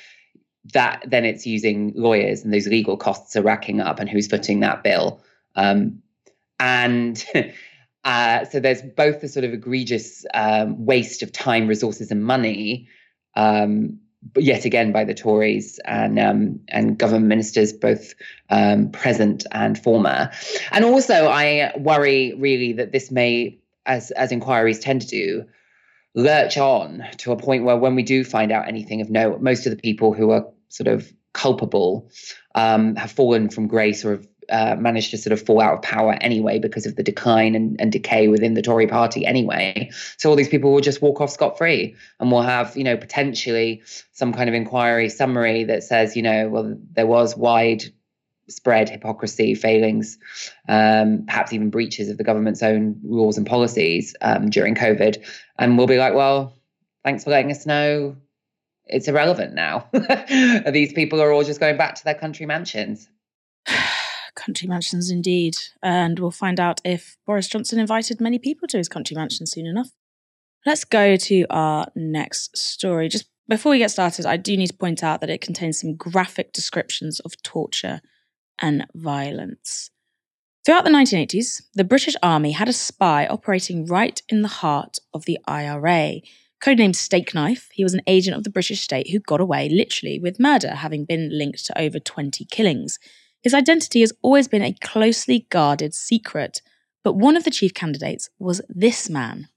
that 0.74 1.04
then 1.08 1.24
it's 1.26 1.46
using 1.46 1.94
lawyers 1.96 2.44
and 2.44 2.54
those 2.54 2.68
legal 2.68 2.98
costs 2.98 3.36
are 3.36 3.41
racking 3.41 3.80
up 3.80 4.00
and 4.00 4.10
who's 4.10 4.28
footing 4.28 4.60
that 4.60 4.84
bill. 4.84 5.22
Um, 5.56 6.02
and 6.60 7.26
uh, 8.04 8.46
so 8.46 8.60
there's 8.60 8.82
both 8.82 9.22
the 9.22 9.30
sort 9.30 9.46
of 9.46 9.54
egregious 9.54 10.26
um, 10.34 10.86
waste 10.86 11.24
of 11.24 11.32
time, 11.32 11.68
resources, 11.68 12.12
and 12.12 12.24
money, 12.24 12.89
um, 13.36 14.00
yet 14.38 14.65
again 14.65 14.91
by 14.91 15.03
the 15.03 15.13
Tories 15.13 15.79
and 15.85 16.19
um, 16.19 16.59
and 16.67 16.97
government 16.97 17.27
ministers, 17.27 17.73
both 17.73 18.13
um, 18.49 18.91
present 18.91 19.45
and 19.51 19.77
former. 19.77 20.31
And 20.71 20.85
also, 20.85 21.27
I 21.27 21.71
worry 21.77 22.33
really 22.38 22.73
that 22.73 22.91
this 22.91 23.11
may, 23.11 23.59
as 23.85 24.11
as 24.11 24.31
inquiries 24.31 24.79
tend 24.79 25.01
to 25.01 25.07
do, 25.07 25.45
lurch 26.15 26.57
on 26.57 27.03
to 27.17 27.31
a 27.31 27.38
point 27.38 27.63
where 27.63 27.77
when 27.77 27.95
we 27.95 28.03
do 28.03 28.23
find 28.23 28.51
out 28.51 28.67
anything 28.67 29.01
of 29.01 29.09
note, 29.09 29.41
most 29.41 29.65
of 29.65 29.71
the 29.75 29.81
people 29.81 30.13
who 30.13 30.31
are 30.31 30.45
sort 30.69 30.88
of 30.88 31.11
culpable 31.33 32.09
um, 32.55 32.95
have 32.95 33.11
fallen 33.11 33.49
from 33.49 33.67
grace 33.67 34.05
or 34.05 34.11
have 34.11 34.27
uh, 34.49 34.75
managed 34.77 35.12
to 35.12 35.17
sort 35.17 35.34
of 35.34 35.41
fall 35.41 35.62
out 35.62 35.73
of 35.73 35.81
power 35.81 36.17
anyway 36.21 36.60
because 36.60 36.86
of 36.86 36.95
the 36.95 37.03
decline 37.03 37.55
and, 37.55 37.79
and 37.79 37.91
decay 37.91 38.27
within 38.27 38.53
the 38.53 38.62
Tory 38.62 38.88
party 38.88 39.25
anyway. 39.25 39.89
So 40.17 40.29
all 40.29 40.36
these 40.36 40.49
people 40.49 40.71
will 40.71 40.81
just 40.81 41.01
walk 41.01 41.21
off 41.21 41.29
scot 41.29 41.58
free 41.58 41.95
and 42.19 42.31
we'll 42.31 42.41
have, 42.41 42.75
you 42.77 42.84
know, 42.84 42.97
potentially 42.97 43.81
some 44.13 44.34
kind 44.34 44.49
of 44.49 44.55
inquiry 44.55 45.10
summary 45.10 45.63
that 45.65 45.84
says, 45.84 46.15
you 46.15 46.21
know, 46.21 46.49
well, 46.49 46.77
there 46.93 47.08
was 47.08 47.36
wide 47.36 47.84
spread 48.47 48.89
hypocrisy, 48.89 49.55
failings, 49.55 50.17
um, 50.69 51.25
perhaps 51.25 51.51
even 51.51 51.69
breaches 51.69 52.10
of 52.10 52.17
the 52.17 52.23
government's 52.23 52.62
own 52.62 52.99
rules 53.03 53.38
and 53.38 53.47
policies 53.47 54.15
um, 54.21 54.49
during 54.49 54.75
COVID. 54.75 55.25
And 55.58 55.77
we'll 55.77 55.88
be 55.88 55.97
like, 55.97 56.13
well, 56.13 56.55
thanks 57.03 57.23
for 57.23 57.31
letting 57.31 57.51
us 57.51 57.65
know. 57.65 58.15
It's 58.86 59.08
irrelevant 59.08 59.55
now. 59.55 59.89
These 60.71 60.93
people 60.93 61.21
are 61.21 61.31
all 61.31 61.43
just 61.43 61.60
going 61.60 61.77
back 61.77 61.95
to 61.95 62.03
their 62.03 62.13
country 62.13 62.45
mansions. 62.45 63.10
country 64.45 64.67
mansions 64.67 65.10
indeed. 65.10 65.55
And 65.81 66.19
we'll 66.19 66.31
find 66.31 66.60
out 66.60 66.79
if 66.86 67.17
Boris 67.25 67.47
Johnson 67.47 67.79
invited 67.79 68.21
many 68.21 68.39
people 68.39 68.67
to 68.69 68.77
his 68.77 68.89
country 68.89 69.15
mansion 69.15 69.45
soon 69.47 69.65
enough. 69.65 69.89
Let's 70.65 70.84
go 70.84 71.15
to 71.15 71.45
our 71.49 71.88
next 71.95 72.58
story. 72.58 73.10
Just 73.10 73.25
before 73.47 73.71
we 73.71 73.79
get 73.79 73.91
started, 73.91 74.25
I 74.25 74.38
do 74.38 74.58
need 74.58 74.67
to 74.67 74.73
point 74.73 75.03
out 75.03 75.21
that 75.21 75.29
it 75.29 75.41
contains 75.41 75.79
some 75.79 75.95
graphic 75.95 76.53
descriptions 76.53 77.19
of 77.19 77.41
torture 77.43 78.01
and 78.60 78.86
violence. 78.95 79.91
Throughout 80.65 80.84
the 80.84 80.89
1980s, 80.89 81.62
the 81.75 81.84
British 81.84 82.15
Army 82.23 82.51
had 82.51 82.67
a 82.67 82.73
spy 82.73 83.27
operating 83.27 83.86
right 83.86 84.19
in 84.29 84.41
the 84.41 84.47
heart 84.47 84.97
of 85.13 85.25
the 85.25 85.38
IRA. 85.47 86.21
Codenamed 86.63 86.95
Stakeknife, 86.95 87.67
he 87.71 87.84
was 87.84 87.93
an 87.93 88.01
agent 88.08 88.36
of 88.36 88.43
the 88.43 88.49
British 88.49 88.81
state 88.81 89.12
who 89.12 89.19
got 89.19 89.39
away 89.39 89.69
literally 89.69 90.17
with 90.17 90.39
murder, 90.39 90.73
having 90.73 91.05
been 91.05 91.29
linked 91.31 91.63
to 91.65 91.79
over 91.79 91.99
20 91.99 92.45
killings. 92.45 92.97
His 93.45 93.53
identity 93.53 93.99
has 93.99 94.12
always 94.23 94.47
been 94.47 94.63
a 94.63 94.73
closely 94.73 95.45
guarded 95.51 95.93
secret, 95.93 96.63
but 97.03 97.13
one 97.13 97.38
of 97.38 97.43
the 97.43 97.51
chief 97.51 97.75
candidates 97.75 98.27
was 98.39 98.60
this 98.67 99.08
man. 99.08 99.49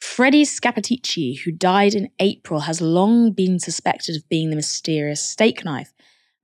Freddie 0.00 0.44
Scappaticci, 0.44 1.38
who 1.38 1.52
died 1.52 1.94
in 1.94 2.10
April, 2.18 2.62
has 2.62 2.80
long 2.80 3.30
been 3.30 3.60
suspected 3.60 4.16
of 4.16 4.28
being 4.28 4.50
the 4.50 4.56
mysterious 4.56 5.22
Stakeknife. 5.22 5.92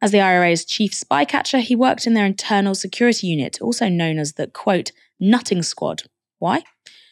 As 0.01 0.13
the 0.13 0.21
IRA's 0.21 0.65
chief 0.65 0.95
spy 0.95 1.25
catcher, 1.25 1.59
he 1.59 1.75
worked 1.75 2.07
in 2.07 2.15
their 2.15 2.25
internal 2.25 2.77
security 2.77 3.27
unit, 3.27 3.61
also 3.61 3.89
known 3.89 4.21
as 4.21 4.35
the 4.35 4.47
quote, 4.47 4.93
nutting 5.19 5.65
squad. 5.65 6.05
Why? 6.39 6.63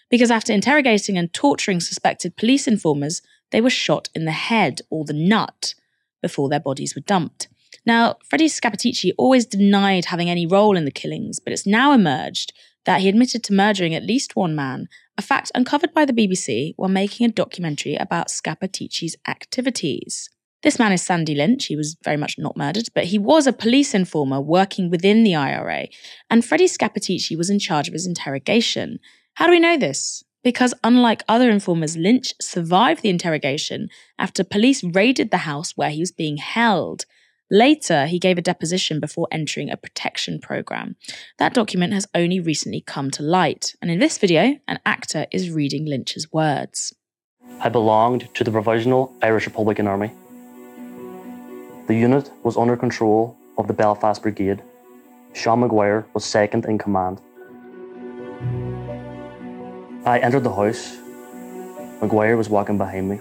Because 0.08 0.30
after 0.30 0.52
interrogating 0.52 1.18
and 1.18 1.34
torturing 1.34 1.80
suspected 1.80 2.36
police 2.36 2.68
informers, 2.68 3.22
they 3.50 3.60
were 3.60 3.70
shot 3.70 4.08
in 4.14 4.24
the 4.24 4.30
head 4.30 4.82
or 4.88 5.04
the 5.04 5.12
nut 5.12 5.74
before 6.22 6.48
their 6.48 6.60
bodies 6.60 6.94
were 6.94 7.02
dumped. 7.02 7.48
Now, 7.88 8.16
Freddie 8.22 8.48
Scappaticci 8.48 9.12
always 9.16 9.46
denied 9.46 10.04
having 10.04 10.28
any 10.28 10.46
role 10.46 10.76
in 10.76 10.84
the 10.84 10.90
killings, 10.90 11.40
but 11.40 11.54
it's 11.54 11.66
now 11.66 11.92
emerged 11.92 12.52
that 12.84 13.00
he 13.00 13.08
admitted 13.08 13.42
to 13.44 13.54
murdering 13.54 13.94
at 13.94 14.04
least 14.04 14.36
one 14.36 14.54
man, 14.54 14.88
a 15.16 15.22
fact 15.22 15.50
uncovered 15.54 15.94
by 15.94 16.04
the 16.04 16.12
BBC 16.12 16.74
while 16.76 16.90
making 16.90 17.24
a 17.24 17.32
documentary 17.32 17.94
about 17.94 18.28
Scappaticci's 18.28 19.16
activities. 19.26 20.28
This 20.62 20.78
man 20.78 20.92
is 20.92 21.00
Sandy 21.00 21.34
Lynch. 21.34 21.64
He 21.64 21.76
was 21.76 21.96
very 22.04 22.18
much 22.18 22.34
not 22.36 22.58
murdered, 22.58 22.90
but 22.94 23.04
he 23.04 23.18
was 23.18 23.46
a 23.46 23.54
police 23.54 23.94
informer 23.94 24.42
working 24.42 24.90
within 24.90 25.24
the 25.24 25.34
IRA, 25.34 25.86
and 26.28 26.44
Freddie 26.44 26.66
Scappaticci 26.66 27.38
was 27.38 27.48
in 27.48 27.58
charge 27.58 27.88
of 27.88 27.94
his 27.94 28.06
interrogation. 28.06 28.98
How 29.36 29.46
do 29.46 29.52
we 29.52 29.60
know 29.60 29.78
this? 29.78 30.22
Because 30.44 30.74
unlike 30.84 31.22
other 31.26 31.48
informers, 31.48 31.96
Lynch 31.96 32.34
survived 32.38 33.00
the 33.00 33.08
interrogation 33.08 33.88
after 34.18 34.44
police 34.44 34.84
raided 34.84 35.30
the 35.30 35.38
house 35.38 35.74
where 35.74 35.88
he 35.88 36.00
was 36.00 36.12
being 36.12 36.36
held. 36.36 37.06
Later, 37.50 38.06
he 38.06 38.18
gave 38.18 38.36
a 38.36 38.42
deposition 38.42 39.00
before 39.00 39.26
entering 39.32 39.70
a 39.70 39.76
protection 39.78 40.38
program. 40.38 40.96
That 41.38 41.54
document 41.54 41.94
has 41.94 42.06
only 42.14 42.40
recently 42.40 42.82
come 42.82 43.10
to 43.12 43.22
light, 43.22 43.74
and 43.80 43.90
in 43.90 44.00
this 44.00 44.18
video, 44.18 44.58
an 44.68 44.80
actor 44.84 45.26
is 45.32 45.50
reading 45.50 45.86
Lynch's 45.86 46.30
words. 46.30 46.94
I 47.60 47.70
belonged 47.70 48.28
to 48.34 48.44
the 48.44 48.50
Provisional 48.50 49.14
Irish 49.22 49.46
Republican 49.46 49.86
Army. 49.86 50.12
The 51.86 51.94
unit 51.94 52.30
was 52.42 52.58
under 52.58 52.76
control 52.76 53.34
of 53.56 53.66
the 53.66 53.72
Belfast 53.72 54.20
Brigade. 54.20 54.62
Sean 55.32 55.60
Maguire 55.60 56.06
was 56.12 56.26
second 56.26 56.66
in 56.66 56.76
command. 56.76 57.18
I 60.04 60.18
entered 60.18 60.44
the 60.44 60.54
house. 60.54 60.98
Maguire 62.02 62.36
was 62.36 62.50
walking 62.50 62.76
behind 62.76 63.08
me. 63.08 63.18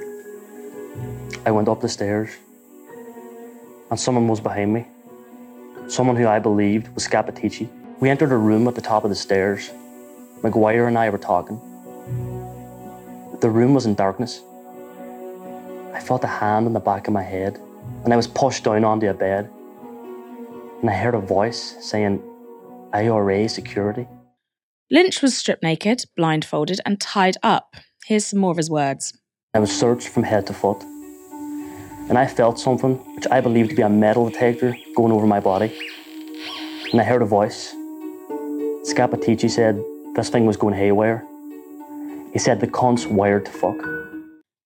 I 1.45 1.51
went 1.51 1.69
up 1.69 1.79
the 1.79 1.87
stairs 1.87 2.35
and 3.89 3.99
someone 3.99 4.27
was 4.27 4.39
behind 4.39 4.73
me. 4.73 4.85
Someone 5.87 6.15
who 6.15 6.27
I 6.27 6.39
believed 6.39 6.93
was 6.93 7.07
Scappaticci. 7.07 7.69
We 7.99 8.09
entered 8.09 8.31
a 8.31 8.37
room 8.37 8.67
at 8.67 8.75
the 8.75 8.81
top 8.81 9.03
of 9.03 9.09
the 9.09 9.15
stairs. 9.15 9.71
McGuire 10.41 10.87
and 10.87 10.97
I 10.97 11.09
were 11.09 11.17
talking. 11.17 11.59
The 13.39 13.49
room 13.49 13.73
was 13.73 13.85
in 13.85 13.95
darkness. 13.95 14.41
I 15.93 15.99
felt 15.99 16.23
a 16.23 16.27
hand 16.27 16.65
on 16.65 16.73
the 16.73 16.79
back 16.79 17.07
of 17.07 17.13
my 17.13 17.23
head, 17.23 17.59
and 18.03 18.13
I 18.13 18.17
was 18.17 18.27
pushed 18.27 18.65
down 18.65 18.83
onto 18.83 19.07
a 19.07 19.13
bed. 19.13 19.49
And 20.81 20.89
I 20.89 20.93
heard 20.93 21.15
a 21.15 21.19
voice 21.19 21.75
saying, 21.81 22.21
IRA 22.93 23.49
security. 23.49 24.07
Lynch 24.91 25.21
was 25.21 25.35
stripped 25.35 25.63
naked, 25.63 26.05
blindfolded, 26.15 26.79
and 26.85 26.99
tied 26.99 27.37
up. 27.41 27.75
Here's 28.05 28.25
some 28.25 28.39
more 28.39 28.51
of 28.51 28.57
his 28.57 28.69
words. 28.69 29.17
I 29.53 29.59
was 29.59 29.77
searched 29.77 30.07
from 30.07 30.23
head 30.23 30.45
to 30.47 30.53
foot 30.53 30.83
and 32.09 32.17
I 32.17 32.25
felt 32.27 32.59
something 32.59 32.95
which 33.15 33.27
I 33.29 33.41
believed 33.41 33.71
to 33.71 33.75
be 33.75 33.81
a 33.81 33.89
metal 33.89 34.29
detector 34.29 34.75
going 34.95 35.11
over 35.11 35.27
my 35.27 35.39
body. 35.39 35.71
And 36.91 37.01
I 37.01 37.03
heard 37.03 37.21
a 37.21 37.25
voice. 37.25 37.73
Scappaticci 38.83 39.49
said 39.49 39.83
this 40.15 40.29
thing 40.29 40.45
was 40.45 40.57
going 40.57 40.73
haywire. 40.73 41.25
He 42.31 42.39
said 42.39 42.61
the 42.61 42.67
cunt's 42.67 43.05
wired 43.05 43.45
to 43.45 43.51
fuck. 43.51 43.77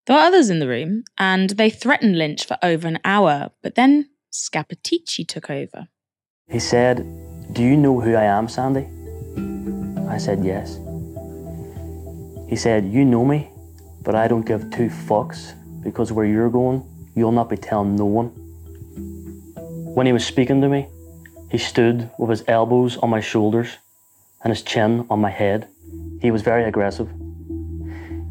There 0.05 0.15
were 0.15 0.21
others 0.21 0.49
in 0.49 0.59
the 0.59 0.67
room, 0.67 1.03
and 1.17 1.51
they 1.51 1.69
threatened 1.69 2.17
Lynch 2.17 2.45
for 2.45 2.57
over 2.61 2.87
an 2.87 2.99
hour, 3.05 3.51
but 3.61 3.75
then 3.75 4.09
Scappaticci 4.31 5.27
took 5.27 5.49
over. 5.49 5.87
He 6.49 6.59
said, 6.59 6.97
Do 7.53 7.63
you 7.63 7.77
know 7.77 7.99
who 7.99 8.15
I 8.15 8.23
am, 8.23 8.47
Sandy? 8.47 8.87
I 10.09 10.17
said, 10.17 10.43
Yes. 10.43 10.79
He 12.49 12.55
said, 12.55 12.85
You 12.85 13.05
know 13.05 13.25
me, 13.25 13.49
but 14.01 14.15
I 14.15 14.27
don't 14.27 14.45
give 14.45 14.69
two 14.71 14.89
fucks 14.89 15.53
because 15.83 16.11
where 16.11 16.25
you're 16.25 16.49
going, 16.49 16.83
You'll 17.15 17.31
not 17.31 17.49
be 17.49 17.57
telling 17.57 17.95
no 17.95 18.05
one. 18.05 18.27
When 19.95 20.05
he 20.05 20.13
was 20.13 20.25
speaking 20.25 20.61
to 20.61 20.69
me, 20.69 20.87
he 21.49 21.57
stood 21.57 22.09
with 22.17 22.29
his 22.29 22.43
elbows 22.47 22.97
on 22.97 23.09
my 23.09 23.19
shoulders 23.19 23.77
and 24.43 24.51
his 24.51 24.61
chin 24.61 25.05
on 25.09 25.19
my 25.19 25.29
head. 25.29 25.67
He 26.21 26.31
was 26.31 26.41
very 26.41 26.63
aggressive. 26.63 27.09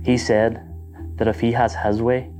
He 0.02 0.16
said 0.16 0.66
that 1.16 1.28
if 1.28 1.40
he 1.40 1.52
has 1.52 1.74
his 1.74 2.00
way, 2.00 2.30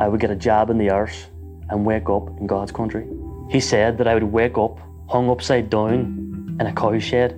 I 0.00 0.08
would 0.08 0.20
get 0.20 0.30
a 0.30 0.36
jab 0.36 0.70
in 0.70 0.78
the 0.78 0.90
arse 0.90 1.26
and 1.68 1.84
wake 1.84 2.08
up 2.08 2.28
in 2.40 2.46
God's 2.46 2.72
country. 2.72 3.06
He 3.50 3.60
said 3.60 3.98
that 3.98 4.08
I 4.08 4.14
would 4.14 4.24
wake 4.24 4.56
up 4.56 4.78
hung 5.08 5.28
upside 5.28 5.68
down 5.68 6.56
in 6.58 6.66
a 6.66 6.72
cow 6.72 6.98
shed 6.98 7.32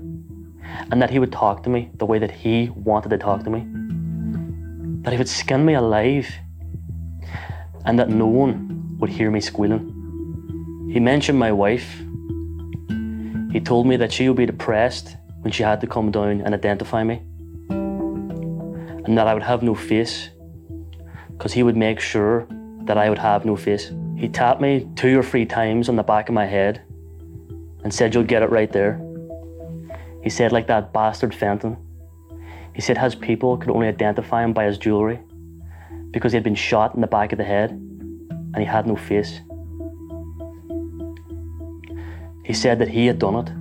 and 0.90 1.02
that 1.02 1.10
he 1.10 1.18
would 1.18 1.32
talk 1.32 1.64
to 1.64 1.70
me 1.70 1.90
the 1.94 2.06
way 2.06 2.20
that 2.20 2.30
he 2.30 2.70
wanted 2.70 3.08
to 3.08 3.18
talk 3.18 3.42
to 3.42 3.50
me. 3.50 3.66
That 5.02 5.12
he 5.12 5.18
would 5.18 5.28
skin 5.28 5.64
me 5.64 5.74
alive 5.74 6.32
and 7.84 7.98
that 7.98 8.08
no 8.08 8.26
one 8.26 8.96
would 8.98 9.10
hear 9.10 9.30
me 9.30 9.40
squealing. 9.40 10.90
He 10.92 11.00
mentioned 11.00 11.38
my 11.38 11.52
wife. 11.52 12.00
He 13.52 13.60
told 13.60 13.86
me 13.86 13.96
that 13.96 14.12
she 14.12 14.28
would 14.28 14.36
be 14.36 14.46
depressed 14.46 15.16
when 15.40 15.52
she 15.52 15.62
had 15.62 15.80
to 15.80 15.86
come 15.86 16.10
down 16.10 16.40
and 16.40 16.54
identify 16.54 17.04
me, 17.04 17.22
and 17.68 19.18
that 19.18 19.26
I 19.26 19.34
would 19.34 19.42
have 19.42 19.62
no 19.62 19.74
face 19.74 20.30
because 21.36 21.52
he 21.52 21.62
would 21.62 21.76
make 21.76 22.00
sure 22.00 22.46
that 22.84 22.96
I 22.96 23.08
would 23.08 23.18
have 23.18 23.44
no 23.44 23.56
face. 23.56 23.92
He 24.16 24.28
tapped 24.28 24.60
me 24.60 24.88
two 24.96 25.18
or 25.18 25.22
three 25.22 25.44
times 25.44 25.88
on 25.88 25.96
the 25.96 26.02
back 26.02 26.28
of 26.28 26.34
my 26.34 26.46
head 26.46 26.82
and 27.82 27.92
said, 27.92 28.14
You'll 28.14 28.24
get 28.24 28.42
it 28.42 28.50
right 28.50 28.72
there. 28.72 29.00
He 30.22 30.30
said, 30.30 30.52
like 30.52 30.68
that 30.68 30.92
bastard 30.92 31.34
Fenton. 31.34 31.76
He 32.74 32.80
said 32.80 32.96
his 32.96 33.14
people 33.14 33.56
could 33.58 33.70
only 33.70 33.88
identify 33.88 34.42
him 34.42 34.52
by 34.52 34.64
his 34.64 34.78
jewellery 34.78 35.20
because 36.14 36.32
he 36.32 36.36
had 36.36 36.44
been 36.44 36.54
shot 36.54 36.94
in 36.94 37.00
the 37.00 37.06
back 37.06 37.32
of 37.32 37.38
the 37.38 37.44
head 37.44 37.70
and 37.70 38.56
he 38.56 38.64
had 38.64 38.86
no 38.86 38.96
face. 38.96 39.40
He 42.44 42.52
said 42.54 42.78
that 42.78 42.88
he 42.88 43.06
had 43.06 43.18
done 43.18 43.34
it. 43.34 43.52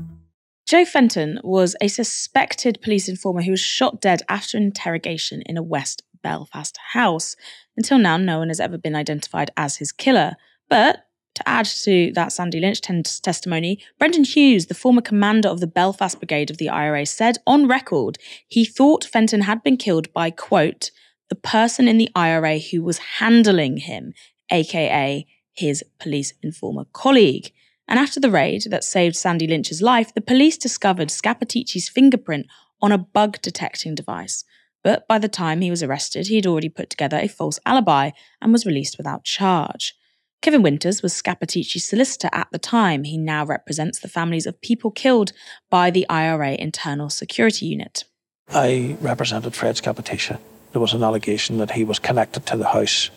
Joe 0.68 0.86
Fenton 0.86 1.39
was 1.44 1.76
a 1.82 1.88
suspected 1.88 2.80
police 2.82 3.10
informer 3.10 3.42
who 3.42 3.52
was 3.52 3.60
shot 3.60 4.00
dead 4.00 4.22
after 4.30 4.58
interrogation 4.58 5.42
in 5.46 5.58
a 5.58 5.63
West 5.63 6.04
Belfast 6.22 6.78
house. 6.94 7.36
Until 7.76 7.98
now, 7.98 8.18
no 8.18 8.39
one 8.39 8.48
has 8.48 8.60
ever 8.60 8.78
been 8.78 8.96
identified 8.96 9.52
as 9.58 9.78
his 9.78 9.92
killer. 9.92 10.34
But 10.70 11.06
to 11.36 11.50
add 11.50 11.66
to 11.66 12.12
that 12.13 12.32
Sandy 12.32 12.60
Lynch 12.60 12.82
testimony, 12.82 13.80
Brendan 13.98 14.24
Hughes, 14.24 14.68
the 14.68 14.76
former 14.76 15.02
commander 15.02 15.50
of 15.50 15.60
the 15.60 15.68
Belfast 15.68 16.20
Brigade 16.20 16.52
of 16.52 16.58
the 16.58 16.70
IRA, 16.70 17.06
said 17.06 17.39
on 17.48 17.68
record 17.68 18.20
he 18.48 18.63
thought 18.63 19.04
Fenton 19.04 19.42
had 19.42 19.63
been 19.63 19.78
killed 19.78 20.13
by, 20.13 20.30
quote, 20.30 20.92
the 21.34 21.39
person 21.39 21.88
in 21.88 21.98
the 21.98 22.12
IRA 22.15 22.60
who 22.60 22.84
was 22.84 23.00
handling 23.17 23.78
him, 23.78 24.13
aka 24.52 25.26
his 25.54 25.84
police 26.00 26.32
informer 26.43 26.86
colleague. 26.93 27.52
And 27.88 27.98
after 27.98 28.19
the 28.19 28.30
raid 28.30 28.65
that 28.69 28.84
saved 28.84 29.15
Sandy 29.15 29.48
Lynch's 29.48 29.82
life, 29.82 30.13
the 30.13 30.22
police 30.22 30.60
discovered 30.60 31.08
Scappaticci's 31.08 31.89
fingerprint 31.89 32.46
on 32.84 32.91
a 32.91 33.00
bug 33.00 33.41
detecting 33.41 33.96
device. 33.96 34.43
But 34.84 35.08
by 35.08 35.17
the 35.17 35.28
time 35.28 35.62
he 35.62 35.72
was 35.72 35.82
arrested, 35.82 36.28
he 36.28 36.36
had 36.36 36.46
already 36.46 36.69
put 36.69 36.91
together 36.91 37.17
a 37.17 37.28
false 37.28 37.60
alibi 37.65 38.12
and 38.39 38.54
was 38.54 38.67
released 38.67 39.00
without 39.00 39.24
charge. 39.24 39.96
Kevin 40.43 40.62
Winters 40.62 41.02
was 41.02 41.13
Scappaticci's 41.13 41.84
solicitor 41.84 42.30
at 42.32 42.50
the 42.52 42.60
time. 42.60 43.06
He 43.06 43.17
now 43.17 43.43
represents 43.43 43.98
the 43.98 44.08
families 44.08 44.46
of 44.46 44.62
people 44.62 44.91
killed 44.91 45.32
by 45.72 45.89
the 45.89 46.08
IRA 46.10 46.52
Internal 46.52 47.10
Security 47.10 47.65
Unit. 47.65 48.04
I 48.50 48.98
represented 49.02 49.56
Fred 49.56 49.78
Scappaticci. 49.78 50.38
There 50.74 50.82
was 50.82 50.94
an 50.94 51.04
allegation 51.04 51.58
that 51.58 51.72
he 51.72 51.84
was 51.84 51.98
connected 51.98 52.46
to 52.48 52.58
the 52.58 52.68
house 52.68 53.10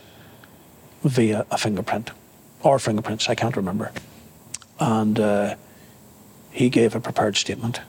via 1.03 1.45
a 1.51 1.59
fingerprint 1.59 2.13
or 2.63 2.79
fingerprints, 2.79 3.29
I 3.29 3.35
can't 3.35 3.57
remember 3.57 3.93
and 4.79 5.19
uh, 5.19 5.55
he 6.51 6.69
gave 6.69 6.95
a 6.95 7.01
prepared 7.01 7.37
statement, 7.37 7.81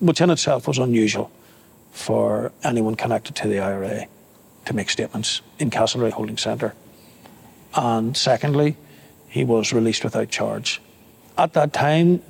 which 0.00 0.20
in 0.20 0.30
itself 0.30 0.68
was 0.68 0.78
unusual 0.78 1.30
for 1.92 2.52
anyone 2.62 2.94
connected 2.94 3.34
to 3.36 3.48
the 3.48 3.58
IRA 3.58 4.06
to 4.66 4.74
make 4.74 4.90
statements 4.90 5.40
in 5.58 5.70
Castlereagh 5.70 6.12
Holding 6.12 6.36
Centre. 6.36 6.74
And 7.74 8.16
secondly, 8.16 8.76
he 9.28 9.44
was 9.44 9.72
released 9.72 10.04
without 10.04 10.30
charge. 10.30 10.80
At 11.36 11.52
that 11.54 11.72
time, 11.72 12.22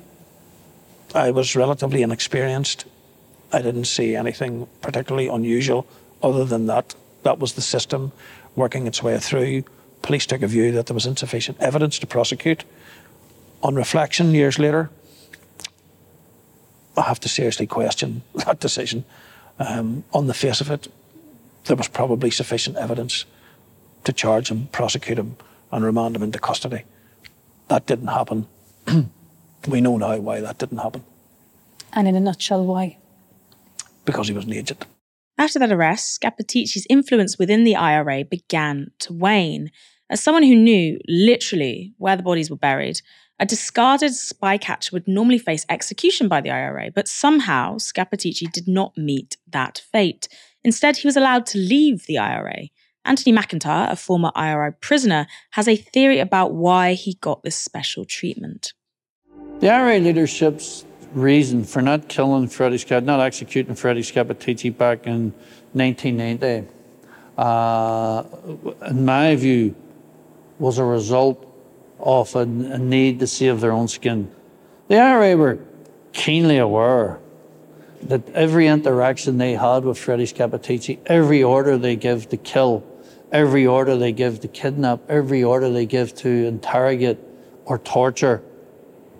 I 1.13 1.31
was 1.31 1.55
relatively 1.55 2.01
inexperienced. 2.01 2.85
I 3.51 3.61
didn't 3.61 3.85
see 3.85 4.15
anything 4.15 4.67
particularly 4.81 5.27
unusual 5.27 5.87
other 6.21 6.45
than 6.45 6.67
that. 6.67 6.95
That 7.23 7.39
was 7.39 7.53
the 7.53 7.61
system 7.61 8.11
working 8.55 8.87
its 8.87 9.03
way 9.03 9.17
through. 9.19 9.63
Police 10.01 10.25
took 10.25 10.41
a 10.41 10.47
view 10.47 10.71
that 10.71 10.85
there 10.87 10.93
was 10.93 11.05
insufficient 11.05 11.59
evidence 11.59 11.99
to 11.99 12.07
prosecute 12.07 12.63
on 13.61 13.75
reflection 13.75 14.33
years 14.33 14.57
later, 14.57 14.89
I 16.97 17.01
have 17.03 17.19
to 17.21 17.29
seriously 17.29 17.67
question 17.67 18.23
that 18.45 18.59
decision. 18.59 19.05
Um, 19.59 20.03
on 20.13 20.27
the 20.27 20.33
face 20.33 20.61
of 20.61 20.71
it, 20.71 20.87
there 21.65 21.75
was 21.75 21.87
probably 21.87 22.31
sufficient 22.31 22.77
evidence 22.77 23.25
to 24.05 24.13
charge 24.13 24.49
him, 24.49 24.67
prosecute 24.71 25.19
him, 25.19 25.35
and 25.71 25.83
remand 25.83 26.15
him 26.15 26.23
into 26.23 26.39
custody. 26.39 26.83
That 27.67 27.85
didn't 27.85 28.07
happen. 28.07 28.47
we 29.67 29.81
know 29.81 29.97
now 29.97 30.17
why 30.17 30.39
that 30.39 30.57
didn't 30.57 30.77
happen. 30.77 31.03
And 31.91 32.07
in 32.07 32.15
a 32.15 32.19
nutshell, 32.19 32.65
why? 32.65 32.97
Because 34.05 34.29
he 34.29 34.33
was 34.33 34.45
an 34.45 34.53
agent. 34.53 34.85
After 35.39 35.57
that 35.59 35.71
arrest, 35.71 36.19
Scappaticci's 36.19 36.85
influence 36.89 37.39
within 37.39 37.63
the 37.63 37.77
IRA 37.77 38.25
began 38.25 38.91
to 38.99 39.13
wane. 39.13 39.71
As 40.09 40.21
someone 40.21 40.43
who 40.43 40.53
knew 40.53 40.99
literally 41.07 41.93
where 41.97 42.17
the 42.17 42.23
bodies 42.23 42.49
were 42.49 42.57
buried, 42.57 43.01
a 43.39 43.45
discarded 43.45 44.11
spycatcher 44.11 44.91
would 44.91 45.07
normally 45.07 45.37
face 45.37 45.65
execution 45.69 46.27
by 46.27 46.41
the 46.41 46.51
IRA, 46.51 46.91
but 46.93 47.07
somehow 47.07 47.77
Scappaticci 47.77 48.51
did 48.51 48.67
not 48.67 48.97
meet 48.97 49.37
that 49.47 49.81
fate. 49.93 50.27
Instead, 50.65 50.97
he 50.97 51.07
was 51.07 51.15
allowed 51.15 51.45
to 51.45 51.57
leave 51.57 52.05
the 52.05 52.17
IRA. 52.17 52.67
Anthony 53.05 53.33
McIntyre, 53.33 53.89
a 53.89 53.95
former 53.95 54.33
IRA 54.35 54.73
prisoner, 54.73 55.25
has 55.51 55.69
a 55.69 55.77
theory 55.77 56.19
about 56.19 56.53
why 56.53 56.95
he 56.95 57.13
got 57.21 57.43
this 57.43 57.55
special 57.55 58.03
treatment. 58.03 58.73
The 59.61 59.69
IRA 59.69 59.99
leadership's 59.99 60.83
reason 61.13 61.63
for 61.63 61.81
not 61.81 62.07
killing 62.07 62.47
Freddie 62.47 62.77
Scott, 62.77 63.03
not 63.03 63.19
executing 63.19 63.75
Freddie 63.75 64.01
Scappaticci 64.01 64.75
back 64.75 65.07
in 65.07 65.33
1990, 65.73 66.67
uh, 67.37 68.23
in 68.87 69.05
my 69.05 69.35
view, 69.35 69.75
was 70.57 70.77
a 70.77 70.83
result 70.83 71.45
of 71.99 72.35
a, 72.35 72.39
a 72.39 72.45
need 72.77 73.19
to 73.19 73.27
save 73.27 73.61
their 73.61 73.71
own 73.71 73.87
skin. 73.87 74.31
The 74.87 74.97
IRA 74.97 75.37
were 75.37 75.59
keenly 76.13 76.57
aware 76.57 77.19
that 78.03 78.27
every 78.29 78.67
interaction 78.67 79.37
they 79.37 79.53
had 79.53 79.83
with 79.83 79.97
Freddie 79.97 80.25
Scappaticci, 80.25 80.99
every 81.05 81.43
order 81.43 81.77
they 81.77 81.95
give 81.95 82.29
to 82.29 82.37
kill, 82.37 82.83
every 83.31 83.67
order 83.67 83.97
they 83.97 84.11
give 84.11 84.39
to 84.41 84.47
kidnap, 84.47 85.01
every 85.09 85.43
order 85.43 85.69
they 85.69 85.85
give 85.85 86.15
to 86.15 86.29
interrogate 86.29 87.19
or 87.65 87.77
torture, 87.77 88.41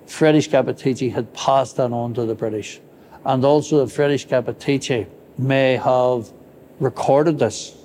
Freddie 0.10 0.39
Scappaticci 0.39 1.12
had 1.13 1.34
passed 1.34 1.78
that 1.78 1.91
on 1.91 2.13
to 2.15 2.26
the 2.26 2.36
British. 2.36 2.82
And 3.26 3.45
also 3.45 3.86
that 3.86 3.91
Freddie 3.91 4.15
Scappaticci 4.15 5.08
may 5.38 5.76
have 5.76 6.32
recorded 6.80 7.39
this 7.39 7.76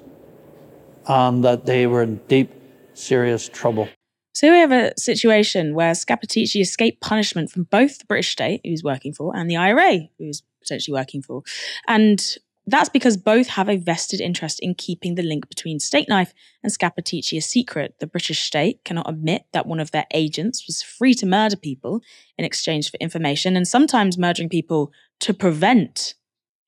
and 1.06 1.44
that 1.44 1.66
they 1.66 1.86
were 1.86 2.02
in 2.02 2.16
deep, 2.28 2.50
serious 2.94 3.48
trouble. 3.48 3.88
So 4.32 4.50
we 4.50 4.58
have 4.58 4.72
a 4.72 4.92
situation 4.98 5.74
where 5.74 5.92
Scappaticci 5.92 6.60
escaped 6.60 7.00
punishment 7.00 7.50
from 7.50 7.64
both 7.64 7.98
the 7.98 8.04
British 8.06 8.32
state, 8.32 8.62
he 8.64 8.70
was 8.70 8.82
working 8.82 9.12
for, 9.12 9.36
and 9.36 9.48
the 9.48 9.56
IRA, 9.56 10.08
who 10.18 10.26
was 10.26 10.42
potentially 10.60 10.94
working 10.94 11.22
for. 11.22 11.42
And 11.86 12.20
that's 12.66 12.88
because 12.88 13.16
both 13.16 13.48
have 13.48 13.68
a 13.68 13.76
vested 13.76 14.20
interest 14.20 14.58
in 14.60 14.74
keeping 14.74 15.14
the 15.14 15.22
link 15.22 15.48
between 15.48 15.78
Stakeknife 15.78 16.32
and 16.62 16.72
Scappaticci 16.72 17.36
a 17.36 17.40
secret. 17.40 17.96
The 18.00 18.06
British 18.06 18.40
state 18.40 18.84
cannot 18.84 19.08
admit 19.08 19.44
that 19.52 19.66
one 19.66 19.80
of 19.80 19.90
their 19.90 20.06
agents 20.12 20.66
was 20.66 20.82
free 20.82 21.14
to 21.14 21.26
murder 21.26 21.56
people 21.56 22.00
in 22.38 22.44
exchange 22.44 22.90
for 22.90 22.96
information, 22.98 23.56
and 23.56 23.68
sometimes 23.68 24.18
murdering 24.18 24.48
people 24.48 24.92
to 25.20 25.34
prevent 25.34 26.14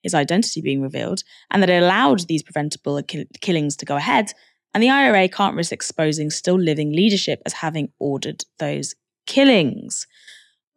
his 0.03 0.15
identity 0.15 0.61
being 0.61 0.83
revealed, 0.83 1.23
and 1.51 1.63
that 1.63 1.71
it 1.71 1.83
allowed 1.83 2.21
these 2.29 2.43
preventable 2.43 3.01
killings 3.41 3.77
to 3.77 3.87
go 3.87 3.97
ahead 3.97 4.33
and 4.77 4.83
the 4.83 4.91
IRA 4.91 5.27
can't 5.27 5.57
risk 5.57 5.73
exposing 5.73 6.29
still 6.29 6.59
living 6.59 6.93
leadership 6.93 7.41
as 7.47 7.55
having 7.55 7.89
ordered 7.99 8.45
those 8.59 8.95
killings. 9.27 10.07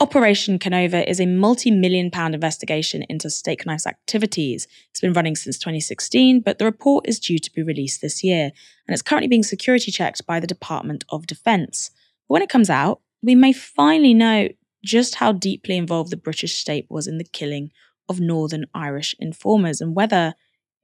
Operation 0.01 0.59
Kenova 0.59 1.05
is 1.05 1.19
a 1.19 1.25
multi 1.25 1.69
million 1.69 2.09
pound 2.09 2.33
investigation 2.33 3.03
into 3.09 3.27
Stakeknife's 3.27 3.85
activities. 3.85 4.65
It's 4.91 5.01
been 5.01 5.11
running 5.11 5.35
since 5.35 5.57
2016, 5.57 6.39
but 6.39 6.57
the 6.57 6.63
report 6.63 7.05
is 7.05 7.19
due 7.19 7.37
to 7.37 7.51
be 7.51 7.61
released 7.61 8.01
this 8.01 8.23
year, 8.23 8.43
and 8.43 8.93
it's 8.93 9.01
currently 9.01 9.27
being 9.27 9.43
security 9.43 9.91
checked 9.91 10.25
by 10.25 10.39
the 10.39 10.47
Department 10.47 11.03
of 11.09 11.27
Defence. 11.27 11.91
But 12.27 12.35
when 12.35 12.41
it 12.41 12.49
comes 12.49 12.69
out, 12.69 13.01
we 13.21 13.35
may 13.35 13.51
finally 13.51 14.13
know 14.13 14.47
just 14.85 15.15
how 15.15 15.33
deeply 15.33 15.75
involved 15.75 16.11
the 16.11 16.17
British 16.17 16.53
state 16.53 16.85
was 16.89 17.05
in 17.05 17.17
the 17.17 17.25
killing 17.25 17.69
of 18.07 18.21
Northern 18.21 18.67
Irish 18.73 19.13
informers 19.19 19.81
and 19.81 19.97
whether 19.97 20.33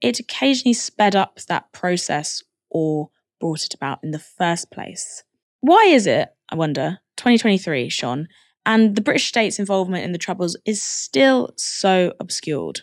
it 0.02 0.20
occasionally 0.20 0.74
sped 0.74 1.16
up 1.16 1.40
that 1.48 1.72
process 1.72 2.42
or 2.68 3.08
brought 3.40 3.64
it 3.64 3.72
about 3.72 4.00
in 4.02 4.10
the 4.10 4.18
first 4.18 4.70
place. 4.70 5.24
Why 5.60 5.86
is 5.86 6.06
it, 6.06 6.28
I 6.50 6.56
wonder, 6.56 6.98
2023, 7.16 7.88
Shon, 7.88 8.28
and 8.66 8.96
the 8.96 9.00
British 9.00 9.26
state's 9.26 9.58
involvement 9.58 10.04
in 10.04 10.12
the 10.12 10.18
Troubles 10.18 10.56
is 10.64 10.82
still 10.82 11.50
so 11.56 12.12
obscured. 12.20 12.82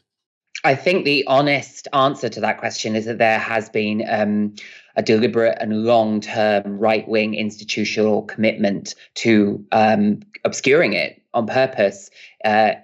I 0.64 0.76
think 0.76 1.04
the 1.04 1.26
honest 1.28 1.88
answer 1.92 2.30
to 2.30 2.40
that 2.40 2.58
question 2.58 2.96
is 2.96 3.06
that 3.06 3.18
there 3.18 3.38
has 3.38 3.70
been 3.70 4.04
um, 4.10 4.56
a 4.96 5.04
deliberate 5.04 5.58
and 5.60 5.84
long 5.84 6.22
term 6.22 6.80
right 6.80 7.08
wing 7.08 7.36
institutional 7.36 8.24
commitment 8.24 8.96
to 9.16 9.66
um, 9.74 10.22
obscuring 10.46 10.94
it 10.94 11.22
on 11.34 11.48
purpose. 11.48 12.10
Uh, 12.46 12.76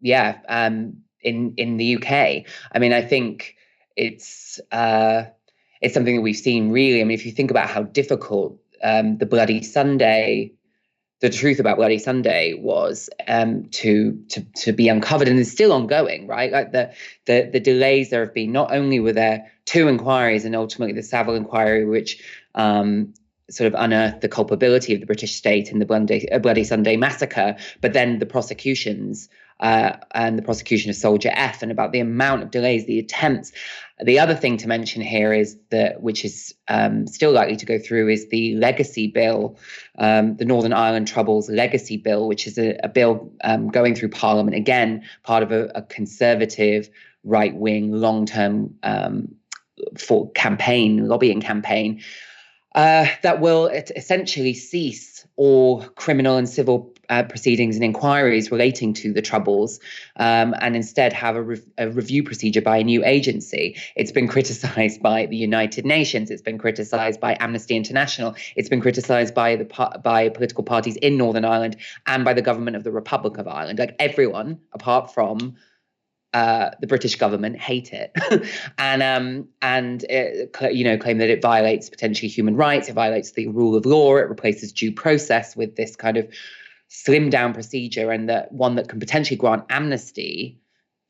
yeah, 0.00 0.38
um, 0.48 1.02
in 1.20 1.54
in 1.56 1.76
the 1.76 1.96
UK. 1.96 2.44
I 2.72 2.78
mean, 2.78 2.92
I 2.92 3.02
think 3.02 3.56
it's 3.96 4.58
uh, 4.72 5.24
it's 5.82 5.92
something 5.92 6.16
that 6.16 6.22
we've 6.22 6.36
seen 6.36 6.70
really. 6.70 7.00
I 7.00 7.04
mean, 7.04 7.14
if 7.14 7.26
you 7.26 7.32
think 7.32 7.50
about 7.50 7.68
how 7.68 7.82
difficult 7.82 8.58
um, 8.82 9.18
the 9.18 9.26
Bloody 9.26 9.62
Sunday 9.62 10.52
the 11.20 11.30
truth 11.30 11.58
about 11.58 11.76
Bloody 11.76 11.98
Sunday 11.98 12.54
was 12.54 13.10
um, 13.26 13.64
to 13.70 14.22
to 14.28 14.40
to 14.56 14.72
be 14.72 14.88
uncovered 14.88 15.28
and 15.28 15.38
is 15.38 15.50
still 15.50 15.72
ongoing, 15.72 16.26
right? 16.26 16.52
Like 16.52 16.72
the 16.72 16.92
the 17.26 17.48
the 17.52 17.60
delays 17.60 18.10
there 18.10 18.24
have 18.24 18.34
been. 18.34 18.52
Not 18.52 18.72
only 18.72 19.00
were 19.00 19.12
there 19.12 19.50
two 19.64 19.88
inquiries 19.88 20.44
and 20.44 20.54
ultimately 20.54 20.94
the 20.94 21.02
Saville 21.02 21.34
inquiry, 21.34 21.84
which 21.84 22.22
um, 22.54 23.14
sort 23.50 23.66
of 23.66 23.74
unearthed 23.78 24.20
the 24.20 24.28
culpability 24.28 24.94
of 24.94 25.00
the 25.00 25.06
British 25.06 25.34
state 25.34 25.70
in 25.70 25.78
the 25.78 25.86
Bloody, 25.86 26.30
uh, 26.30 26.38
Bloody 26.38 26.64
Sunday 26.64 26.96
massacre, 26.96 27.56
but 27.80 27.92
then 27.92 28.18
the 28.18 28.26
prosecutions 28.26 29.28
uh, 29.60 29.96
and 30.12 30.38
the 30.38 30.42
prosecution 30.42 30.90
of 30.90 30.96
Soldier 30.96 31.30
F, 31.32 31.62
and 31.62 31.72
about 31.72 31.92
the 31.92 32.00
amount 32.00 32.42
of 32.42 32.50
delays, 32.50 32.86
the 32.86 32.98
attempts. 32.98 33.52
The 34.00 34.20
other 34.20 34.36
thing 34.36 34.58
to 34.58 34.68
mention 34.68 35.02
here 35.02 35.32
is 35.32 35.58
that, 35.70 36.00
which 36.00 36.24
is 36.24 36.54
um, 36.68 37.06
still 37.06 37.32
likely 37.32 37.56
to 37.56 37.66
go 37.66 37.78
through, 37.78 38.08
is 38.08 38.28
the 38.28 38.54
legacy 38.54 39.08
bill, 39.08 39.58
um, 39.98 40.36
the 40.36 40.44
Northern 40.44 40.72
Ireland 40.72 41.08
Troubles 41.08 41.50
legacy 41.50 41.96
bill, 41.96 42.28
which 42.28 42.46
is 42.46 42.58
a, 42.58 42.78
a 42.84 42.88
bill 42.88 43.32
um, 43.42 43.68
going 43.68 43.94
through 43.94 44.10
Parliament 44.10 44.56
again, 44.56 45.04
part 45.24 45.42
of 45.42 45.50
a, 45.50 45.72
a 45.74 45.82
conservative, 45.82 46.88
right 47.24 47.54
wing, 47.54 47.90
long 47.90 48.26
term 48.26 48.76
um, 48.84 49.34
for 49.96 50.30
campaign, 50.32 51.08
lobbying 51.08 51.40
campaign. 51.40 52.02
Uh, 52.74 53.06
that 53.22 53.40
will 53.40 53.66
essentially 53.66 54.54
cease 54.54 55.26
all 55.34 55.82
criminal 55.96 56.36
and 56.36 56.48
civil 56.48 56.94
uh, 57.08 57.22
proceedings 57.22 57.76
and 57.76 57.84
inquiries 57.84 58.50
relating 58.50 58.92
to 58.92 59.12
the 59.12 59.22
troubles 59.22 59.80
um, 60.16 60.54
and 60.60 60.76
instead 60.76 61.12
have 61.12 61.36
a, 61.36 61.42
re- 61.42 61.62
a, 61.78 61.88
review 61.90 62.22
procedure 62.22 62.60
by 62.60 62.76
a 62.76 62.84
new 62.84 63.04
agency. 63.04 63.76
It's 63.96 64.12
been 64.12 64.28
criticized 64.28 65.02
by 65.02 65.26
the 65.26 65.36
United 65.36 65.86
Nations. 65.86 66.30
It's 66.30 66.42
been 66.42 66.58
criticized 66.58 67.20
by 67.20 67.36
Amnesty 67.40 67.76
International. 67.76 68.34
It's 68.56 68.68
been 68.68 68.80
criticized 68.80 69.34
by 69.34 69.56
the 69.56 70.00
by 70.02 70.28
political 70.28 70.64
parties 70.64 70.96
in 70.96 71.16
Northern 71.16 71.44
Ireland 71.44 71.76
and 72.06 72.24
by 72.24 72.34
the 72.34 72.42
government 72.42 72.76
of 72.76 72.84
the 72.84 72.92
Republic 72.92 73.38
of 73.38 73.48
Ireland. 73.48 73.78
Like 73.78 73.96
everyone, 73.98 74.60
apart 74.72 75.14
from 75.14 75.56
uh, 76.34 76.70
the 76.80 76.86
British 76.86 77.16
government 77.16 77.58
hate 77.58 77.92
it, 77.92 78.12
and 78.78 79.02
um, 79.02 79.48
and 79.62 80.04
it, 80.04 80.54
you 80.72 80.84
know 80.84 80.98
claim 80.98 81.18
that 81.18 81.30
it 81.30 81.40
violates 81.40 81.88
potentially 81.88 82.28
human 82.28 82.54
rights, 82.54 82.88
it 82.88 82.92
violates 82.92 83.32
the 83.32 83.48
rule 83.48 83.74
of 83.74 83.86
law, 83.86 84.16
it 84.16 84.28
replaces 84.28 84.72
due 84.72 84.92
process 84.92 85.56
with 85.56 85.76
this 85.76 85.96
kind 85.96 86.18
of 86.18 86.28
slim 86.88 87.30
down 87.30 87.54
procedure 87.54 88.10
and 88.10 88.28
that 88.28 88.52
one 88.52 88.76
that 88.76 88.88
can 88.88 88.98
potentially 88.98 89.36
grant 89.36 89.64
amnesty 89.70 90.58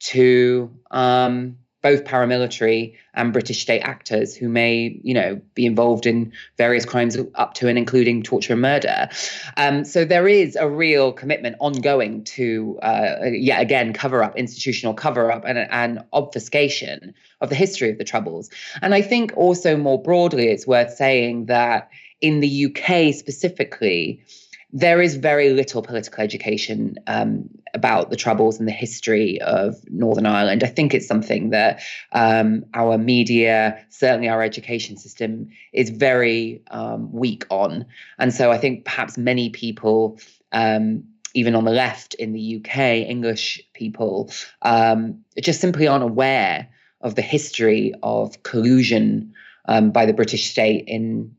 to 0.01 0.71
um, 0.91 1.57
both 1.81 2.05
paramilitary 2.05 2.97
and 3.15 3.33
British 3.33 3.61
state 3.61 3.81
actors 3.81 4.35
who 4.35 4.49
may, 4.49 5.01
you 5.03 5.15
know, 5.15 5.41
be 5.55 5.65
involved 5.65 6.07
in 6.07 6.33
various 6.57 6.85
crimes 6.85 7.17
up 7.37 7.55
to 7.55 7.69
and 7.69 7.79
including 7.79 8.23
torture 8.23 8.55
and 8.55 8.63
murder. 8.63 9.09
Um, 9.57 9.85
so 9.85 10.05
there 10.05 10.27
is 10.27 10.57
a 10.57 10.69
real 10.69 11.13
commitment 11.13 11.57
ongoing 11.61 12.25
to, 12.25 12.79
uh, 12.83 13.27
yet 13.31 13.61
again, 13.61 13.93
cover 13.93 14.25
up, 14.25 14.37
institutional 14.37 14.95
cover 14.95 15.31
up, 15.31 15.45
and, 15.47 15.59
and 15.59 16.01
obfuscation 16.13 17.15
of 17.41 17.49
the 17.49 17.55
history 17.55 17.91
of 17.91 17.99
the 17.99 18.05
Troubles. 18.05 18.51
And 18.83 18.93
I 18.95 19.03
think 19.03 19.33
also 19.37 19.77
more 19.77 20.03
broadly, 20.03 20.49
it's 20.49 20.67
worth 20.67 20.95
saying 20.95 21.47
that 21.47 21.91
in 22.21 22.41
the 22.41 22.67
UK 22.67 23.15
specifically, 23.15 24.25
there 24.71 25.01
is 25.01 25.17
very 25.17 25.51
little 25.51 25.83
political 25.83 26.23
education 26.23 26.97
um, 27.07 27.49
about 27.73 28.11
the 28.11 28.17
troubles 28.17 28.59
and 28.59 28.69
the 28.69 28.73
history 28.73 29.41
of 29.41 29.77
Northern 29.89 30.27
Ireland. 30.27 30.63
I 30.63 30.67
think 30.67 30.93
it's 30.93 31.07
something 31.07 31.51
that 31.51 31.81
um, 32.13 32.67
our 32.75 32.99
media, 32.99 33.83
certainly 33.89 34.29
our 34.29 34.43
education 34.43 34.99
system, 34.99 35.49
is 35.73 35.89
very 35.89 36.63
um, 36.71 37.11
weak 37.13 37.47
on. 37.49 37.87
And 38.19 38.33
so 38.33 38.51
I 38.51 38.59
think 38.59 38.85
perhaps 38.85 39.17
many 39.17 39.49
people, 39.49 40.19
um, 40.53 41.05
even 41.33 41.55
on 41.55 41.65
the 41.65 41.71
left 41.71 42.13
in 42.15 42.33
the 42.35 42.57
UK, 42.57 42.79
English 43.09 43.63
people, 43.73 44.31
um, 44.61 45.25
just 45.41 45.63
simply 45.63 45.87
aren't 45.87 46.05
aware 46.05 46.69
of 47.01 47.15
the 47.15 47.23
history 47.23 47.95
of 48.03 48.43
collusion 48.43 49.33
um, 49.67 49.93
by 49.93 50.05
the 50.05 50.13
British 50.13 50.51
state 50.51 50.85
in 50.87 51.35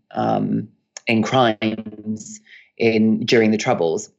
in 1.08 1.24
crimes 1.24 2.40
in 2.80 3.26
during 3.26 3.52
the 3.52 3.58
Troubles. 3.58 4.10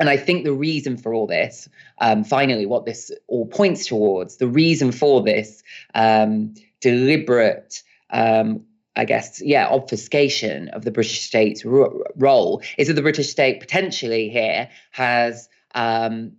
And 0.00 0.08
I 0.08 0.16
think 0.16 0.44
the 0.44 0.52
reason 0.52 0.96
for 0.96 1.14
all 1.14 1.26
this, 1.26 1.68
um, 2.00 2.24
finally, 2.24 2.66
what 2.66 2.84
this 2.84 3.10
all 3.28 3.46
points 3.46 3.86
towards, 3.86 4.36
the 4.36 4.48
reason 4.48 4.92
for 4.92 5.22
this 5.22 5.62
um, 5.94 6.54
deliberate, 6.80 7.82
um, 8.10 8.64
I 8.96 9.04
guess, 9.04 9.40
yeah, 9.42 9.68
obfuscation 9.68 10.68
of 10.68 10.84
the 10.84 10.90
British 10.90 11.22
state's 11.22 11.64
ro- 11.64 12.02
role 12.16 12.62
is 12.78 12.88
that 12.88 12.94
the 12.94 13.02
British 13.02 13.28
state 13.28 13.60
potentially 13.60 14.28
here 14.28 14.68
has 14.90 15.48
um, 15.74 16.32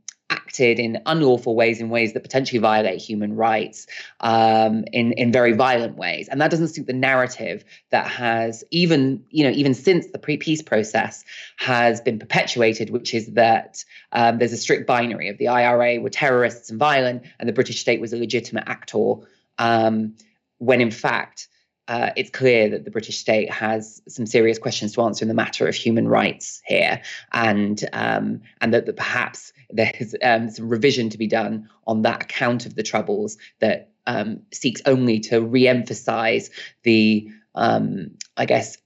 acted 0.45 0.79
in 0.79 1.01
unlawful 1.05 1.55
ways, 1.55 1.81
in 1.81 1.89
ways 1.89 2.13
that 2.13 2.23
potentially 2.23 2.59
violate 2.59 3.01
human 3.01 3.35
rights, 3.35 3.87
um, 4.19 4.85
in 4.93 5.11
in 5.13 5.31
very 5.31 5.53
violent 5.53 5.97
ways, 5.97 6.27
and 6.29 6.39
that 6.39 6.51
doesn't 6.51 6.69
suit 6.69 6.87
the 6.87 6.93
narrative 6.93 7.63
that 7.89 8.07
has 8.07 8.63
even 8.71 9.23
you 9.29 9.43
know 9.43 9.49
even 9.51 9.73
since 9.73 10.07
the 10.07 10.19
pre-peace 10.19 10.61
process 10.61 11.23
has 11.57 12.01
been 12.01 12.19
perpetuated, 12.19 12.89
which 12.89 13.13
is 13.13 13.33
that 13.33 13.83
um, 14.11 14.37
there's 14.37 14.53
a 14.53 14.57
strict 14.57 14.87
binary 14.87 15.29
of 15.29 15.37
the 15.37 15.47
IRA 15.47 15.99
were 15.99 16.09
terrorists 16.09 16.69
and 16.69 16.79
violent, 16.79 17.23
and 17.39 17.49
the 17.49 17.53
British 17.53 17.79
state 17.79 17.99
was 17.99 18.13
a 18.13 18.17
legitimate 18.17 18.65
actor, 18.67 19.15
um, 19.57 20.15
when 20.59 20.81
in 20.81 20.91
fact. 20.91 21.47
Uh, 21.87 22.09
it's 22.15 22.31
clear 22.31 22.69
that 22.69 22.83
the 22.83 22.91
British 22.91 23.17
state 23.17 23.51
has 23.51 24.01
some 24.07 24.25
serious 24.25 24.57
questions 24.57 24.93
to 24.93 25.01
answer 25.01 25.23
in 25.23 25.29
the 25.29 25.35
matter 25.35 25.67
of 25.67 25.75
human 25.75 26.07
rights 26.07 26.61
here, 26.65 27.01
and 27.31 27.87
um, 27.93 28.41
and 28.59 28.73
that, 28.73 28.87
that 28.87 28.95
perhaps 28.95 29.53
there's 29.69 30.15
um, 30.23 30.49
some 30.49 30.67
revision 30.67 31.09
to 31.09 31.17
be 31.17 31.27
done 31.27 31.69
on 31.85 32.01
that 32.01 32.23
account 32.23 32.65
of 32.65 32.75
the 32.75 32.83
troubles 32.83 33.37
that 33.59 33.91
um, 34.07 34.41
seeks 34.51 34.81
only 34.85 35.19
to 35.19 35.41
re-emphasize 35.41 36.49
the, 36.83 37.29
um, 37.55 38.11
I 38.37 38.45
guess, 38.45 38.77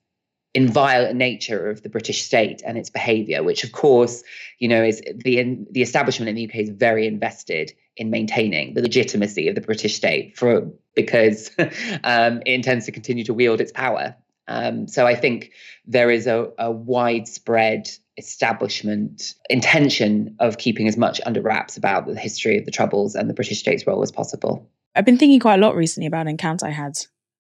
inviolate 0.54 1.16
nature 1.16 1.70
of 1.70 1.84
the 1.84 1.90
British 1.90 2.24
state 2.24 2.62
and 2.66 2.78
its 2.78 2.90
behaviour, 2.90 3.44
which 3.44 3.64
of 3.64 3.72
course, 3.72 4.24
you 4.58 4.68
know, 4.68 4.84
is 4.84 5.02
the 5.16 5.58
the 5.72 5.82
establishment 5.82 6.30
in 6.30 6.36
the 6.36 6.48
UK 6.48 6.56
is 6.56 6.70
very 6.70 7.06
invested 7.06 7.74
in 7.98 8.10
maintaining 8.10 8.74
the 8.74 8.82
legitimacy 8.82 9.48
of 9.48 9.56
the 9.56 9.62
British 9.62 9.96
state 9.96 10.38
for 10.38 10.72
because 10.96 11.52
um, 12.04 12.42
it 12.46 12.54
intends 12.54 12.86
to 12.86 12.92
continue 12.92 13.24
to 13.24 13.34
wield 13.34 13.62
its 13.62 13.72
power. 13.72 14.16
Um, 14.48 14.88
so 14.88 15.06
I 15.06 15.14
think 15.14 15.52
there 15.86 16.10
is 16.10 16.26
a, 16.26 16.52
a 16.58 16.72
widespread 16.72 17.90
establishment 18.18 19.36
intention 19.50 20.36
of 20.40 20.58
keeping 20.58 20.88
as 20.88 20.98
much 20.98 21.22
under 21.26 21.42
wraps 21.42 21.78
about 21.78 22.08
the 22.08 22.20
history 22.20 22.58
of 22.58 22.66
the 22.66 22.72
Troubles 22.72 23.14
and 23.14 23.30
the 23.30 23.34
British 23.34 23.60
state's 23.60 23.86
role 23.86 24.02
as 24.02 24.12
possible. 24.12 24.68
I've 24.96 25.06
been 25.06 25.18
thinking 25.18 25.40
quite 25.40 25.60
a 25.60 25.62
lot 25.62 25.76
recently 25.76 26.08
about 26.08 26.22
an 26.22 26.30
encounter 26.30 26.66
I 26.66 26.72
had 26.72 26.98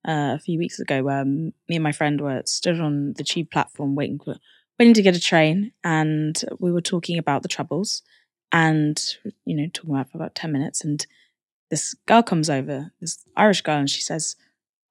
uh, 0.07 0.35
a 0.35 0.39
few 0.39 0.57
weeks 0.57 0.79
ago 0.79 1.03
where 1.03 1.21
um, 1.21 1.53
me 1.67 1.75
and 1.75 1.83
my 1.83 1.91
friend 1.91 2.21
were 2.21 2.41
stood 2.45 2.79
on 2.79 3.13
the 3.17 3.23
tube 3.23 3.51
platform 3.51 3.95
waiting 3.95 4.19
for, 4.19 4.35
waiting 4.77 4.93
to 4.93 5.01
get 5.01 5.15
a 5.15 5.19
train, 5.19 5.71
and 5.83 6.41
we 6.59 6.71
were 6.71 6.81
talking 6.81 7.17
about 7.17 7.41
the 7.41 7.49
Troubles, 7.49 8.01
and 8.51 9.17
you 9.45 9.55
know 9.55 9.67
talking 9.73 9.91
about 9.91 10.11
for 10.11 10.17
about 10.17 10.35
ten 10.35 10.51
minutes, 10.51 10.83
and 10.83 11.05
this 11.69 11.93
girl 12.07 12.23
comes 12.23 12.49
over, 12.49 12.91
this 12.99 13.23
Irish 13.35 13.61
girl, 13.61 13.77
and 13.77 13.89
she 13.89 14.01
says, 14.01 14.35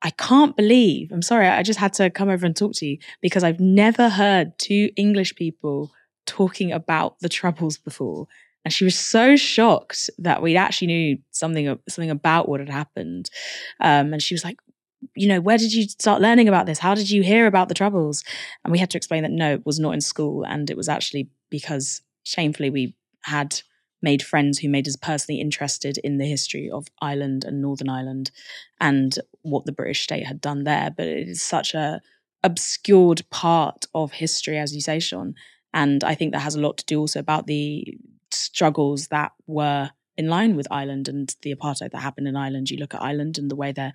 I 0.03 0.11
can't 0.11 0.57
believe, 0.57 1.11
I'm 1.11 1.23
sorry, 1.23 1.49
I 1.49 1.63
just 1.63 1.81
had 1.81 1.93
to 1.95 2.09
come 2.11 2.29
over 2.29 2.47
and 2.47 2.57
talk 2.57 2.73
to 2.75 2.87
you 2.87 2.99
because 3.21 3.43
I've 3.43 3.61
never 3.61 4.09
heard 4.09 4.57
two 4.59 4.91
English 4.97 5.35
people 5.35 5.91
talking 6.25 6.71
about 6.71 7.19
the 7.21 7.29
troubles 7.29 7.79
before. 7.79 8.29
And 8.65 8.73
she 8.73 8.85
was 8.85 8.99
so 8.99 9.35
shocked 9.35 10.11
that 10.19 10.43
we 10.43 10.57
actually 10.57 10.89
knew 10.89 11.19
something 11.31 11.79
something 11.89 12.11
about 12.11 12.49
what 12.49 12.61
had 12.61 12.69
happened. 12.69 13.31
Um, 13.81 14.13
and 14.13 14.23
she 14.23 14.35
was 14.35 14.45
like, 14.45 14.59
you 15.15 15.29
know, 15.29 15.41
where 15.41 15.59
did 15.59 15.73
you 15.73 15.85
start 15.89 16.21
learning 16.21 16.49
about 16.49 16.67
this? 16.67 16.79
How 16.79 16.95
did 16.95 17.11
you 17.11 17.23
hear 17.23 17.47
about 17.47 17.69
the 17.69 17.75
troubles? 17.75 18.25
And 18.65 18.73
we 18.73 18.79
had 18.79 18.91
to 18.91 18.97
explain 18.97 19.23
that 19.23 19.33
no, 19.33 19.55
it 19.55 19.67
was 19.67 19.79
not 19.79 19.95
in 19.95 20.01
school. 20.01 20.45
And 20.45 20.71
it 20.71 20.77
was 20.77 20.89
actually 20.89 21.31
because 21.51 22.03
shamefully 22.25 22.71
we 22.71 22.95
had 23.23 23.61
made 24.03 24.23
friends 24.23 24.59
who 24.59 24.69
made 24.69 24.87
us 24.87 24.97
personally 24.97 25.41
interested 25.41 25.99
in 25.99 26.19
the 26.19 26.27
history 26.27 26.71
of 26.71 26.87
Ireland 27.01 27.45
and 27.45 27.61
Northern 27.61 27.89
Ireland 27.89 28.31
and 28.81 29.19
what 29.43 29.65
the 29.65 29.73
British 29.73 30.03
state 30.03 30.27
had 30.27 30.41
done 30.41 30.65
there. 30.65 30.93
But 30.97 31.07
it 31.07 31.29
is 31.29 31.43
such 31.43 31.75
a 31.75 32.01
obscured 32.45 33.23
part 33.31 33.87
of 33.95 34.13
history, 34.13 34.59
as 34.59 34.75
you 34.75 34.81
say, 34.81 35.01
Shon. 35.01 35.35
And 35.75 36.05
I 36.05 36.15
think 36.15 36.33
that 36.33 36.41
has 36.41 36.55
a 36.55 36.61
lot 36.61 36.79
to 36.79 36.85
do 36.87 37.01
also 37.01 37.19
about 37.19 37.47
the 37.47 37.99
struggles 38.31 39.09
that 39.09 39.33
were 39.47 39.91
in 40.17 40.29
line 40.29 40.57
with 40.57 40.67
Ireland 40.71 41.09
and 41.09 41.35
the 41.43 41.55
apartheid 41.55 41.91
that 41.91 42.01
happened 42.01 42.29
in 42.29 42.37
Ireland. 42.37 42.71
You 42.71 42.79
look 42.79 42.95
at 42.95 43.03
Ireland 43.03 43.39
and 43.39 43.51
the 43.51 43.57
way 43.57 43.73
they're 43.73 43.95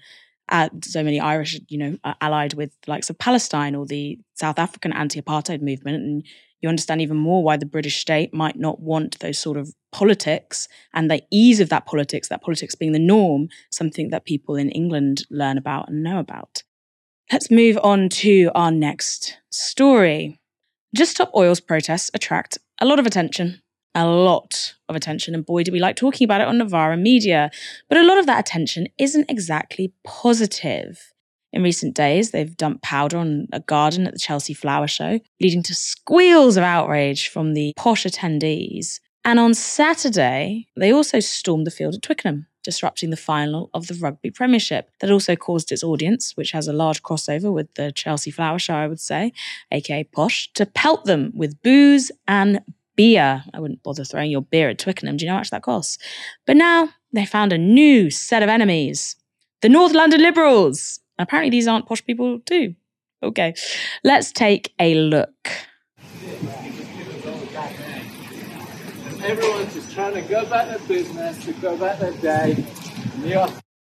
uh, 0.54 0.70
so 0.84 1.04
many 1.04 1.20
Irish, 1.20 1.60
you 1.68 1.80
know, 1.80 1.97
allied 2.22 2.54
with 2.54 2.72
the 2.86 2.91
likes 2.91 3.10
of 3.10 3.18
Palestine 3.18 3.74
or 3.74 3.88
the 3.88 4.20
South 4.36 4.60
African 4.60 4.93
anti-apartheid 4.93 5.62
movement, 5.62 5.97
and 5.97 6.24
you 6.62 6.70
understand 6.70 7.01
even 7.01 7.18
more 7.18 7.43
why 7.43 7.58
the 7.58 7.66
British 7.66 7.99
state 7.99 8.34
might 8.34 8.56
not 8.56 8.80
want 8.80 9.20
those 9.20 9.39
sort 9.39 9.58
of 9.58 9.74
politics 9.91 10.68
and 10.93 11.10
the 11.10 11.24
ease 11.32 11.60
of 11.60 11.70
that 11.70 11.88
politics, 11.88 12.30
that 12.30 12.43
politics 12.43 12.76
being 12.76 12.91
the 12.91 12.99
norm, 12.99 13.49
something 13.72 14.12
that 14.12 14.26
people 14.26 14.56
in 14.56 14.70
England 14.70 15.26
learn 15.32 15.58
about 15.58 15.89
and 15.89 16.04
know 16.04 16.20
about. 16.20 16.64
Let's 17.32 17.49
move 17.49 17.80
on 17.84 18.10
to 18.10 18.51
our 18.54 18.72
next 18.72 19.39
story. 19.49 20.39
Just 20.95 21.12
Stop 21.12 21.32
Oil's 21.36 21.60
protests 21.60 22.12
attract 22.14 22.60
a 22.80 22.86
lot 22.86 22.99
of 22.99 23.08
attention, 23.08 23.62
a 23.95 24.07
lot 24.07 24.75
of 24.89 24.95
attention, 24.95 25.35
and 25.35 25.45
boy, 25.45 25.63
do 25.63 25.71
we 25.71 25.79
like 25.79 25.95
talking 25.95 26.25
about 26.25 26.41
it 26.41 26.47
on 26.47 26.57
Novara 26.57 26.97
Media. 26.97 27.51
But 27.89 27.97
a 27.97 28.03
lot 28.03 28.17
of 28.17 28.25
that 28.25 28.39
attention 28.39 28.87
isn't 28.97 29.29
exactly 29.29 29.93
positive. 30.03 31.13
In 31.51 31.61
recent 31.61 31.95
days, 31.95 32.31
they've 32.31 32.57
dumped 32.57 32.81
powder 32.81 33.17
on 33.17 33.47
a 33.53 33.59
garden 33.59 34.07
at 34.07 34.13
the 34.13 34.19
Chelsea 34.19 34.55
Flower 34.55 34.87
Show, 34.87 35.19
leading 35.39 35.61
to 35.63 35.75
squeals 35.75 36.57
of 36.57 36.63
outrage 36.63 37.27
from 37.27 37.53
the 37.53 37.73
posh 37.77 38.05
attendees. 38.05 38.99
And 39.23 39.39
on 39.39 39.53
Saturday, 39.53 40.67
they 40.75 40.91
also 40.91 41.19
stormed 41.19 41.67
the 41.67 41.71
field 41.71 41.93
at 41.93 42.01
Twickenham, 42.01 42.47
disrupting 42.63 43.11
the 43.11 43.17
final 43.17 43.69
of 43.73 43.87
the 43.87 43.93
Rugby 43.93 44.31
Premiership. 44.31 44.89
That 44.99 45.11
also 45.11 45.35
caused 45.35 45.71
its 45.71 45.83
audience, 45.83 46.35
which 46.35 46.51
has 46.51 46.67
a 46.67 46.73
large 46.73 47.03
crossover 47.03 47.53
with 47.53 47.73
the 47.75 47.91
Chelsea 47.91 48.31
Flower 48.31 48.57
Show, 48.57 48.73
I 48.73 48.87
would 48.87 48.99
say, 48.99 49.31
aka 49.71 50.03
Posh, 50.05 50.51
to 50.53 50.65
pelt 50.65 51.05
them 51.05 51.31
with 51.35 51.61
booze 51.61 52.11
and 52.27 52.61
beer. 52.95 53.43
I 53.53 53.59
wouldn't 53.59 53.83
bother 53.83 54.03
throwing 54.03 54.31
your 54.31 54.41
beer 54.41 54.69
at 54.69 54.79
Twickenham. 54.79 55.17
Do 55.17 55.25
you 55.25 55.27
know 55.27 55.35
how 55.35 55.39
much 55.39 55.51
that 55.51 55.63
costs? 55.63 55.97
But 56.45 56.57
now 56.57 56.89
they 57.11 57.25
found 57.25 57.53
a 57.53 57.57
new 57.57 58.09
set 58.09 58.43
of 58.43 58.49
enemies 58.49 59.15
the 59.63 59.69
North 59.69 59.93
London 59.93 60.21
Liberals. 60.21 60.99
Apparently, 61.17 61.49
these 61.49 61.67
aren't 61.67 61.85
posh 61.85 62.05
people, 62.05 62.39
too. 62.41 62.75
Okay, 63.23 63.53
let's 64.03 64.31
take 64.33 64.73
a 64.77 64.93
look. 64.95 65.49
Everyone's 69.23 69.73
just 69.73 69.93
trying 69.93 70.15
to 70.15 70.21
go 70.21 70.45
back 70.47 70.77
to 70.77 70.83
business, 70.85 71.45
to 71.45 71.53
go 71.53 71.77
back 71.77 71.97
their 71.99 72.11
day. 72.17 72.65
And 73.13 73.25
you're 73.25 73.47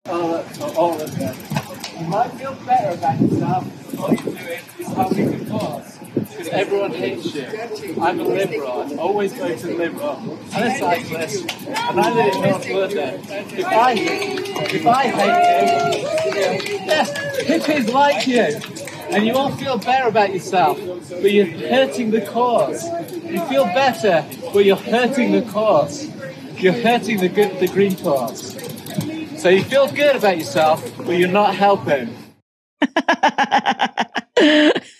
all, 0.07 0.43
all 0.75 0.99
of 0.99 1.15
them. 1.19 1.35
You 1.99 2.07
might 2.07 2.31
feel 2.31 2.55
better 2.65 2.97
about 2.97 3.21
yourself. 3.21 3.99
All 3.99 4.09
you're 4.11 4.23
doing 4.23 4.61
is 4.79 4.87
helping 4.87 5.37
the 5.37 5.51
cause. 5.51 5.98
Because 6.39 6.53
everyone 6.53 6.93
hates 6.93 7.35
you. 7.35 7.45
I'm 7.99 8.21
a 8.21 8.23
liberal. 8.23 8.71
I 8.71 8.95
always 8.95 9.33
to 9.33 9.75
liberal. 9.75 10.39
I'm 10.53 10.63
a 10.63 10.79
cyclist. 10.79 11.51
And 11.67 11.99
I 11.99 12.13
live 12.13 12.33
in 12.33 12.41
North 12.41 12.69
London. 12.69 13.21
If 13.59 13.65
I, 13.65 13.91
if 14.71 14.87
I 14.87 15.07
hate 15.09 15.97
you, 15.97 16.05
yeah, 16.85 17.03
hippies 17.43 17.91
like 17.91 18.25
you. 18.25 18.57
And 19.13 19.25
you 19.25 19.33
all 19.33 19.51
feel 19.51 19.77
better 19.79 20.07
about 20.07 20.33
yourself, 20.33 20.79
but 21.09 21.29
you're 21.29 21.45
hurting 21.45 22.11
the 22.11 22.21
cause. 22.21 22.87
You 23.25 23.45
feel 23.47 23.65
better, 23.65 24.25
but 24.53 24.63
you're 24.63 24.77
hurting 24.77 25.33
the 25.33 25.41
cause. 25.41 26.07
You're 26.55 26.71
hurting 26.71 27.17
the 27.17 27.27
good, 27.27 27.59
the 27.59 27.67
green 27.67 27.97
cause. 27.97 28.53
So 29.41 29.49
you 29.49 29.65
feel 29.65 29.91
good 29.91 30.15
about 30.15 30.37
yourself, 30.37 30.89
but 30.99 31.17
you're 31.17 31.27
not 31.27 31.53
helping. 31.53 32.15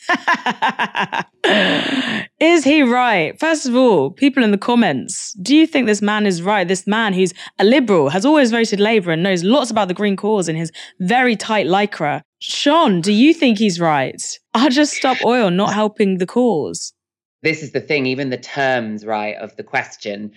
is 2.39 2.63
he 2.63 2.81
right? 2.83 3.39
First 3.39 3.65
of 3.67 3.75
all, 3.75 4.11
people 4.11 4.43
in 4.43 4.51
the 4.51 4.57
comments, 4.57 5.33
do 5.41 5.55
you 5.55 5.67
think 5.67 5.85
this 5.85 6.01
man 6.01 6.25
is 6.25 6.41
right? 6.41 6.67
This 6.67 6.87
man 6.87 7.13
who's 7.13 7.33
a 7.59 7.63
liberal, 7.63 8.09
has 8.09 8.25
always 8.25 8.51
voted 8.51 8.79
Labour 8.79 9.11
and 9.11 9.23
knows 9.23 9.43
lots 9.43 9.71
about 9.71 9.87
the 9.87 9.93
green 9.93 10.15
cause 10.15 10.49
in 10.49 10.55
his 10.55 10.71
very 10.99 11.35
tight 11.35 11.67
lycra. 11.67 12.21
Shon, 12.39 13.01
do 13.01 13.11
you 13.11 13.33
think 13.33 13.57
he's 13.57 13.79
right? 13.79 14.21
I'll 14.53 14.69
just 14.69 14.93
stop 14.93 15.17
oil 15.23 15.49
not 15.49 15.73
helping 15.73 16.17
the 16.17 16.25
cause. 16.25 16.93
This 17.41 17.63
is 17.63 17.71
the 17.71 17.79
thing, 17.79 18.05
even 18.05 18.29
the 18.29 18.37
terms, 18.37 19.05
right, 19.05 19.35
of 19.35 19.55
the 19.55 19.63
question. 19.63 20.31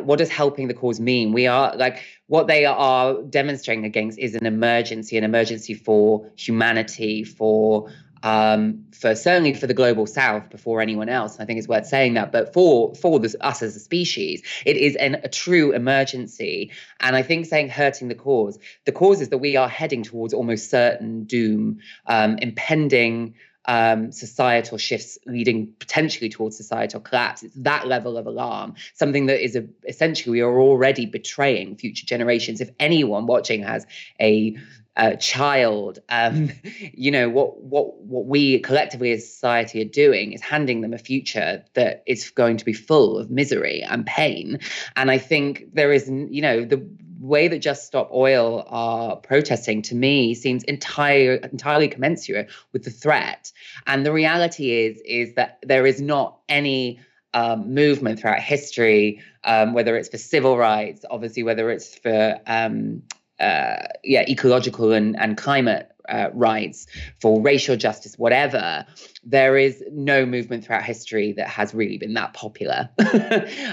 what 0.00 0.18
does 0.18 0.28
helping 0.28 0.68
the 0.68 0.74
cause 0.74 1.00
mean? 1.00 1.32
We 1.32 1.46
are 1.46 1.74
like, 1.76 2.02
what 2.26 2.48
they 2.48 2.66
are 2.66 3.22
demonstrating 3.22 3.84
against 3.84 4.18
is 4.18 4.34
an 4.34 4.44
emergency, 4.44 5.16
an 5.16 5.24
emergency 5.24 5.74
for 5.74 6.30
humanity, 6.36 7.24
for 7.24 7.90
um, 8.24 8.86
for 8.90 9.14
certainly 9.14 9.52
for 9.52 9.68
the 9.68 9.74
global 9.74 10.06
south 10.06 10.48
before 10.48 10.80
anyone 10.80 11.10
else. 11.10 11.38
I 11.38 11.44
think 11.44 11.58
it's 11.58 11.68
worth 11.68 11.86
saying 11.86 12.14
that. 12.14 12.32
But 12.32 12.52
for 12.52 12.94
for 12.96 13.20
this, 13.20 13.36
us 13.40 13.62
as 13.62 13.76
a 13.76 13.80
species, 13.80 14.42
it 14.64 14.76
is 14.76 14.96
an, 14.96 15.16
a 15.22 15.28
true 15.28 15.72
emergency. 15.72 16.72
And 16.98 17.14
I 17.14 17.22
think 17.22 17.46
saying 17.46 17.68
hurting 17.68 18.08
the 18.08 18.14
cause, 18.14 18.58
the 18.86 18.92
cause 18.92 19.20
is 19.20 19.28
that 19.28 19.38
we 19.38 19.56
are 19.56 19.68
heading 19.68 20.02
towards 20.02 20.34
almost 20.34 20.70
certain 20.70 21.24
doom, 21.24 21.78
um, 22.06 22.38
impending. 22.38 23.34
Um, 23.66 24.12
societal 24.12 24.76
shifts 24.76 25.16
leading 25.24 25.72
potentially 25.78 26.28
towards 26.28 26.58
societal 26.58 27.00
collapse. 27.00 27.42
It's 27.42 27.54
that 27.60 27.86
level 27.86 28.18
of 28.18 28.26
alarm, 28.26 28.74
something 28.92 29.24
that 29.24 29.42
is 29.42 29.56
a, 29.56 29.64
essentially 29.88 30.32
we 30.32 30.40
are 30.42 30.60
already 30.60 31.06
betraying 31.06 31.76
future 31.76 32.04
generations. 32.04 32.60
If 32.60 32.68
anyone 32.78 33.24
watching 33.24 33.62
has 33.62 33.86
a 34.20 34.58
uh, 34.96 35.14
child, 35.16 35.98
um, 36.08 36.50
you 36.92 37.10
know 37.10 37.28
what 37.28 37.60
what 37.60 37.98
what 37.98 38.26
we 38.26 38.60
collectively 38.60 39.12
as 39.12 39.28
society 39.28 39.82
are 39.82 39.88
doing 39.88 40.32
is 40.32 40.40
handing 40.40 40.80
them 40.80 40.92
a 40.92 40.98
future 40.98 41.64
that 41.74 42.02
is 42.06 42.30
going 42.30 42.56
to 42.56 42.64
be 42.64 42.72
full 42.72 43.18
of 43.18 43.30
misery 43.30 43.82
and 43.82 44.06
pain. 44.06 44.58
And 44.96 45.10
I 45.10 45.18
think 45.18 45.74
there 45.74 45.92
is, 45.92 46.08
you 46.08 46.42
know, 46.42 46.64
the 46.64 46.86
way 47.18 47.48
that 47.48 47.58
Just 47.58 47.86
Stop 47.86 48.10
Oil 48.12 48.64
are 48.68 49.16
protesting 49.16 49.82
to 49.82 49.94
me 49.94 50.34
seems 50.34 50.62
entire, 50.64 51.36
entirely 51.36 51.88
commensurate 51.88 52.50
with 52.72 52.84
the 52.84 52.90
threat. 52.90 53.50
And 53.86 54.04
the 54.04 54.12
reality 54.12 54.70
is 54.70 55.00
is 55.04 55.34
that 55.34 55.58
there 55.62 55.86
is 55.86 56.00
not 56.00 56.38
any 56.48 57.00
um, 57.32 57.74
movement 57.74 58.20
throughout 58.20 58.40
history, 58.40 59.20
um, 59.42 59.72
whether 59.72 59.96
it's 59.96 60.08
for 60.08 60.18
civil 60.18 60.56
rights, 60.56 61.04
obviously, 61.10 61.42
whether 61.42 61.70
it's 61.70 61.98
for 61.98 62.38
um, 62.46 63.02
uh, 63.40 63.86
yeah, 64.02 64.24
ecological 64.28 64.92
and, 64.92 65.18
and 65.18 65.36
climate 65.36 65.90
uh, 66.08 66.28
rights, 66.32 66.86
for 67.20 67.40
racial 67.40 67.76
justice, 67.76 68.18
whatever, 68.18 68.84
there 69.24 69.56
is 69.56 69.82
no 69.90 70.26
movement 70.26 70.64
throughout 70.64 70.84
history 70.84 71.32
that 71.32 71.48
has 71.48 71.74
really 71.74 71.98
been 71.98 72.14
that 72.14 72.34
popular. 72.34 72.90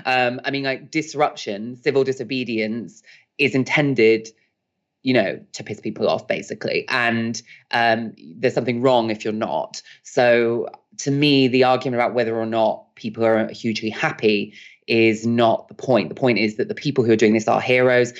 um, 0.06 0.40
I 0.46 0.52
mean, 0.52 0.64
like 0.64 0.92
disruption, 0.92 1.76
civil 1.76 2.04
disobedience 2.04 3.04
is 3.38 3.56
intended 3.56 4.30
you 5.04 5.14
know, 5.14 5.40
to 5.54 5.64
piss 5.64 5.80
people 5.80 6.08
off, 6.08 6.28
basically. 6.28 6.86
And 6.88 7.42
um, 7.72 8.14
there's 8.38 8.54
something 8.54 8.82
wrong 8.82 9.10
if 9.10 9.24
you're 9.24 9.34
not. 9.34 9.82
So, 10.04 10.70
to 11.00 11.12
me, 11.12 11.48
the 11.48 11.64
argument 11.64 12.00
about 12.00 12.14
whether 12.14 12.36
or 12.36 12.46
not 12.46 12.94
people 12.96 13.26
are 13.26 13.48
hugely 13.50 13.90
happy 13.90 14.54
is 14.88 15.26
not 15.26 15.68
the 15.70 15.74
point. 15.74 16.10
The 16.10 16.16
point 16.16 16.38
is 16.38 16.58
that 16.58 16.68
the 16.68 16.76
people 16.76 17.04
who 17.04 17.12
are 17.12 17.18
doing 17.18 17.34
this 17.34 17.48
are 17.48 17.62
heroes 17.62 18.14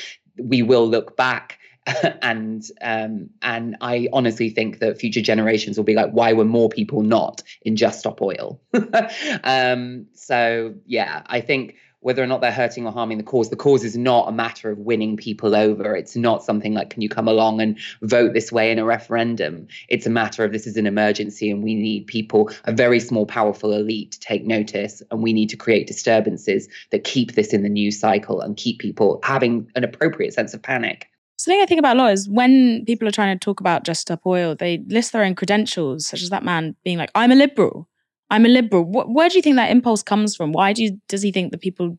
we 0.44 0.62
will 0.62 0.88
look 0.88 1.16
back 1.16 1.60
and 2.22 2.64
um, 2.82 3.30
and 3.42 3.76
I 3.82 4.08
honestly 4.14 4.50
think 4.50 4.80
that 4.80 5.00
future 5.00 5.22
generations 5.22 5.78
will 5.78 5.84
be 5.84 5.96
like, 5.96 6.12
why 6.12 6.34
were 6.34 6.46
more 6.46 6.70
people 6.70 7.02
not 7.02 7.42
in 7.64 7.76
Just 7.76 8.00
Stop 8.00 8.22
Oil? 8.22 8.62
um, 9.44 10.06
so 10.14 10.76
yeah, 10.86 11.24
I 11.26 11.42
think 11.42 11.76
whether 12.02 12.22
or 12.22 12.28
not 12.28 12.42
they're 12.42 12.52
hurting 12.52 12.86
or 12.86 12.92
harming 12.92 13.18
the 13.18 13.24
cause. 13.24 13.50
The 13.50 13.56
cause 13.56 13.84
is 13.84 13.98
not 13.98 14.28
a 14.28 14.32
matter 14.32 14.70
of 14.70 14.80
winning 14.80 15.18
people 15.18 15.56
over. 15.56 15.96
It's 15.96 16.16
not 16.16 16.44
something 16.44 16.74
like, 16.74 16.90
can 16.90 17.02
you 17.02 17.10
come 17.10 17.28
along 17.28 17.62
and 17.62 17.80
vote 18.02 18.34
this 18.34 18.52
way 18.52 18.72
in 18.72 18.80
a 18.80 18.86
referendum? 18.86 19.68
It's 19.88 20.06
a 20.06 20.10
matter 20.10 20.44
of 20.44 20.52
this 20.52 20.68
is 20.68 20.78
an 20.78 20.88
emergency 20.88 21.50
and 21.50 21.64
we 21.64 21.76
need 21.76 22.08
people, 22.08 22.52
a 22.66 22.72
very 22.72 23.00
small, 23.00 23.26
powerful 23.26 23.72
elite 23.72 24.12
to 24.12 24.20
take 24.20 24.46
notice. 24.46 25.02
And 25.12 25.24
we 25.24 25.32
need 25.32 25.50
to 25.50 25.58
create 25.58 25.88
disturbances 25.88 26.68
that 26.92 27.04
keep 27.04 27.36
this 27.36 27.54
in 27.54 27.64
the 27.64 27.70
news 27.70 28.00
cycle 28.00 28.42
and 28.42 28.58
keep 28.58 28.80
people 28.80 29.20
having 29.24 29.70
an 29.76 29.84
appropriate 29.84 30.34
sense 30.34 30.54
of 30.54 30.62
panic. 30.62 31.08
Something 31.38 31.62
I 31.62 31.66
think 31.66 31.80
about 31.80 31.98
a 31.98 32.00
lot 32.00 32.14
is 32.14 32.30
when 32.30 32.86
people 32.86 33.08
are 33.08 33.12
trying 33.12 33.36
to 33.36 33.44
talk 33.44 33.60
about 33.60 33.84
Just 33.84 34.02
Stop 34.02 34.28
Oil, 34.28 34.56
they 34.56 34.84
list 34.88 35.12
their 35.12 35.24
own 35.24 35.34
credentials, 35.34 36.06
such 36.06 36.22
as 36.22 36.30
that 36.30 36.44
man 36.44 36.76
being 36.84 37.00
like, 37.00 37.10
I'm 37.16 37.32
a 37.32 37.36
liberal. 37.36 37.90
I'm 38.32 38.46
a 38.46 38.50
liberal. 38.50 38.86
where 38.86 39.28
do 39.28 39.36
you 39.36 39.42
think 39.42 39.58
that 39.58 39.70
impulse 39.70 40.02
comes 40.02 40.38
from? 40.38 40.54
Why 40.54 40.72
do 40.72 40.82
you, 40.82 41.00
does 41.10 41.22
he 41.22 41.34
think 41.34 41.52
that 41.52 41.60
people, 41.60 41.98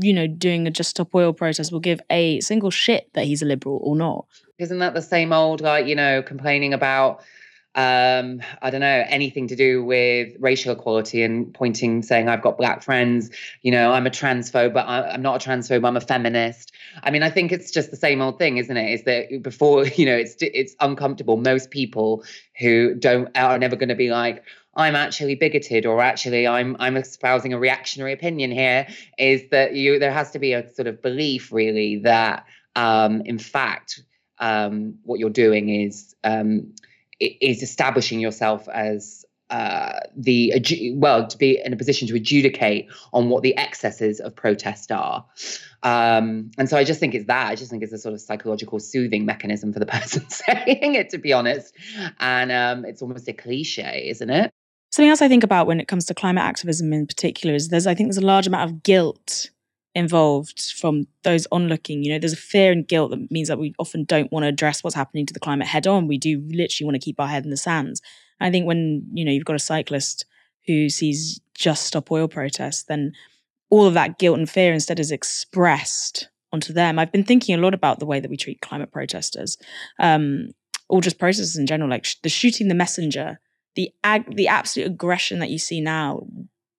you 0.00 0.12
know, 0.12 0.28
doing 0.28 0.68
a 0.68 0.70
Just 0.70 0.90
Stop 0.90 1.12
Oil 1.14 1.32
protest 1.32 1.72
will 1.72 1.80
give 1.80 2.00
a 2.10 2.40
single 2.40 2.70
shit 2.70 3.12
that 3.14 3.24
he's 3.24 3.42
a 3.42 3.44
liberal 3.44 3.80
or 3.82 3.96
not? 3.96 4.24
Isn't 4.58 4.78
that 4.78 4.94
the 4.94 5.02
same 5.02 5.32
old, 5.32 5.60
like, 5.60 5.86
you 5.86 5.96
know, 5.96 6.22
complaining 6.22 6.72
about 6.72 7.22
um, 7.76 8.40
I 8.62 8.70
don't 8.70 8.82
know, 8.82 9.04
anything 9.08 9.48
to 9.48 9.56
do 9.56 9.84
with 9.84 10.36
racial 10.38 10.72
equality 10.72 11.24
and 11.24 11.52
pointing, 11.52 12.02
saying, 12.02 12.28
I've 12.28 12.40
got 12.40 12.56
black 12.56 12.84
friends, 12.84 13.30
you 13.62 13.72
know, 13.72 13.90
I'm 13.92 14.06
a 14.06 14.10
transphobe, 14.10 14.72
but 14.72 14.86
I'm 14.86 15.22
not 15.22 15.44
a 15.44 15.48
transphobe, 15.48 15.84
I'm 15.84 15.96
a 15.96 16.00
feminist. 16.00 16.72
I 17.02 17.10
mean, 17.10 17.24
I 17.24 17.30
think 17.30 17.50
it's 17.50 17.72
just 17.72 17.90
the 17.90 17.96
same 17.96 18.20
old 18.22 18.38
thing, 18.38 18.58
isn't 18.58 18.76
it? 18.76 18.92
Is 18.92 19.02
that 19.04 19.42
before, 19.42 19.86
you 19.96 20.06
know, 20.06 20.16
it's 20.16 20.36
it's 20.40 20.76
uncomfortable. 20.78 21.36
Most 21.36 21.72
people 21.72 22.22
who 22.60 22.94
don't 22.94 23.36
are 23.36 23.58
never 23.58 23.74
going 23.74 23.88
to 23.88 23.96
be 23.96 24.10
like, 24.10 24.44
I'm 24.76 24.96
actually 24.96 25.34
bigoted 25.34 25.86
or 25.86 26.00
actually 26.00 26.46
I'm 26.46 26.76
I'm 26.78 26.96
espousing 26.96 27.52
a 27.52 27.58
reactionary 27.58 28.12
opinion 28.12 28.50
here 28.50 28.86
is 29.18 29.48
that 29.50 29.74
you 29.74 29.98
there 29.98 30.12
has 30.12 30.32
to 30.32 30.38
be 30.38 30.52
a 30.52 30.72
sort 30.74 30.88
of 30.88 31.02
belief 31.02 31.52
really 31.52 31.98
that 31.98 32.46
um, 32.76 33.22
in 33.22 33.38
fact 33.38 34.02
um, 34.38 34.98
what 35.04 35.20
you're 35.20 35.30
doing 35.30 35.68
is 35.68 36.14
um, 36.24 36.74
is 37.20 37.62
establishing 37.62 38.20
yourself 38.20 38.68
as 38.68 39.24
uh, 39.50 40.00
the 40.16 40.94
well 40.96 41.26
to 41.28 41.38
be 41.38 41.60
in 41.62 41.72
a 41.72 41.76
position 41.76 42.08
to 42.08 42.16
adjudicate 42.16 42.88
on 43.12 43.28
what 43.28 43.42
the 43.42 43.56
excesses 43.56 44.18
of 44.18 44.34
protest 44.34 44.90
are. 44.90 45.24
Um, 45.82 46.50
and 46.56 46.68
so 46.68 46.78
i 46.78 46.84
just 46.84 46.98
think 46.98 47.14
it's 47.14 47.26
that. 47.26 47.48
I 47.48 47.54
just 47.54 47.70
think 47.70 47.82
it's 47.82 47.92
a 47.92 47.98
sort 47.98 48.14
of 48.14 48.20
psychological 48.20 48.80
soothing 48.80 49.26
mechanism 49.26 49.72
for 49.72 49.78
the 49.78 49.86
person 49.98 50.28
saying 50.28 50.94
it 50.94 51.10
to 51.10 51.18
be 51.18 51.32
honest. 51.32 51.74
And 52.18 52.50
um, 52.50 52.84
it's 52.84 53.02
almost 53.02 53.28
a 53.28 53.32
cliche 53.32 54.08
isn't 54.08 54.30
it 54.30 54.52
something 54.94 55.10
else 55.10 55.22
i 55.22 55.28
think 55.28 55.44
about 55.44 55.66
when 55.66 55.80
it 55.80 55.88
comes 55.88 56.04
to 56.04 56.14
climate 56.14 56.44
activism 56.44 56.92
in 56.92 57.06
particular 57.06 57.54
is 57.54 57.68
there's 57.68 57.86
i 57.86 57.94
think 57.94 58.08
there's 58.08 58.18
a 58.18 58.26
large 58.26 58.46
amount 58.46 58.70
of 58.70 58.82
guilt 58.82 59.50
involved 59.94 60.72
from 60.76 61.06
those 61.22 61.46
onlooking. 61.52 62.02
You 62.02 62.12
know, 62.12 62.18
there's 62.18 62.32
a 62.32 62.36
fear 62.36 62.72
and 62.72 62.86
guilt 62.86 63.10
that 63.10 63.30
means 63.30 63.48
that 63.48 63.58
we 63.58 63.74
often 63.78 64.04
don't 64.04 64.32
want 64.32 64.44
to 64.44 64.48
address 64.48 64.82
what's 64.82 64.96
happening 64.96 65.26
to 65.26 65.34
the 65.34 65.40
climate 65.40 65.68
head 65.68 65.86
on. 65.86 66.08
We 66.08 66.18
do 66.18 66.42
literally 66.48 66.86
want 66.86 66.94
to 66.96 67.04
keep 67.04 67.20
our 67.20 67.28
head 67.28 67.44
in 67.44 67.50
the 67.50 67.56
sands. 67.56 68.02
I 68.40 68.50
think 68.50 68.66
when, 68.66 69.06
you 69.12 69.24
know, 69.24 69.30
you've 69.30 69.44
got 69.44 69.56
a 69.56 69.60
cyclist 69.60 70.26
who 70.66 70.88
sees 70.88 71.40
just 71.54 71.86
stop 71.86 72.10
oil 72.10 72.26
protests, 72.26 72.84
then 72.84 73.12
all 73.70 73.86
of 73.86 73.94
that 73.94 74.18
guilt 74.18 74.38
and 74.38 74.50
fear 74.50 74.72
instead 74.72 74.98
is 74.98 75.12
expressed 75.12 76.28
onto 76.52 76.72
them. 76.72 76.98
I've 76.98 77.12
been 77.12 77.24
thinking 77.24 77.54
a 77.54 77.62
lot 77.62 77.74
about 77.74 78.00
the 78.00 78.06
way 78.06 78.20
that 78.20 78.30
we 78.30 78.36
treat 78.36 78.60
climate 78.60 78.92
protesters, 78.92 79.56
um, 79.98 80.50
or 80.88 81.00
just 81.00 81.18
protesters 81.18 81.56
in 81.56 81.66
general, 81.66 81.90
like 81.90 82.04
sh- 82.04 82.16
the 82.22 82.28
shooting 82.28 82.68
the 82.68 82.74
messenger, 82.74 83.38
the 83.76 83.90
ag- 84.02 84.36
the 84.36 84.48
absolute 84.48 84.86
aggression 84.86 85.38
that 85.40 85.50
you 85.50 85.58
see 85.58 85.80
now 85.80 86.26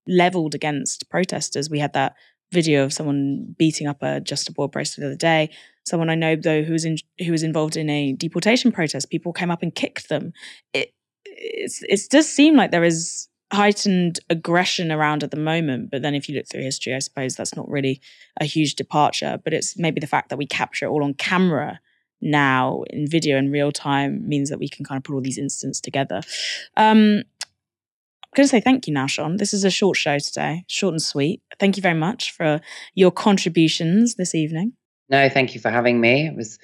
leveled 0.08 0.56
against 0.56 1.10
protesters. 1.10 1.70
We 1.70 1.80
had 1.80 1.93
that 1.93 2.16
video 2.52 2.84
of 2.84 2.93
someone 2.93 3.56
beating 3.58 3.88
up 3.88 4.02
a 4.02 4.20
Just 4.22 4.50
Oil 4.58 4.70
protester 4.70 5.02
the 5.02 5.08
other 5.08 5.16
day. 5.16 5.50
Someone 5.86 6.10
I 6.10 6.16
know 6.16 6.36
though 6.36 6.64
who 6.64 6.74
was 6.74 6.86
in, 6.86 6.98
who 7.20 7.32
was 7.32 7.43
involved 7.43 7.76
in 7.76 7.89
a 7.89 8.14
deportation 8.14 8.72
protest. 8.72 9.10
People 9.10 9.34
came 9.34 9.52
up 9.52 9.62
and 9.62 9.74
kicked 9.74 10.10
them. 10.10 10.34
It 10.74 10.93
it 11.26 12.02
does 12.10 12.30
seem 12.30 12.56
like 12.56 12.72
there 12.72 12.84
is 12.84 13.28
heightened 13.52 14.20
aggression 14.30 14.91
around 14.91 15.24
at 15.24 15.32
the 15.32 15.38
moment. 15.38 15.91
But 15.91 16.02
then 16.02 16.16
if 16.16 16.28
you 16.28 16.36
look 16.36 16.48
through 16.50 16.64
history, 16.64 16.96
I 16.96 17.00
suppose 17.00 17.36
that's 17.36 17.56
not 17.56 17.70
really 17.70 18.02
a 18.39 18.46
huge 18.46 18.76
departure. 18.76 19.39
But 19.43 19.54
it's 19.54 19.78
maybe 19.78 20.00
the 20.00 20.08
fact 20.08 20.30
that 20.30 20.38
we 20.38 20.48
capture 20.48 20.86
it 20.86 20.89
all 20.89 21.04
on 21.04 21.14
camera 21.14 21.80
now 22.26 22.84
in 22.89 23.07
video 23.07 23.38
in 23.38 23.51
real 23.51 23.71
time 23.71 24.28
means 24.28 24.49
that 24.49 24.59
we 24.59 24.67
can 24.67 24.84
kind 24.84 24.97
of 24.97 25.03
put 25.03 25.13
all 25.13 25.21
these 25.21 25.38
incidents 25.38 25.80
together. 25.80 26.21
Um, 26.76 27.23
I'm 28.23 28.36
going 28.36 28.45
to 28.45 28.47
say 28.49 28.59
thank 28.59 28.88
you 28.88 28.93
now, 28.93 29.07
Shon. 29.07 29.38
This 29.38 29.53
is 29.53 29.63
a 29.63 29.69
short 29.69 29.95
show 29.95 30.19
today, 30.19 30.65
short 30.67 30.93
and 30.93 31.01
sweet. 31.01 31.41
Thank 31.57 31.78
you 31.78 31.82
very 31.82 31.97
much 31.97 32.32
for 32.32 32.59
your 32.93 33.11
contributions 33.11 34.15
this 34.15 34.36
evening. 34.36 34.73
No, 35.07 35.30
thank 35.30 35.55
you 35.55 35.61
for 35.61 35.69
having 35.69 36.01
me. 36.01 36.28
It 36.28 36.36
was 36.36 36.59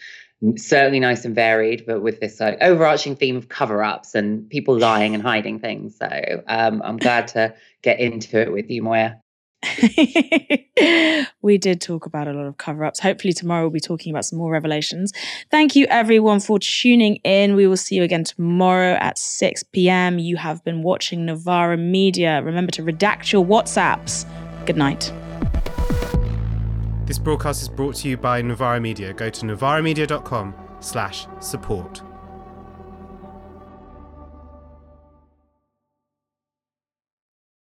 certainly 0.58 1.00
nice 1.00 1.24
and 1.24 1.36
varied, 1.36 1.86
but 1.86 2.02
with 2.02 2.20
this 2.20 2.40
like 2.40 2.58
overarching 2.62 3.16
theme 3.16 3.38
of 3.38 3.48
cover-ups 3.48 4.16
and 4.16 4.50
people 4.50 4.78
lying 4.78 5.14
and 5.14 5.24
hiding 5.24 5.60
things. 5.60 5.98
So 5.98 6.44
um, 6.48 6.82
I'm 6.84 6.98
glad 6.98 7.28
to 7.30 7.54
get 7.84 8.00
into 8.00 8.42
it 8.42 8.52
with 8.52 8.70
you, 8.70 8.82
Moya. 8.82 9.22
we 11.42 11.58
did 11.58 11.82
talk 11.82 12.06
about 12.06 12.28
a 12.28 12.34
lot 12.34 12.46
of 12.46 12.58
cover 12.58 12.84
ups. 12.84 13.00
Hopefully, 13.00 13.34
tomorrow 13.34 13.64
we'll 13.64 13.72
be 13.72 13.80
talking 13.80 14.12
about 14.12 14.26
some 14.26 14.40
more 14.40 14.52
revelations. 14.52 15.14
Thank 15.50 15.76
you, 15.76 15.86
everyone, 15.90 16.40
for 16.40 16.60
tuning 16.60 17.18
in. 17.18 17.56
We 17.56 17.68
will 17.68 17.78
see 17.78 17.96
you 17.96 18.04
again 18.04 18.24
tomorrow 18.24 18.94
at 18.94 19.18
6 19.18 19.64
p.m. 19.64 20.20
You 20.20 20.38
have 20.38 20.64
been 20.64 20.82
watching 20.82 21.26
Novara 21.26 21.78
Media. 21.78 22.42
Remember 22.42 22.72
to 22.74 22.84
redact 22.84 23.32
your 23.32 23.46
WhatsApps. 23.46 24.26
Good 24.66 24.78
night. 24.78 25.12
This 27.06 27.20
broadcast 27.20 27.62
is 27.62 27.70
brought 27.70 27.96
to 27.96 28.10
you 28.10 28.18
by 28.18 28.42
Novara 28.42 28.80
Media. 28.80 29.14
Go 29.14 29.30
to 29.30 29.46
novaramedia.com 29.46 30.56
slash 30.80 31.28
support. 31.40 32.02